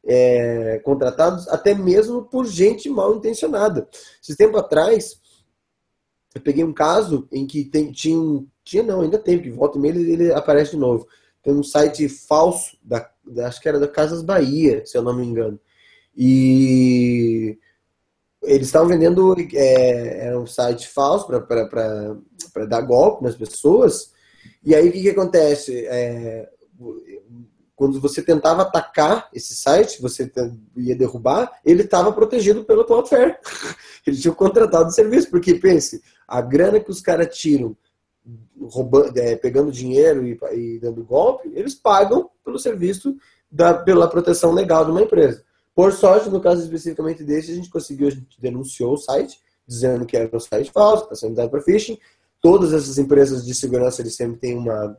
é, 0.07 0.81
contratados 0.85 1.49
até 1.49 1.75
mesmo 1.75 2.23
por 2.23 2.47
gente 2.47 2.89
mal 2.89 3.15
intencionada. 3.17 3.89
Esse 4.23 4.37
tempo 4.37 4.57
atrás, 4.57 5.19
eu 6.35 6.41
peguei 6.41 6.65
um 6.65 6.73
caso 6.73 7.29
em 7.33 7.47
que 7.47 7.65
tem, 7.65 7.91
tinha, 7.91 8.19
um, 8.19 8.47
tinha 8.63 8.83
não, 8.83 9.01
ainda 9.01 9.19
tem, 9.19 9.41
que 9.41 9.51
volta 9.51 9.79
e 9.79 9.81
meia 9.81 9.95
ele, 9.95 10.13
ele, 10.13 10.33
aparece 10.33 10.73
de 10.73 10.77
novo. 10.77 11.07
Tem 11.43 11.55
um 11.55 11.63
site 11.63 12.09
falso, 12.09 12.77
da, 12.83 13.09
da, 13.25 13.49
acho 13.49 13.61
que 13.61 13.69
era 13.69 13.79
da 13.79 13.89
Casas 13.89 14.23
Bahia, 14.23 14.85
se 14.85 14.97
eu 14.97 15.03
não 15.03 15.15
me 15.15 15.25
engano. 15.25 15.59
E 16.17 17.59
eles 18.43 18.67
estavam 18.67 18.89
vendendo, 18.89 19.35
é, 19.55 20.27
era 20.27 20.39
um 20.39 20.47
site 20.47 20.89
falso 20.89 21.27
para 21.27 22.65
dar 22.67 22.81
golpe 22.83 23.25
nas 23.25 23.35
pessoas. 23.35 24.13
E 24.63 24.75
aí 24.75 24.89
o 24.89 24.93
que, 24.93 25.03
que 25.03 25.11
acontece? 25.11 25.87
É, 25.87 26.49
quando 27.77 28.01
você 28.01 28.23
tentava 28.23 28.63
atacar 28.63 29.29
esse 29.33 29.55
site, 29.55 30.01
você 30.01 30.31
ia 30.77 30.95
derrubar, 30.95 31.51
ele 31.65 31.83
estava 31.83 32.13
protegido 32.13 32.65
pelo 32.65 32.85
Cloudflare. 32.85 33.37
Ele 34.07 34.19
tinha 34.19 34.35
contratado 34.35 34.89
o 34.89 34.93
serviço, 34.93 35.31
porque 35.31 35.55
pense, 35.55 36.03
a 36.29 36.43
grana 36.43 36.79
que 36.79 36.91
os 36.91 37.01
caras 37.01 37.35
tiram 37.35 37.75
roubando, 38.61 39.17
é, 39.19 39.35
pegando 39.35 39.73
dinheiro 39.73 40.27
e, 40.27 40.39
e, 40.53 40.79
dando 40.79 41.05
golpe, 41.05 41.51
eles 41.55 41.75
pagam 41.75 42.31
pelo 42.45 42.59
serviço 42.59 43.17
da, 43.51 43.75
pela 43.75 44.09
proteção 44.09 44.53
legal 44.53 44.85
de 44.85 44.91
uma 44.91 45.03
empresa. 45.03 45.43
Por 45.75 45.93
sorte, 45.93 46.29
no 46.29 46.41
caso 46.41 46.63
especificamente 46.63 47.25
desse, 47.25 47.51
a 47.51 47.55
gente 47.55 47.71
conseguiu, 47.71 48.09
a 48.09 48.11
gente 48.11 48.41
denunciou 48.41 48.93
o 48.93 48.99
site, 48.99 49.41
dizendo 49.67 50.07
que 50.07 50.17
era 50.17 50.35
um 50.35 50.41
site 50.41 50.71
falso, 50.71 51.05
está 51.05 51.15
sendo 51.15 51.33
usado 51.33 51.51
para 51.51 51.63
phishing. 51.63 51.99
Todas 52.41 52.73
essas 52.73 52.99
empresas 52.99 53.45
de 53.45 53.55
segurança, 53.55 54.03
eles 54.03 54.15
sempre 54.15 54.39
têm 54.39 54.57
uma, 54.57 54.97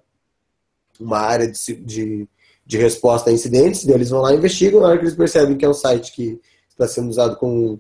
uma 1.00 1.20
área 1.20 1.48
de, 1.48 1.76
de 1.76 2.28
de 2.66 2.78
resposta 2.78 3.30
a 3.30 3.34
incidentes, 3.34 3.88
eles 3.88 4.10
vão 4.10 4.22
lá 4.22 4.34
e 4.34 4.38
investigam, 4.38 4.82
na 4.82 4.88
hora 4.88 4.98
que 4.98 5.04
eles 5.04 5.16
percebem 5.16 5.56
que 5.56 5.66
é 5.66 5.70
um 5.70 5.74
site 5.74 6.12
que 6.12 6.40
está 6.70 6.88
sendo 6.88 7.10
usado 7.10 7.38
com, 7.38 7.80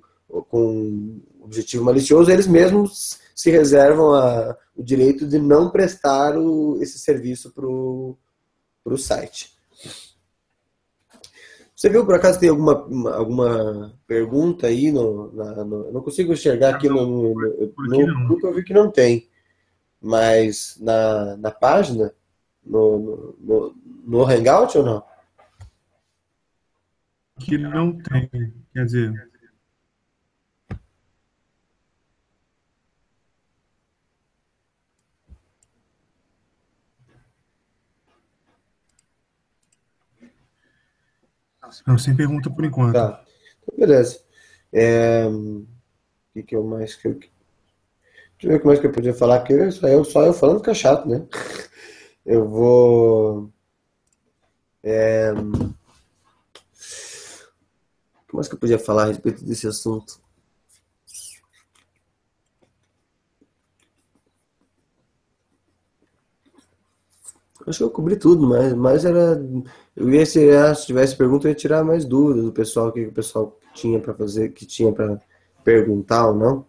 com 0.49 1.19
objetivo 1.41 1.83
malicioso, 1.83 2.29
eles 2.31 2.47
mesmos 2.47 3.19
se 3.35 3.49
reservam 3.51 4.13
a, 4.13 4.55
o 4.75 4.83
direito 4.83 5.27
de 5.27 5.39
não 5.39 5.69
prestar 5.69 6.37
o, 6.37 6.77
esse 6.81 6.99
serviço 6.99 7.51
para 7.51 7.65
o 7.65 8.97
site. 8.97 9.55
Você 11.75 11.89
viu, 11.89 12.05
por 12.05 12.15
acaso, 12.15 12.39
tem 12.39 12.47
alguma, 12.47 12.73
alguma 13.13 13.93
pergunta 14.07 14.67
aí? 14.67 14.93
No, 14.93 15.33
na, 15.33 15.65
no, 15.65 15.87
eu 15.87 15.93
não 15.93 16.01
consigo 16.01 16.31
enxergar 16.31 16.75
aqui 16.75 16.87
no, 16.87 17.05
no, 17.05 17.33
no, 17.35 18.07
no, 18.07 18.39
eu 18.41 18.53
vi 18.53 18.63
que 18.63 18.73
não 18.73 18.89
tem. 18.89 19.27
Mas 20.01 20.77
na, 20.79 21.35
na 21.35 21.51
página, 21.51 22.13
no, 22.65 23.35
no, 23.39 23.75
no 24.05 24.23
Hangout 24.25 24.77
ou 24.77 24.85
não? 24.85 25.03
Que 27.39 27.57
não 27.57 27.97
tem, 27.97 28.29
quer 28.73 28.85
dizer. 28.85 29.29
Não, 41.85 41.97
sem 41.97 42.15
pergunta 42.15 42.49
por 42.49 42.63
enquanto. 42.63 42.93
Tá. 42.93 43.23
Então, 43.63 43.77
beleza. 43.77 44.19
É... 44.71 45.25
O 45.27 45.65
que, 46.33 46.43
que 46.43 46.55
eu 46.55 46.63
mais 46.63 46.95
que 46.95 47.07
eu... 47.07 47.13
Deixa 47.13 47.31
eu 48.43 48.49
ver 48.51 48.59
como 48.59 48.73
é 48.73 48.77
que 48.77 48.85
eu 48.85 48.91
podia 48.91 49.13
falar, 49.13 49.39
porque 49.39 49.71
só 49.71 49.87
eu, 49.87 50.03
só 50.03 50.25
eu 50.25 50.33
falando 50.33 50.59
fica 50.59 50.73
chato, 50.73 51.07
né? 51.07 51.25
Eu 52.25 52.47
vou. 52.47 53.51
É... 54.83 55.31
Como 58.27 58.43
é 58.43 58.47
que 58.47 58.53
eu 58.53 58.59
podia 58.59 58.79
falar 58.79 59.03
a 59.03 59.07
respeito 59.07 59.45
desse 59.45 59.67
assunto? 59.67 60.19
Acho 67.67 67.79
que 67.79 67.83
eu 67.83 67.89
cobri 67.89 68.15
tudo, 68.15 68.47
mas, 68.47 68.73
mas 68.73 69.05
era. 69.05 69.41
Eu 69.95 70.09
ia 70.09 70.25
tirar, 70.25 70.75
se 70.75 70.85
tivesse 70.87 71.15
pergunta, 71.15 71.47
eu 71.47 71.49
ia 71.49 71.55
tirar 71.55 71.83
mais 71.83 72.05
dúvidas 72.05 72.43
do 72.43 72.51
pessoal, 72.51 72.89
o 72.89 72.91
que 72.91 73.05
o 73.05 73.11
pessoal 73.11 73.57
tinha 73.73 73.99
para 73.99 74.13
fazer, 74.13 74.49
que 74.49 74.65
tinha 74.65 74.91
para 74.91 75.19
perguntar 75.63 76.27
ou 76.27 76.35
não. 76.35 76.65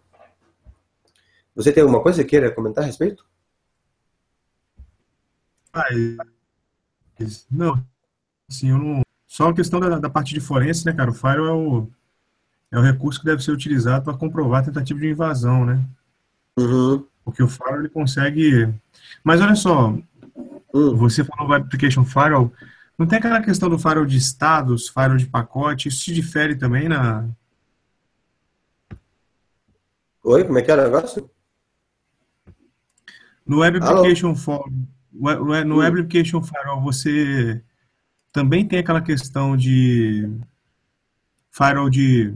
Você 1.55 1.71
tem 1.71 1.81
alguma 1.81 2.01
coisa 2.01 2.23
que 2.23 2.29
queira 2.29 2.51
comentar 2.53 2.83
a 2.83 2.87
respeito? 2.87 3.26
Ah, 5.73 5.85
não, 7.49 7.83
assim, 8.49 8.69
eu 8.69 8.77
não. 8.77 9.01
Só 9.27 9.49
a 9.49 9.53
questão 9.53 9.79
da, 9.79 9.99
da 9.99 10.09
parte 10.09 10.33
de 10.33 10.39
forense, 10.39 10.85
né, 10.85 10.93
cara? 10.93 11.11
O 11.11 11.13
Fire 11.13 11.37
é 11.37 11.51
o, 11.51 11.87
é 12.71 12.79
o 12.79 12.81
recurso 12.81 13.19
que 13.19 13.25
deve 13.25 13.43
ser 13.43 13.51
utilizado 13.51 14.05
para 14.05 14.17
comprovar 14.17 14.61
a 14.61 14.65
tentativa 14.65 14.99
de 14.99 15.09
invasão, 15.09 15.65
né? 15.65 15.83
Uhum. 16.57 17.05
Porque 17.25 17.43
o 17.43 17.47
Fire 17.47 17.75
ele 17.79 17.89
consegue. 17.89 18.73
Mas 19.23 19.41
olha 19.41 19.55
só, 19.55 19.93
Uhum. 20.73 20.95
você 20.95 21.23
falou 21.23 21.47
do 21.47 21.53
Application 21.55 22.05
Firewall, 22.05 22.51
não 22.97 23.05
tem 23.07 23.19
aquela 23.19 23.41
questão 23.41 23.69
do 23.69 23.77
firewall 23.79 24.05
de 24.05 24.17
estados, 24.17 24.89
firewall 24.89 25.17
de 25.17 25.27
pacote, 25.27 25.87
isso 25.87 26.03
se 26.03 26.13
difere 26.13 26.55
também 26.55 26.87
na. 26.89 27.27
Oi, 30.23 30.43
como 30.45 30.59
é 30.59 30.61
que 30.61 30.71
era 30.71 30.81
o 30.81 30.85
negócio? 30.85 31.29
No 33.45 33.59
Web 33.59 33.77
Alô? 33.81 33.99
Application 33.99 34.33
we- 34.33 34.87
no 35.19 35.75
Hum. 35.75 35.77
Web 35.77 36.01
Application 36.01 36.41
Firewall 36.41 36.81
você 36.81 37.61
também 38.31 38.67
tem 38.67 38.79
aquela 38.79 39.01
questão 39.01 39.57
de 39.57 40.29
firewall 41.49 41.89
de, 41.89 42.35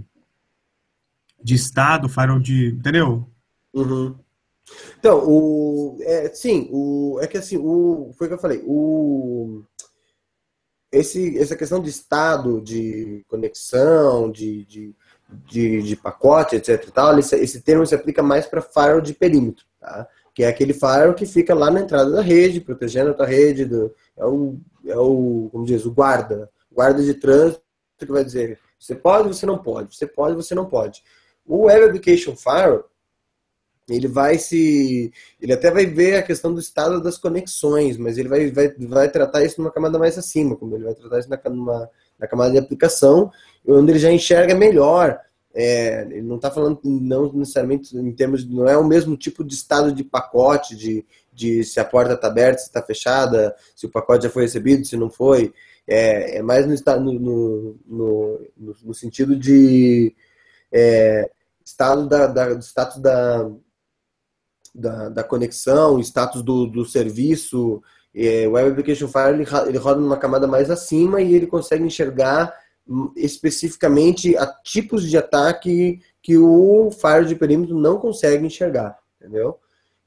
de 1.44 1.56
estado, 1.56 2.10
firewall 2.10 2.40
de. 2.40 2.70
Entendeu? 2.70 3.30
Uhum. 3.74 4.16
Então, 5.00 5.24
o, 5.28 5.98
é, 6.02 6.30
sim, 6.30 6.70
o, 6.72 7.20
é 7.22 7.28
que 7.28 7.38
assim, 7.38 7.58
o, 7.58 8.12
foi 8.18 8.28
o 8.28 8.30
que 8.30 8.34
eu 8.36 8.40
falei, 8.40 8.64
o, 8.66 9.64
esse, 10.92 11.38
essa 11.38 11.56
questão 11.56 11.82
de 11.82 11.90
estado, 11.90 12.62
de 12.62 13.24
conexão, 13.28 14.32
de, 14.32 14.66
de, 14.66 14.96
de, 15.46 15.82
de 15.82 15.96
pacote, 15.96 16.56
etc 16.56 16.90
tal, 16.92 17.18
esse, 17.20 17.36
esse 17.36 17.62
termo 17.62 17.86
se 17.86 17.96
aplica 17.96 18.22
mais 18.22 18.46
para 18.46 18.62
firewall 18.62 19.02
de 19.02 19.14
perímetro, 19.14 19.66
tá? 19.80 20.08
Que 20.34 20.44
é 20.44 20.48
aquele 20.48 20.74
firewall 20.74 21.14
que 21.14 21.26
fica 21.26 21.54
lá 21.54 21.70
na 21.70 21.82
entrada 21.82 22.10
da 22.10 22.22
rede, 22.22 22.62
protegendo 22.62 23.16
a 23.22 23.26
rede, 23.26 23.66
do, 23.66 23.94
é 24.18 24.26
o, 24.26 24.58
é 24.86 24.98
o, 24.98 25.50
como 25.52 25.66
diz, 25.66 25.86
o 25.86 25.92
guarda, 25.92 26.50
guarda 26.72 27.04
de 27.04 27.14
trânsito 27.14 27.62
que 28.00 28.06
vai 28.12 28.24
dizer, 28.24 28.58
você 28.80 28.96
pode, 28.96 29.28
você 29.28 29.46
não 29.46 29.58
pode, 29.58 29.96
você 29.96 30.08
pode, 30.08 30.36
você 30.36 30.56
não 30.56 30.66
pode. 30.66 31.04
O 31.46 31.66
Web 31.66 31.86
Application 31.86 32.36
Firewall, 32.36 32.86
ele 33.90 34.08
vai 34.08 34.38
se. 34.38 35.12
Ele 35.40 35.54
até 35.54 35.70
vai 35.70 35.86
ver 35.86 36.16
a 36.16 36.24
questão 36.24 36.54
do 36.54 36.60
estado 36.60 37.02
das 37.02 37.18
conexões, 37.18 37.98
mas 37.98 38.18
ele 38.18 38.30
vai, 38.30 38.50
vai, 38.52 38.70
vai 38.70 39.10
tratar 39.10 39.44
isso 39.44 39.62
numa 39.62 39.72
camada 39.72 40.00
mais 40.00 40.18
acima, 40.18 40.56
como 40.56 40.76
ele 40.76 40.86
vai 40.86 40.96
tratar 40.96 41.20
isso 41.20 41.30
na, 41.30 41.40
numa, 41.50 41.90
na 42.18 42.28
camada 42.28 42.52
de 42.52 42.58
aplicação, 42.58 43.32
onde 43.68 43.92
ele 43.92 44.00
já 44.00 44.12
enxerga 44.12 44.56
melhor. 44.56 45.20
É, 45.54 46.04
ele 46.04 46.22
não 46.22 46.38
está 46.38 46.49
falando 46.49 46.80
não 46.84 47.32
necessariamente 47.34 47.95
em 47.97 48.12
termos 48.14 48.47
de, 48.47 48.56
não 48.56 48.68
é 48.68 48.78
o 48.78 48.88
mesmo 48.88 49.18
tipo 49.18 49.43
de 49.43 49.54
estado 49.54 49.91
de 49.93 50.04
pacote, 50.04 50.76
de, 50.76 51.06
de 51.34 51.64
se 51.64 51.80
a 51.80 51.86
porta 51.86 52.14
está 52.14 52.28
aberta, 52.28 52.60
se 52.60 52.68
está 52.68 52.82
fechada, 52.82 53.54
se 53.76 53.86
o 53.86 53.89
pacote 53.89 54.24
já 54.24 54.30
foi 54.30 54.43
recebido, 54.43 54.86
se 54.86 54.95
não 54.95 55.10
foi. 55.10 55.54
É, 55.86 56.38
é 56.38 56.41
mais 56.41 56.66
no, 56.66 57.14
no, 57.20 57.80
no, 57.86 58.76
no, 58.82 58.93
sentido 58.93 59.36
de 59.36 60.16
é, 60.72 61.30
estado 61.66 62.08
da, 62.08 62.28
da, 62.28 62.52
status 62.62 62.99
da, 62.99 63.49
da, 64.74 65.10
da 65.10 65.24
conexão, 65.24 65.99
status 65.99 66.41
do, 66.41 66.66
do 66.66 66.86
serviço. 66.86 67.82
É, 68.14 68.47
o 68.47 68.52
Web 68.52 68.72
Application 68.72 69.08
Firewall 69.08 69.34
ele, 69.34 69.70
ele 69.70 69.78
roda 69.78 69.99
numa 69.99 70.18
camada 70.18 70.47
mais 70.47 70.70
acima 70.70 71.22
e 71.22 71.34
ele 71.34 71.47
consegue 71.47 71.84
enxergar 71.84 72.54
especificamente 73.16 74.36
a 74.38 74.46
tipos 74.48 75.10
de 75.10 75.18
ataque 75.18 76.02
que 76.22 76.38
o 76.38 76.92
Firewall 76.92 77.26
de 77.26 77.36
perímetro 77.36 77.78
não 77.78 77.98
consegue 77.98 78.46
enxergar, 78.46 78.98
entendeu? 79.20 79.58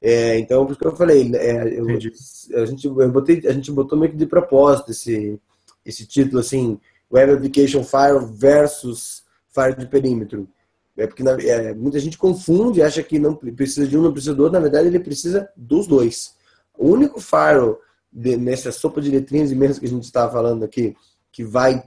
É, 0.01 0.39
então, 0.39 0.65
por 0.67 0.73
isso 0.73 0.81
que 0.81 0.87
eu 0.87 0.95
falei, 0.97 1.31
é, 1.35 1.79
eu- 1.79 1.87
a, 1.89 2.67
gente, 2.67 2.87
eu 2.87 3.11
botei, 3.11 3.43
a 3.47 3.53
gente 3.53 3.73
botou 3.73 3.99
meio 3.99 4.13
que 4.13 4.19
de 4.19 4.27
propósito 4.27 4.91
esse, 4.91 5.41
esse 5.85 6.07
título, 6.07 6.41
assim, 6.41 6.79
Web 7.11 7.33
Application 7.33 7.83
Firewall 7.83 8.27
versus 8.27 9.25
Firewall 9.49 9.79
de 9.79 9.87
perímetro. 9.87 10.49
É 10.97 11.07
porque 11.07 11.23
é, 11.49 11.75
muita 11.75 11.99
gente 11.99 12.17
confunde, 12.19 12.83
acha 12.83 13.03
que 13.03 13.19
não 13.19 13.35
precisa 13.35 13.87
de 13.87 13.97
um, 13.99 14.03
não 14.03 14.13
precisa 14.13 14.35
do 14.35 14.43
outro. 14.45 14.53
Na 14.53 14.61
verdade, 14.63 14.87
ele 14.87 15.01
precisa 15.01 15.49
dos 15.57 15.87
dois. 15.89 16.35
O 16.79 16.89
único 16.89 17.21
firewall 17.21 17.81
de- 18.13 18.37
nessa 18.37 18.71
sopa 18.71 19.01
de 19.01 19.11
letrinhas 19.11 19.51
e 19.51 19.57
mesmo 19.57 19.81
que 19.81 19.87
a 19.87 19.89
gente 19.89 20.05
estava 20.05 20.31
falando 20.33 20.65
aqui, 20.65 20.95
que 21.33 21.43
vai 21.43 21.83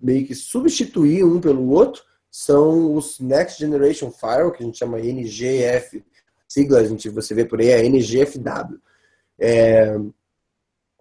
meio 0.00 0.26
que 0.26 0.34
substituir 0.34 1.24
um 1.24 1.40
pelo 1.40 1.70
outro, 1.70 2.02
são 2.30 2.94
os 2.94 3.20
Next 3.20 3.58
Generation 3.58 4.10
Firewall, 4.10 4.52
que 4.52 4.62
a 4.62 4.66
gente 4.66 4.78
chama 4.78 5.00
NGF, 5.00 6.02
sigla, 6.48 6.78
a 6.78 6.84
gente, 6.84 7.08
você 7.08 7.34
vê 7.34 7.44
por 7.44 7.60
aí, 7.60 7.68
é 7.68 7.84
NGFW. 7.84 8.80
É, 9.38 9.96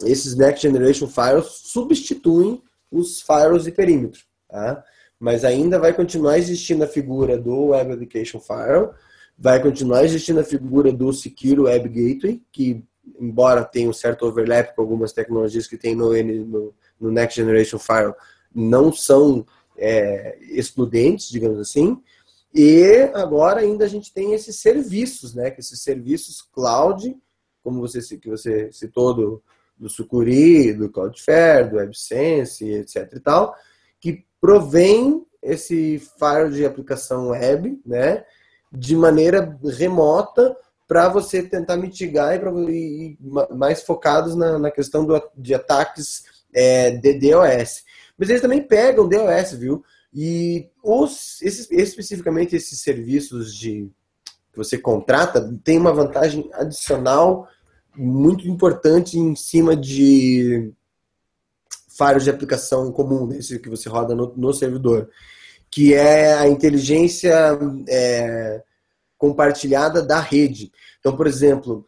esses 0.04 0.36
Next 0.36 0.62
Generation 0.62 1.08
Firewalls 1.08 1.62
substituem 1.66 2.62
os 2.92 3.22
firewalls 3.22 3.64
de 3.64 3.72
perímetro, 3.72 4.22
tá? 4.50 4.84
mas 5.20 5.46
ainda 5.46 5.80
vai 5.80 5.94
continuar 5.94 6.38
existindo 6.38 6.84
a 6.84 6.88
figura 6.88 7.38
do 7.38 7.68
Web 7.68 7.94
Application 7.94 8.40
Firewall, 8.40 8.94
vai 9.38 9.62
continuar 9.62 10.04
existindo 10.04 10.40
a 10.40 10.44
figura 10.44 10.92
do 10.92 11.14
Secure 11.14 11.62
Web 11.62 11.88
Gateway, 11.88 12.42
que 12.52 12.84
embora 13.20 13.64
tenha 13.64 13.90
um 13.90 13.94
certo 13.94 14.26
overlap 14.26 14.76
com 14.76 14.82
algumas 14.82 15.14
tecnologias 15.14 15.68
que 15.68 15.78
tem 15.78 15.96
no, 15.96 16.12
no, 16.24 16.74
no 17.00 17.12
Next 17.12 17.40
Generation 17.40 17.80
Firewall, 17.80 18.16
não 18.54 18.91
são 18.91 19.45
é, 19.78 20.38
excludentes, 20.41 21.30
digamos 21.30 21.60
assim. 21.60 22.02
E 22.54 23.10
agora 23.14 23.62
ainda 23.62 23.86
a 23.86 23.88
gente 23.88 24.14
tem 24.14 24.34
esses 24.34 24.58
serviços, 24.60 25.34
né? 25.34 25.52
Que 25.52 25.62
esses 25.62 25.82
serviços 25.82 26.41
cloud, 26.41 27.16
como 27.64 27.80
você, 27.80 28.18
que 28.18 28.30
você 28.30 28.72
citou 28.72 29.14
do, 29.14 29.43
do 29.82 29.89
Sucuri, 29.89 30.74
do 30.74 30.89
Cloudflare, 30.89 31.70
do 31.70 31.78
WebSense, 31.78 32.70
etc 32.70 33.12
e 33.14 33.20
tal, 33.20 33.56
que 33.99 34.24
provém 34.39 35.26
esse 35.41 35.99
firewall 36.20 36.52
de 36.52 36.66
aplicação 36.66 37.30
web, 37.30 37.82
né, 37.84 38.24
de 38.72 38.95
maneira 38.95 39.58
remota 39.78 40.56
para 40.88 41.10
você 41.10 41.41
tentar 41.41 41.78
mitigar 41.78 42.36
e, 42.36 42.39
pra, 42.39 42.52
e 42.52 43.18
mais 43.56 43.82
focados 43.82 44.36
na, 44.36 44.60
na 44.60 44.70
questão 44.70 45.06
do, 45.06 45.22
de 45.36 45.54
ataques 45.54 46.26
é, 46.54 46.91
de 46.91 47.14
DOS. 47.14 47.84
Mas 48.22 48.30
eles 48.30 48.41
também 48.43 48.61
pegam 48.61 49.09
DOS, 49.09 49.53
viu? 49.53 49.84
E 50.13 50.69
os, 50.84 51.41
esses, 51.41 51.67
especificamente 51.72 52.55
esses 52.55 52.80
serviços 52.80 53.51
de 53.51 53.89
que 54.51 54.57
você 54.57 54.78
contrata 54.78 55.51
tem 55.63 55.80
uma 55.80 55.91
vantagem 55.91 56.47
adicional 56.53 57.47
muito 57.95 58.47
importante 58.47 59.17
em 59.17 59.36
cima 59.36 59.76
de 59.76 60.72
firewalls 61.89 62.24
de 62.24 62.30
aplicação 62.30 62.91
comum, 62.91 63.28
desse 63.28 63.57
que 63.57 63.69
você 63.69 63.89
roda 63.89 64.13
no, 64.13 64.32
no 64.38 64.53
servidor, 64.53 65.09
que 65.72 65.95
é 65.95 66.36
a 66.36 66.47
inteligência 66.47 67.57
é, 67.89 68.61
compartilhada 69.17 69.99
da 69.99 70.19
rede. 70.19 70.72
Então, 70.99 71.17
por 71.17 71.26
exemplo, 71.26 71.84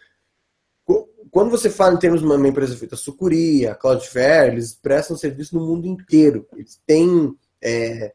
quando 1.33 1.49
você 1.49 1.67
fala 1.67 1.95
em 1.95 1.97
termos 1.97 2.21
de 2.21 2.27
uma 2.27 2.47
empresa 2.47 2.77
feita 2.77 2.95
Sucuri, 2.95 3.65
a 3.65 3.73
Cloudflare, 3.73 4.51
eles 4.51 4.75
prestam 4.75 5.17
serviço 5.17 5.57
no 5.57 5.65
mundo 5.65 5.87
inteiro. 5.87 6.47
Eles 6.55 6.79
têm 6.85 7.35
é, 7.59 8.13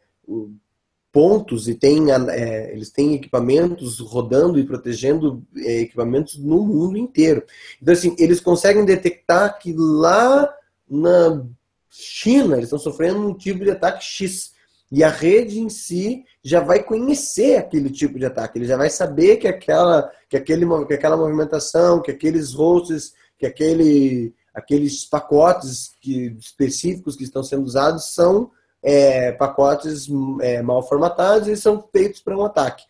pontos 1.10 1.66
e 1.66 1.74
têm, 1.74 2.12
é, 2.12 2.72
eles 2.72 2.92
têm 2.92 3.16
equipamentos 3.16 3.98
rodando 3.98 4.56
e 4.56 4.64
protegendo 4.64 5.44
é, 5.56 5.80
equipamentos 5.80 6.38
no 6.38 6.64
mundo 6.64 6.96
inteiro. 6.96 7.42
Então, 7.82 7.92
assim, 7.92 8.14
eles 8.20 8.38
conseguem 8.38 8.84
detectar 8.84 9.58
que 9.58 9.74
lá 9.76 10.48
na 10.88 11.44
China 11.90 12.54
eles 12.54 12.66
estão 12.66 12.78
sofrendo 12.78 13.18
um 13.18 13.34
tipo 13.34 13.64
de 13.64 13.72
ataque 13.72 14.04
X. 14.04 14.52
E 14.90 15.04
a 15.04 15.08
rede 15.08 15.60
em 15.60 15.68
si 15.68 16.24
já 16.42 16.60
vai 16.60 16.82
conhecer 16.82 17.56
aquele 17.56 17.90
tipo 17.90 18.18
de 18.18 18.24
ataque, 18.24 18.58
ele 18.58 18.66
já 18.66 18.76
vai 18.76 18.88
saber 18.88 19.36
que 19.36 19.46
aquela, 19.46 20.10
que 20.28 20.36
aquele, 20.36 20.66
que 20.86 20.94
aquela 20.94 21.16
movimentação, 21.16 22.00
que 22.00 22.10
aqueles 22.10 22.54
hosts, 22.54 23.12
que 23.38 23.44
aquele, 23.46 24.34
aqueles 24.54 25.04
pacotes 25.04 25.92
que, 26.00 26.36
específicos 26.38 27.16
que 27.16 27.24
estão 27.24 27.42
sendo 27.42 27.64
usados 27.64 28.14
são 28.14 28.50
é, 28.82 29.32
pacotes 29.32 30.08
é, 30.40 30.62
mal 30.62 30.82
formatados 30.82 31.48
e 31.48 31.56
são 31.56 31.86
feitos 31.92 32.20
para 32.20 32.36
um 32.36 32.44
ataque. 32.44 32.84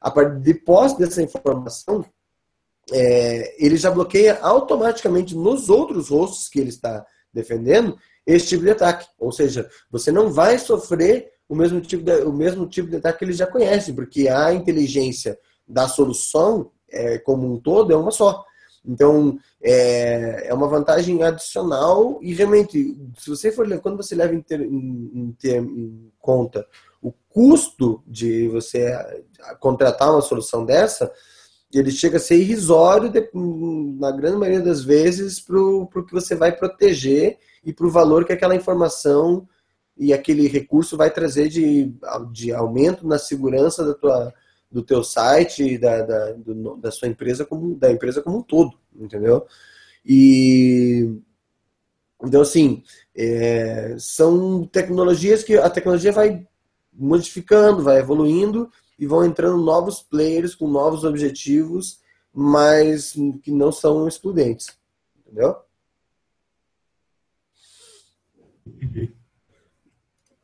A 0.00 0.10
partir 0.10 0.40
de 0.40 0.54
posse 0.54 0.98
dessa 0.98 1.22
informação, 1.22 2.04
é, 2.90 3.64
ele 3.64 3.76
já 3.76 3.90
bloqueia 3.90 4.38
automaticamente 4.40 5.36
nos 5.36 5.68
outros 5.68 6.08
rostos 6.08 6.48
que 6.48 6.58
ele 6.58 6.70
está 6.70 7.04
defendendo 7.32 7.96
esse 8.26 8.48
tipo 8.48 8.64
de 8.64 8.70
ataque. 8.70 9.06
Ou 9.18 9.32
seja, 9.32 9.68
você 9.90 10.10
não 10.10 10.30
vai 10.30 10.58
sofrer 10.58 11.30
o 11.48 11.54
mesmo 11.54 11.80
tipo 11.80 12.04
de, 12.04 12.12
o 12.22 12.32
mesmo 12.32 12.66
tipo 12.66 12.88
de 12.88 12.96
ataque 12.96 13.18
que 13.20 13.24
ele 13.24 13.32
já 13.32 13.46
conhece, 13.46 13.92
porque 13.92 14.28
a 14.28 14.52
inteligência 14.52 15.38
da 15.66 15.88
solução 15.88 16.70
é, 16.88 17.18
como 17.18 17.52
um 17.52 17.58
todo 17.58 17.92
é 17.92 17.96
uma 17.96 18.10
só. 18.10 18.44
Então, 18.84 19.38
é, 19.62 20.48
é 20.48 20.54
uma 20.54 20.68
vantagem 20.68 21.22
adicional 21.22 22.18
e 22.22 22.32
realmente, 22.32 22.96
se 23.18 23.28
você 23.28 23.52
for 23.52 23.66
quando 23.80 23.96
você 23.96 24.14
leva 24.14 24.34
em, 24.34 24.40
ter, 24.40 24.60
em, 24.60 25.10
em, 25.14 25.36
em 25.44 26.12
conta 26.18 26.66
o 27.02 27.12
custo 27.28 28.02
de 28.06 28.48
você 28.48 28.92
contratar 29.58 30.10
uma 30.10 30.22
solução 30.22 30.64
dessa, 30.64 31.10
ele 31.72 31.90
chega 31.90 32.16
a 32.16 32.20
ser 32.20 32.36
irrisório 32.36 33.12
na 33.98 34.10
grande 34.10 34.36
maioria 34.36 34.60
das 34.60 34.82
vezes 34.82 35.40
para 35.40 35.58
o 35.60 35.86
que 35.86 36.12
você 36.12 36.34
vai 36.34 36.56
proteger 36.56 37.38
e 37.64 37.72
para 37.72 37.86
o 37.86 37.90
valor 37.90 38.24
que 38.24 38.32
aquela 38.32 38.56
informação 38.56 39.48
e 39.96 40.12
aquele 40.12 40.48
recurso 40.48 40.96
vai 40.96 41.10
trazer 41.10 41.48
de, 41.48 41.94
de 42.32 42.52
aumento 42.52 43.06
na 43.06 43.18
segurança 43.18 43.84
da 43.84 43.94
tua, 43.94 44.32
do 44.70 44.82
teu 44.82 45.04
site 45.04 45.76
da, 45.76 46.02
da, 46.02 46.32
do, 46.32 46.76
da 46.76 46.90
sua 46.90 47.08
empresa 47.08 47.44
como 47.44 47.74
da 47.74 47.90
empresa 47.92 48.22
como 48.22 48.38
um 48.38 48.42
todo, 48.42 48.78
entendeu? 48.94 49.46
E 50.04 51.20
então 52.22 52.40
assim 52.40 52.82
é, 53.14 53.94
são 53.98 54.66
tecnologias 54.66 55.42
que 55.42 55.56
a 55.56 55.68
tecnologia 55.68 56.12
vai 56.12 56.46
modificando, 56.92 57.82
vai 57.82 57.98
evoluindo 57.98 58.70
e 58.98 59.06
vão 59.06 59.24
entrando 59.24 59.62
novos 59.62 60.02
players 60.02 60.54
com 60.54 60.68
novos 60.68 61.04
objetivos, 61.04 62.00
mas 62.32 63.12
que 63.42 63.50
não 63.50 63.72
são 63.72 64.06
excludentes, 64.06 64.68
entendeu? 65.18 65.56
Entendi. 68.76 69.12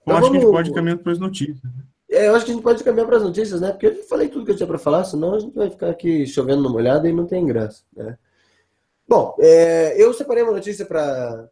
Eu 0.06 0.14
então, 0.14 0.16
acho 0.16 0.26
vamos... 0.26 0.30
que 0.30 0.36
a 0.36 0.40
gente 0.40 0.52
pode 0.52 0.72
caminhar 0.72 0.98
para 0.98 1.12
as 1.12 1.18
notícias. 1.18 1.62
Né? 1.62 1.82
É, 2.10 2.28
eu 2.28 2.34
acho 2.34 2.44
que 2.44 2.50
a 2.50 2.54
gente 2.54 2.62
pode 2.62 2.84
caminhar 2.84 3.06
para 3.06 3.16
as 3.16 3.22
notícias, 3.22 3.60
né? 3.60 3.72
Porque 3.72 3.86
eu 3.86 4.04
falei 4.04 4.28
tudo 4.28 4.44
que 4.44 4.52
eu 4.52 4.56
tinha 4.56 4.66
para 4.66 4.78
falar, 4.78 5.04
senão 5.04 5.34
a 5.34 5.38
gente 5.38 5.54
vai 5.54 5.68
ficar 5.68 5.90
aqui 5.90 6.26
chovendo 6.26 6.62
numa 6.62 6.76
olhada 6.76 7.08
e 7.08 7.12
não 7.12 7.26
tem 7.26 7.44
graça, 7.44 7.82
né? 7.94 8.16
Bom, 9.08 9.36
é, 9.40 10.00
eu 10.02 10.12
separei 10.12 10.42
uma 10.42 10.52
notícia 10.52 10.84
para, 10.84 11.48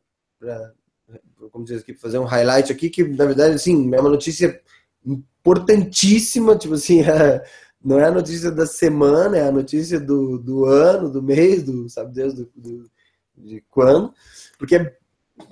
como 1.50 1.64
diz 1.64 1.82
aqui, 1.82 1.94
fazer 1.94 2.18
um 2.18 2.24
highlight 2.24 2.72
aqui, 2.72 2.90
que 2.90 3.04
na 3.04 3.26
verdade, 3.26 3.54
assim, 3.54 3.94
é 3.94 4.00
uma 4.00 4.10
notícia 4.10 4.60
importantíssima, 5.04 6.56
tipo 6.56 6.74
assim, 6.74 7.02
é, 7.06 7.44
não 7.82 7.98
é 7.98 8.06
a 8.06 8.10
notícia 8.10 8.50
da 8.50 8.66
semana, 8.66 9.36
é 9.36 9.48
a 9.48 9.52
notícia 9.52 10.00
do, 10.00 10.38
do 10.38 10.64
ano, 10.64 11.10
do 11.10 11.22
mês, 11.22 11.62
do, 11.62 11.88
sabe 11.88 12.12
Deus, 12.14 12.34
do, 12.34 12.50
do 12.56 12.90
de 13.36 13.62
quando, 13.68 14.14
porque 14.58 14.76
é, 14.76 14.96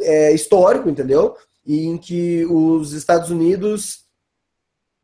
é 0.00 0.32
histórico, 0.32 0.88
entendeu? 0.88 1.36
E 1.64 1.86
em 1.86 1.96
que 1.96 2.44
os 2.46 2.92
Estados 2.92 3.30
Unidos 3.30 4.02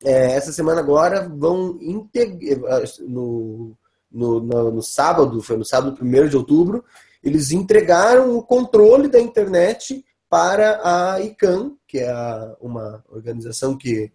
é, 0.04 0.32
essa 0.32 0.52
semana 0.52 0.80
agora 0.80 1.28
vão 1.28 1.78
integrar 1.80 2.82
no, 3.00 3.76
no, 4.10 4.40
no, 4.40 4.72
no, 4.72 4.82
sábado, 4.82 5.42
foi 5.42 5.56
no 5.56 5.64
sábado 5.64 5.98
1 6.00 6.28
de 6.28 6.36
outubro, 6.36 6.84
eles 7.22 7.50
entregaram 7.50 8.36
o 8.36 8.42
controle 8.42 9.08
da 9.08 9.20
internet 9.20 10.04
para 10.28 10.80
a 10.84 11.20
ICANN, 11.20 11.72
que 11.86 11.98
é 11.98 12.10
a, 12.10 12.56
uma 12.60 13.04
organização 13.08 13.76
que 13.76 14.12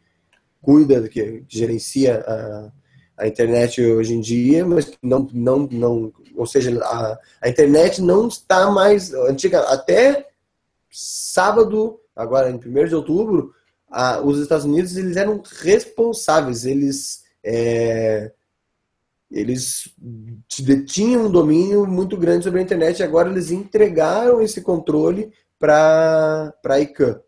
cuida, 0.62 1.08
que 1.10 1.44
gerencia 1.50 2.24
a, 2.26 2.72
a 3.24 3.28
internet 3.28 3.82
hoje 3.82 4.14
em 4.14 4.22
dia, 4.22 4.66
mas 4.66 4.92
não, 5.02 5.28
não, 5.34 5.68
não 5.70 6.14
ou 6.36 6.46
seja, 6.46 6.82
a, 6.82 7.20
a 7.42 7.50
internet 7.50 8.02
não 8.02 8.28
está 8.28 8.72
mais 8.72 9.14
antiga, 9.14 9.60
até 9.62 10.30
sábado, 10.94 12.00
agora 12.16 12.50
em 12.50 12.56
1 12.56 12.88
de 12.88 12.96
outubro, 12.96 13.54
a, 13.90 14.22
os 14.22 14.40
Estados 14.40 14.66
Unidos 14.66 14.96
eles 14.96 15.18
eram 15.18 15.42
responsáveis, 15.62 16.66
eles 16.66 17.24
é, 17.44 18.32
eles 19.30 19.92
detinham 20.60 21.26
um 21.26 21.32
domínio 21.32 21.88
muito 21.88 22.16
grande 22.16 22.44
sobre 22.44 22.60
a 22.60 22.64
internet 22.64 23.00
e 23.00 23.04
agora 23.04 23.30
eles 23.30 23.50
entregaram 23.50 24.42
esse 24.42 24.62
controle 24.62 25.34
para 25.58 26.54
a 26.64 26.80
ICANN. 26.80 27.20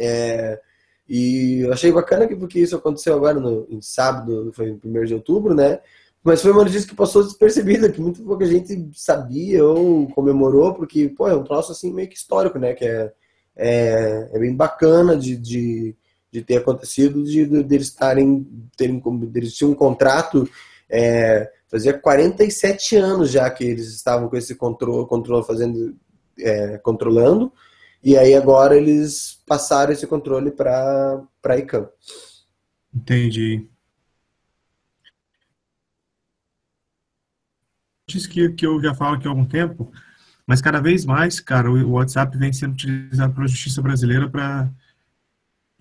É, 0.00 0.60
e 1.06 1.60
eu 1.60 1.72
achei 1.72 1.92
bacana 1.92 2.26
que 2.26 2.34
porque 2.34 2.60
isso 2.60 2.76
aconteceu 2.76 3.14
agora 3.14 3.38
no 3.38 3.82
sábado, 3.82 4.50
foi 4.54 4.68
em 4.70 4.80
1 4.82 5.04
de 5.04 5.14
outubro, 5.14 5.54
né? 5.54 5.80
Mas 6.28 6.42
foi 6.42 6.52
uma 6.52 6.64
notícia 6.64 6.88
que 6.88 6.94
passou 6.94 7.22
despercebida, 7.22 7.90
que 7.90 8.00
muito 8.00 8.22
pouca 8.22 8.44
gente 8.44 8.90
sabia 8.94 9.64
ou 9.64 10.06
comemorou, 10.08 10.74
porque, 10.74 11.08
pô, 11.08 11.26
é 11.26 11.34
um 11.34 11.44
troço 11.44 11.72
assim 11.72 11.92
meio 11.92 12.08
que 12.08 12.16
histórico, 12.16 12.58
né? 12.58 12.74
Que 12.74 12.84
é 12.84 13.12
é, 13.58 14.30
é 14.32 14.38
bem 14.38 14.54
bacana 14.54 15.16
de, 15.16 15.36
de, 15.36 15.96
de, 16.30 16.42
ter 16.42 16.58
acontecido, 16.58 17.24
de, 17.24 17.44
de, 17.44 17.62
de 17.64 17.74
eles 17.74 17.88
estarem, 17.88 18.46
terem, 18.76 19.02
eles 19.34 19.54
tinham 19.54 19.72
um 19.72 19.74
contrato, 19.74 20.48
é, 20.88 21.50
fazia 21.66 21.92
47 21.92 22.96
anos 22.96 23.32
já 23.32 23.50
que 23.50 23.64
eles 23.64 23.88
estavam 23.92 24.28
com 24.28 24.36
esse 24.36 24.54
controle, 24.54 25.08
controle 25.08 25.44
fazendo, 25.44 25.96
é, 26.38 26.78
controlando, 26.78 27.52
e 28.02 28.16
aí 28.16 28.32
agora 28.34 28.76
eles 28.76 29.42
passaram 29.44 29.92
esse 29.92 30.06
controle 30.06 30.52
para 30.52 31.20
a 31.44 31.58
ICANN. 31.58 31.88
Entendi. 32.94 33.68
Que, 38.08 38.48
que 38.50 38.66
eu 38.66 38.82
já 38.82 38.94
falo 38.94 39.16
aqui 39.16 39.26
há 39.26 39.30
algum 39.30 39.44
tempo, 39.44 39.92
mas 40.46 40.62
cada 40.62 40.80
vez 40.80 41.04
mais, 41.04 41.40
cara, 41.40 41.70
o 41.70 41.90
WhatsApp 41.90 42.36
vem 42.38 42.52
sendo 42.52 42.72
utilizado 42.72 43.34
pela 43.34 43.46
justiça 43.46 43.82
brasileira 43.82 44.28
para 44.28 44.70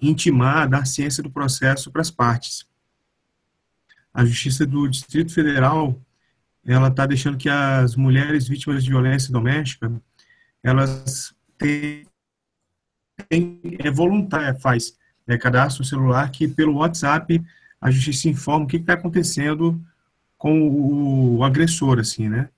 intimar, 0.01 0.67
dar 0.67 0.85
ciência 0.85 1.23
do 1.23 1.31
processo 1.31 1.89
para 1.89 2.01
as 2.01 2.11
partes. 2.11 2.67
A 4.13 4.25
justiça 4.25 4.65
do 4.65 4.87
Distrito 4.89 5.33
Federal, 5.33 5.99
ela 6.65 6.89
está 6.89 7.05
deixando 7.05 7.37
que 7.37 7.47
as 7.47 7.95
mulheres 7.95 8.47
vítimas 8.47 8.83
de 8.83 8.89
violência 8.89 9.31
doméstica, 9.31 9.89
elas 10.61 11.33
têm, 11.57 12.05
têm 13.29 13.61
é 13.79 13.89
voluntária, 13.89 14.59
faz 14.59 14.97
é, 15.25 15.37
cadastro 15.37 15.85
celular 15.85 16.29
que 16.29 16.45
pelo 16.47 16.75
WhatsApp 16.75 17.41
a 17.79 17.89
justiça 17.89 18.27
informa 18.27 18.65
o 18.65 18.67
que 18.67 18.77
está 18.77 18.93
acontecendo 18.93 19.81
com 20.37 20.67
o, 20.67 21.37
o, 21.37 21.43
agressor, 21.43 21.99
assim, 21.99 22.29
né? 22.29 22.49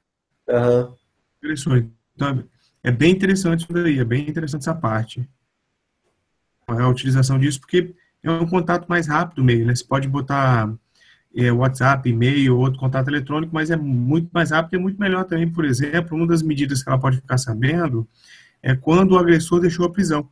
Uhum. 0.47 0.93
Agressor. 1.41 1.85
Então, 2.15 2.43
é 2.83 2.91
bem 2.91 3.11
interessante 3.11 3.61
isso 3.61 3.73
daí, 3.73 3.99
é 3.99 4.03
bem 4.03 4.27
interessante 4.27 4.61
essa 4.61 4.75
parte. 4.75 5.27
A 6.67 6.87
utilização 6.87 7.39
disso, 7.39 7.59
porque 7.59 7.93
é 8.21 8.29
um 8.29 8.47
contato 8.47 8.87
mais 8.87 9.07
rápido 9.07 9.43
mesmo, 9.43 9.65
né? 9.65 9.75
Você 9.75 9.85
pode 9.85 10.07
botar 10.07 10.71
é, 11.35 11.51
WhatsApp, 11.51 12.07
e-mail, 12.09 12.57
outro 12.57 12.79
contato 12.79 13.07
eletrônico, 13.07 13.53
mas 13.53 13.71
é 13.71 13.75
muito 13.75 14.29
mais 14.31 14.51
rápido 14.51 14.75
e 14.75 14.81
muito 14.81 14.99
melhor 14.99 15.25
também. 15.25 15.49
Por 15.49 15.65
exemplo, 15.65 16.17
uma 16.17 16.27
das 16.27 16.41
medidas 16.41 16.83
que 16.83 16.89
ela 16.89 16.99
pode 16.99 17.17
ficar 17.17 17.37
sabendo 17.37 18.07
é 18.61 18.75
quando 18.75 19.13
o 19.13 19.17
agressor 19.17 19.59
deixou 19.59 19.85
a 19.85 19.91
prisão. 19.91 20.29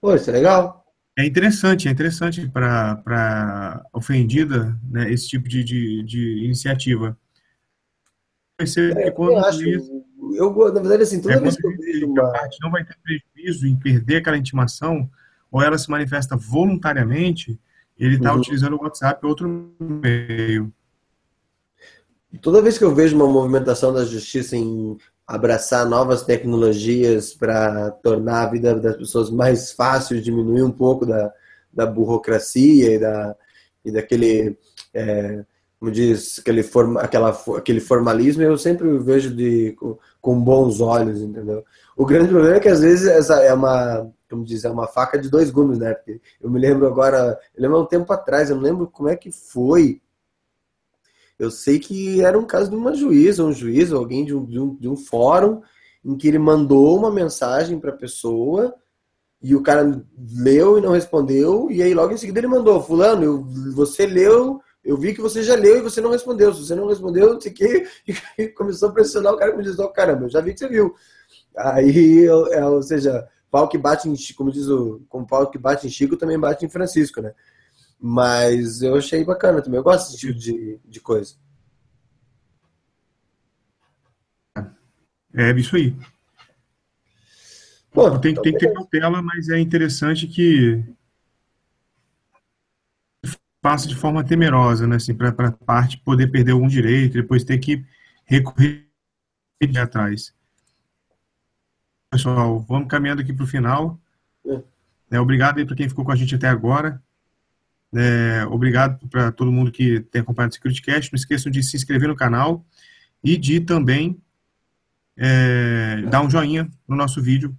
Pô, 0.00 0.14
isso 0.14 0.28
é 0.30 0.32
legal. 0.32 0.83
É 1.16 1.24
interessante, 1.24 1.86
é 1.86 1.90
interessante 1.90 2.48
para 2.48 3.84
ofendida 3.92 4.76
né, 4.90 5.12
esse 5.12 5.28
tipo 5.28 5.48
de, 5.48 5.62
de, 5.62 6.02
de 6.02 6.44
iniciativa. 6.44 7.16
É, 8.58 9.08
eu 9.08 9.38
acho, 9.44 9.68
isso, 9.68 10.04
eu, 10.34 10.72
na 10.72 10.80
verdade, 10.80 11.02
assim, 11.02 11.20
toda 11.20 11.34
é 11.34 11.40
vez 11.40 11.56
que 11.56 11.66
eu 11.66 11.76
vejo 11.76 12.06
uma... 12.06 12.28
A 12.28 12.32
parte 12.32 12.58
não 12.60 12.70
vai 12.70 12.84
ter 12.84 12.96
prejuízo 13.02 13.66
em 13.66 13.76
perder 13.76 14.16
aquela 14.16 14.36
intimação, 14.36 15.08
ou 15.50 15.62
ela 15.62 15.78
se 15.78 15.90
manifesta 15.90 16.36
voluntariamente, 16.36 17.60
ele 17.96 18.16
está 18.16 18.32
uhum. 18.32 18.40
utilizando 18.40 18.76
o 18.76 18.82
WhatsApp 18.82 19.24
outro 19.24 19.74
meio. 19.80 20.72
Toda 22.40 22.62
vez 22.62 22.76
que 22.76 22.82
eu 22.82 22.92
vejo 22.92 23.14
uma 23.14 23.28
movimentação 23.28 23.92
da 23.92 24.04
justiça 24.04 24.56
em 24.56 24.98
abraçar 25.26 25.86
novas 25.86 26.22
tecnologias 26.22 27.32
para 27.32 27.90
tornar 27.90 28.42
a 28.42 28.50
vida 28.50 28.74
das 28.74 28.96
pessoas 28.96 29.30
mais 29.30 29.72
fácil, 29.72 30.20
diminuir 30.20 30.62
um 30.62 30.70
pouco 30.70 31.06
da, 31.06 31.32
da 31.72 31.86
burocracia 31.86 32.94
e, 32.94 32.98
da, 32.98 33.36
e 33.84 33.90
daquele 33.90 34.58
é, 34.92 35.44
como 35.84 35.92
diz, 35.92 36.38
aquele, 36.38 36.62
forma, 36.62 37.00
aquela, 37.02 37.28
aquele 37.58 37.78
formalismo, 37.78 38.42
eu 38.42 38.56
sempre 38.56 38.96
vejo 38.98 39.34
de, 39.34 39.72
com, 39.72 39.98
com, 40.18 40.40
bons 40.40 40.80
olhos, 40.80 41.20
entendeu? 41.20 41.62
O 41.94 42.06
grande 42.06 42.28
problema 42.28 42.56
é 42.56 42.60
que 42.60 42.70
às 42.70 42.80
vezes 42.80 43.06
essa 43.06 43.42
é 43.42 43.52
uma, 43.52 44.10
como 44.30 44.44
diz, 44.44 44.64
é 44.64 44.70
uma 44.70 44.86
faca 44.86 45.18
de 45.18 45.28
dois 45.28 45.50
gumes, 45.50 45.78
né? 45.78 45.92
Porque 45.92 46.22
eu 46.40 46.48
me 46.48 46.58
lembro 46.58 46.86
agora, 46.86 47.38
eu 47.54 47.62
lembro 47.62 47.82
um 47.82 47.86
tempo 47.86 48.10
atrás, 48.14 48.48
eu 48.48 48.56
não 48.56 48.62
lembro 48.62 48.86
como 48.86 49.10
é 49.10 49.16
que 49.16 49.30
foi. 49.30 50.00
Eu 51.38 51.50
sei 51.50 51.78
que 51.78 52.22
era 52.22 52.38
um 52.38 52.46
caso 52.46 52.70
de 52.70 52.76
uma 52.76 52.94
juíza, 52.94 53.44
um 53.44 53.52
juiz, 53.52 53.92
alguém 53.92 54.24
de 54.24 54.34
um, 54.34 54.44
de 54.44 54.58
um, 54.58 54.74
de 54.76 54.88
um 54.88 54.96
fórum, 54.96 55.60
em 56.04 56.16
que 56.16 56.28
ele 56.28 56.38
mandou 56.38 56.96
uma 56.96 57.10
mensagem 57.10 57.78
para 57.78 57.90
a 57.90 57.96
pessoa 57.96 58.74
e 59.42 59.54
o 59.54 59.62
cara 59.62 60.02
leu 60.16 60.78
e 60.78 60.80
não 60.80 60.92
respondeu, 60.92 61.70
e 61.70 61.82
aí 61.82 61.92
logo 61.92 62.12
em 62.12 62.16
seguida 62.16 62.40
ele 62.40 62.46
mandou, 62.46 62.82
fulano, 62.82 63.22
eu, 63.22 63.44
você 63.74 64.06
leu 64.06 64.58
Eu 64.84 64.96
vi 64.96 65.14
que 65.14 65.20
você 65.20 65.42
já 65.42 65.54
leu 65.54 65.78
e 65.78 65.82
você 65.82 66.00
não 66.00 66.10
respondeu. 66.10 66.52
Se 66.52 66.66
você 66.66 66.74
não 66.74 66.86
respondeu, 66.86 67.32
eu 67.32 67.40
fiquei 67.40 67.86
e 68.38 68.48
começou 68.48 68.90
a 68.90 68.92
pressionar 68.92 69.32
o 69.32 69.36
cara 69.36 69.50
que 69.50 69.56
me 69.56 69.64
disse, 69.64 69.80
oh, 69.80 69.88
caramba, 69.88 70.24
eu 70.24 70.28
já 70.28 70.40
vi 70.40 70.52
que 70.52 70.60
você 70.60 70.68
viu. 70.68 70.94
Aí, 71.56 72.26
é, 72.26 72.64
ou 72.66 72.82
seja, 72.82 73.26
pau 73.50 73.68
que 73.68 73.78
bate 73.78 74.08
em 74.08 74.14
como 74.36 74.50
diz 74.52 74.68
o, 74.68 75.00
como 75.08 75.26
pau 75.26 75.50
que 75.50 75.58
bate 75.58 75.86
em 75.86 75.90
Chico 75.90 76.16
também 76.16 76.38
bate 76.38 76.66
em 76.66 76.68
Francisco, 76.68 77.22
né? 77.22 77.32
Mas 78.06 78.82
eu 78.82 78.96
achei 78.96 79.24
bacana 79.24 79.62
também. 79.62 79.78
Eu 79.78 79.82
gosto 79.82 80.10
desse 80.10 80.18
tipo 80.18 80.38
de, 80.38 80.78
de 80.84 81.00
coisa. 81.00 81.36
É 85.32 85.50
isso 85.52 85.74
aí. 85.74 85.96
Bom, 87.94 88.20
tem, 88.20 88.32
então 88.32 88.42
tem 88.42 88.52
que 88.52 88.58
ter 88.58 88.74
cautela, 88.74 89.22
mas 89.22 89.48
é 89.48 89.58
interessante 89.58 90.26
que 90.26 90.84
faça 93.62 93.88
de 93.88 93.96
forma 93.96 94.22
temerosa, 94.22 94.86
né? 94.86 94.96
Assim, 94.96 95.14
para 95.14 95.30
a 95.30 95.52
parte 95.52 95.96
poder 95.96 96.26
perder 96.26 96.52
algum 96.52 96.68
direito, 96.68 97.14
depois 97.14 97.42
ter 97.42 97.56
que 97.56 97.86
recorrer 98.26 98.86
atrás. 99.80 100.34
Pessoal, 102.10 102.60
vamos 102.68 102.88
caminhando 102.88 103.22
aqui 103.22 103.32
para 103.32 103.44
o 103.44 103.48
final. 103.48 103.98
É, 105.10 105.18
obrigado 105.18 105.56
aí 105.56 105.64
para 105.64 105.74
quem 105.74 105.88
ficou 105.88 106.04
com 106.04 106.12
a 106.12 106.16
gente 106.16 106.34
até 106.34 106.48
agora. 106.48 107.02
É, 107.94 108.44
obrigado 108.50 109.06
para 109.08 109.30
todo 109.30 109.52
mundo 109.52 109.70
que 109.70 110.00
tem 110.00 110.22
acompanhado 110.22 110.52
o 110.52 110.54
SecurityCast. 110.54 111.12
Não 111.12 111.16
esqueçam 111.16 111.50
de 111.50 111.62
se 111.62 111.76
inscrever 111.76 112.08
no 112.08 112.16
canal 112.16 112.64
e 113.22 113.36
de 113.36 113.60
também 113.60 114.20
é, 115.16 116.02
dar 116.10 116.22
um 116.22 116.30
joinha 116.30 116.68
no 116.88 116.96
nosso 116.96 117.22
vídeo 117.22 117.56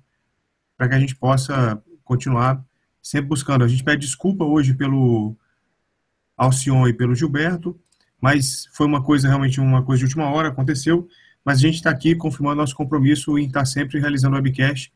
para 0.78 0.90
que 0.90 0.96
a 0.96 1.00
gente 1.00 1.16
possa 1.16 1.82
continuar 2.04 2.64
sempre 3.02 3.30
buscando. 3.30 3.64
A 3.64 3.68
gente 3.68 3.84
pede 3.84 4.06
desculpa 4.06 4.44
hoje 4.44 4.74
pelo 4.74 5.36
Alcion 6.36 6.88
e 6.88 6.94
pelo 6.94 7.16
Gilberto, 7.16 7.80
mas 8.20 8.68
foi 8.74 8.86
uma 8.86 9.02
coisa 9.02 9.28
realmente 9.28 9.62
uma 9.62 9.84
coisa 9.84 10.00
de 10.00 10.06
última 10.06 10.30
hora, 10.30 10.50
aconteceu, 10.50 11.08
mas 11.46 11.60
a 11.60 11.62
gente 11.62 11.76
está 11.76 11.92
aqui 11.92 12.16
confirmando 12.16 12.58
nosso 12.58 12.76
compromisso 12.76 13.38
em 13.38 13.46
estar 13.46 13.60
tá 13.60 13.66
sempre 13.66 14.00
realizando 14.00 14.36
webcast 14.36 14.92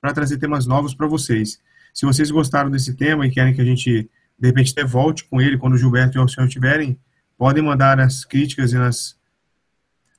para 0.00 0.12
trazer 0.12 0.38
temas 0.38 0.66
novos 0.66 0.94
para 0.94 1.06
vocês. 1.06 1.60
Se 1.94 2.06
vocês 2.06 2.30
gostaram 2.30 2.70
desse 2.70 2.94
tema 2.94 3.26
e 3.26 3.30
querem 3.30 3.54
que 3.54 3.60
a 3.60 3.64
gente, 3.64 4.10
de 4.42 4.48
repente, 4.48 4.72
até 4.72 4.84
volte 4.84 5.22
com 5.22 5.40
ele 5.40 5.56
quando 5.56 5.74
o 5.74 5.78
Gilberto 5.78 6.16
e 6.16 6.18
o 6.18 6.22
Alcion 6.22 6.46
estiverem, 6.46 6.98
podem 7.38 7.62
mandar 7.62 8.00
as 8.00 8.24
críticas 8.24 8.72
e 8.72 8.76
as 8.76 9.16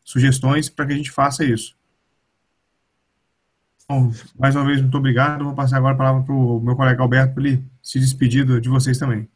sugestões 0.01 0.69
para 0.69 0.85
que 0.85 0.93
a 0.93 0.95
gente 0.95 1.11
faça 1.11 1.43
isso. 1.43 1.75
Bom, 3.85 4.13
mais 4.39 4.55
uma 4.55 4.63
vez, 4.63 4.81
muito 4.81 4.97
obrigado. 4.97 5.43
Vou 5.43 5.53
passar 5.53 5.75
agora 5.75 5.93
a 5.93 5.97
palavra 5.97 6.23
para 6.23 6.33
o 6.33 6.61
meu 6.61 6.73
colega 6.73 7.01
Alberto 7.01 7.33
para 7.33 7.43
ele 7.43 7.65
se 7.81 7.99
despedir 7.99 8.45
de 8.61 8.69
vocês 8.69 8.97
também. 8.97 9.27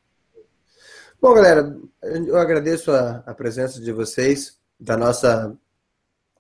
Bom, 1.22 1.34
galera, 1.34 1.78
eu 2.02 2.38
agradeço 2.38 2.90
a, 2.90 3.24
a 3.26 3.34
presença 3.34 3.82
de 3.82 3.92
vocês, 3.92 4.58
da 4.80 4.96
nossa 4.96 5.54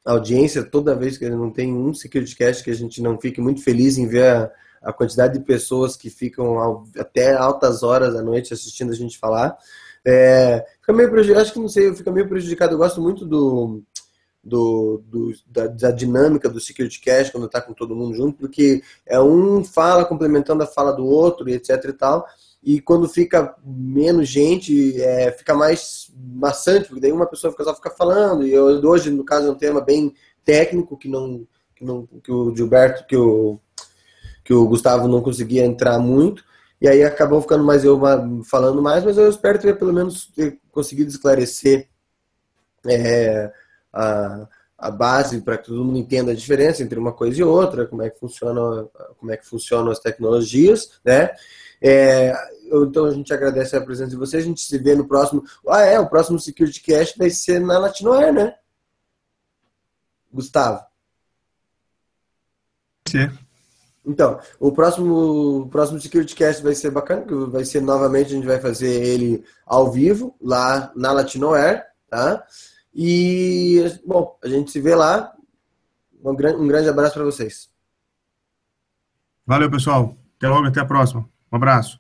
audiência. 0.05 0.63
Toda 0.63 0.95
vez 0.95 1.17
que 1.17 1.29
não 1.29 1.51
tem 1.51 1.73
um 1.73 1.93
SecurityCast 1.93 2.63
que 2.63 2.71
a 2.71 2.75
gente 2.75 3.01
não 3.01 3.19
fique 3.19 3.41
muito 3.41 3.61
feliz 3.61 3.97
em 3.97 4.07
ver 4.07 4.25
a, 4.25 4.51
a 4.87 4.93
quantidade 4.93 5.37
de 5.37 5.43
pessoas 5.43 5.97
que 5.97 6.09
ficam 6.09 6.57
ao, 6.57 6.85
até 6.97 7.33
altas 7.33 7.83
horas 7.83 8.13
da 8.13 8.21
noite 8.21 8.53
assistindo 8.53 8.93
a 8.93 8.95
gente 8.95 9.19
falar. 9.19 9.57
É, 10.05 10.65
fica 10.79 10.93
meio 10.93 11.11
prejudicado, 11.11 11.41
acho 11.41 11.51
que 11.51 11.59
não 11.59 11.67
sei, 11.67 11.93
fica 11.93 12.09
meio 12.09 12.29
prejudicado. 12.29 12.73
Eu 12.73 12.77
gosto 12.77 13.01
muito 13.01 13.25
do, 13.25 13.83
do, 14.41 15.03
do 15.05 15.33
da, 15.45 15.67
da, 15.67 15.91
dinâmica 15.91 16.47
do 16.47 16.61
Security 16.61 17.01
Cash 17.01 17.31
quando 17.31 17.47
está 17.47 17.59
com 17.59 17.73
todo 17.73 17.97
mundo 17.97 18.15
junto, 18.15 18.37
porque 18.37 18.81
é 19.05 19.19
um 19.19 19.61
fala 19.61 20.05
complementando 20.05 20.63
a 20.63 20.67
fala 20.67 20.93
do 20.93 21.05
outro 21.05 21.49
e 21.49 21.53
etc 21.53 21.83
e 21.83 21.93
tal. 21.93 22.25
E 22.63 22.79
quando 22.79 23.09
fica 23.09 23.57
menos 23.65 24.29
gente, 24.29 25.01
é, 25.01 25.33
fica 25.33 25.53
mais 25.53 26.09
maçante, 26.17 26.87
porque 26.87 27.01
daí 27.01 27.11
uma 27.11 27.27
pessoa 27.27 27.51
fica, 27.51 27.65
só 27.65 27.75
fica 27.75 27.89
falando. 27.89 28.47
E 28.47 28.53
eu, 28.53 28.63
hoje, 28.87 29.11
no 29.11 29.25
caso, 29.25 29.49
é 29.49 29.51
um 29.51 29.55
tema 29.55 29.81
bem 29.81 30.13
técnico 30.45 30.97
que 30.97 31.09
não 31.09 31.45
que, 31.75 31.85
não, 31.85 32.07
que 32.23 32.31
o 32.31 32.55
Gilberto, 32.55 33.05
que 33.05 33.15
o, 33.15 33.59
que 34.47 34.53
o 34.53 34.65
Gustavo 34.65 35.09
não 35.09 35.21
conseguia 35.21 35.65
entrar 35.65 35.99
muito. 35.99 36.41
E 36.79 36.87
aí 36.87 37.03
acabou 37.03 37.41
ficando 37.41 37.65
mais 37.65 37.83
eu 37.83 37.99
falando 38.45 38.81
mais, 38.81 39.03
mas 39.03 39.17
eu 39.17 39.29
espero 39.29 39.59
ter 39.59 39.77
pelo 39.77 39.91
menos 39.91 40.27
ter 40.27 40.57
conseguido 40.71 41.09
esclarecer 41.09 41.89
é, 42.85 43.51
a, 43.91 44.47
a 44.77 44.89
base 44.89 45.41
para 45.41 45.57
que 45.57 45.65
todo 45.65 45.83
mundo 45.83 45.97
entenda 45.97 46.31
a 46.31 46.35
diferença 46.35 46.81
entre 46.81 46.97
uma 46.97 47.11
coisa 47.11 47.41
e 47.41 47.43
outra, 47.43 47.85
como 47.85 48.03
é 48.03 48.09
que 48.09 48.17
funciona, 48.17 48.87
como 49.17 49.31
é 49.33 49.35
que 49.35 49.45
funcionam 49.45 49.91
as 49.91 49.99
tecnologias, 49.99 50.97
né? 51.03 51.31
É, 51.81 52.33
então 52.71 53.05
a 53.05 53.11
gente 53.11 53.33
agradece 53.33 53.75
a 53.75 53.81
presença 53.81 54.11
de 54.11 54.15
vocês, 54.15 54.43
a 54.45 54.47
gente 54.47 54.61
se 54.61 54.77
vê 54.77 54.95
no 54.95 55.09
próximo. 55.09 55.43
Ah, 55.67 55.81
é, 55.81 55.99
o 55.99 56.07
próximo 56.07 56.39
Security 56.39 56.81
Cast 56.81 57.17
vai 57.17 57.29
ser 57.29 57.59
na 57.59 57.77
Latinoair, 57.77 58.31
né? 58.31 58.55
Gustavo. 60.31 60.85
Sim. 63.09 63.29
Então, 64.07 64.39
o 64.57 64.71
próximo, 64.71 65.63
o 65.63 65.67
próximo 65.67 65.99
Security 65.99 66.33
Cast 66.33 66.63
vai 66.63 66.73
ser 66.73 66.91
bacana, 66.91 67.25
vai 67.47 67.65
ser 67.65 67.81
novamente, 67.81 68.27
a 68.27 68.35
gente 68.35 68.47
vai 68.47 68.57
fazer 68.57 68.89
ele 68.89 69.43
ao 69.65 69.91
vivo, 69.91 70.33
lá 70.41 70.89
na 70.95 71.11
Latinoair, 71.11 71.83
tá? 72.09 72.41
E, 72.95 73.83
bom, 74.05 74.39
a 74.41 74.47
gente 74.47 74.71
se 74.71 74.79
vê 74.79 74.95
lá. 74.95 75.33
Um 76.23 76.33
grande, 76.33 76.57
um 76.57 76.67
grande 76.67 76.87
abraço 76.87 77.15
para 77.15 77.25
vocês. 77.25 77.69
Valeu, 79.45 79.69
pessoal. 79.69 80.15
Até 80.37 80.47
logo, 80.47 80.67
até 80.67 80.79
a 80.79 80.85
próxima. 80.85 81.27
Um 81.51 81.57
abraço. 81.57 81.99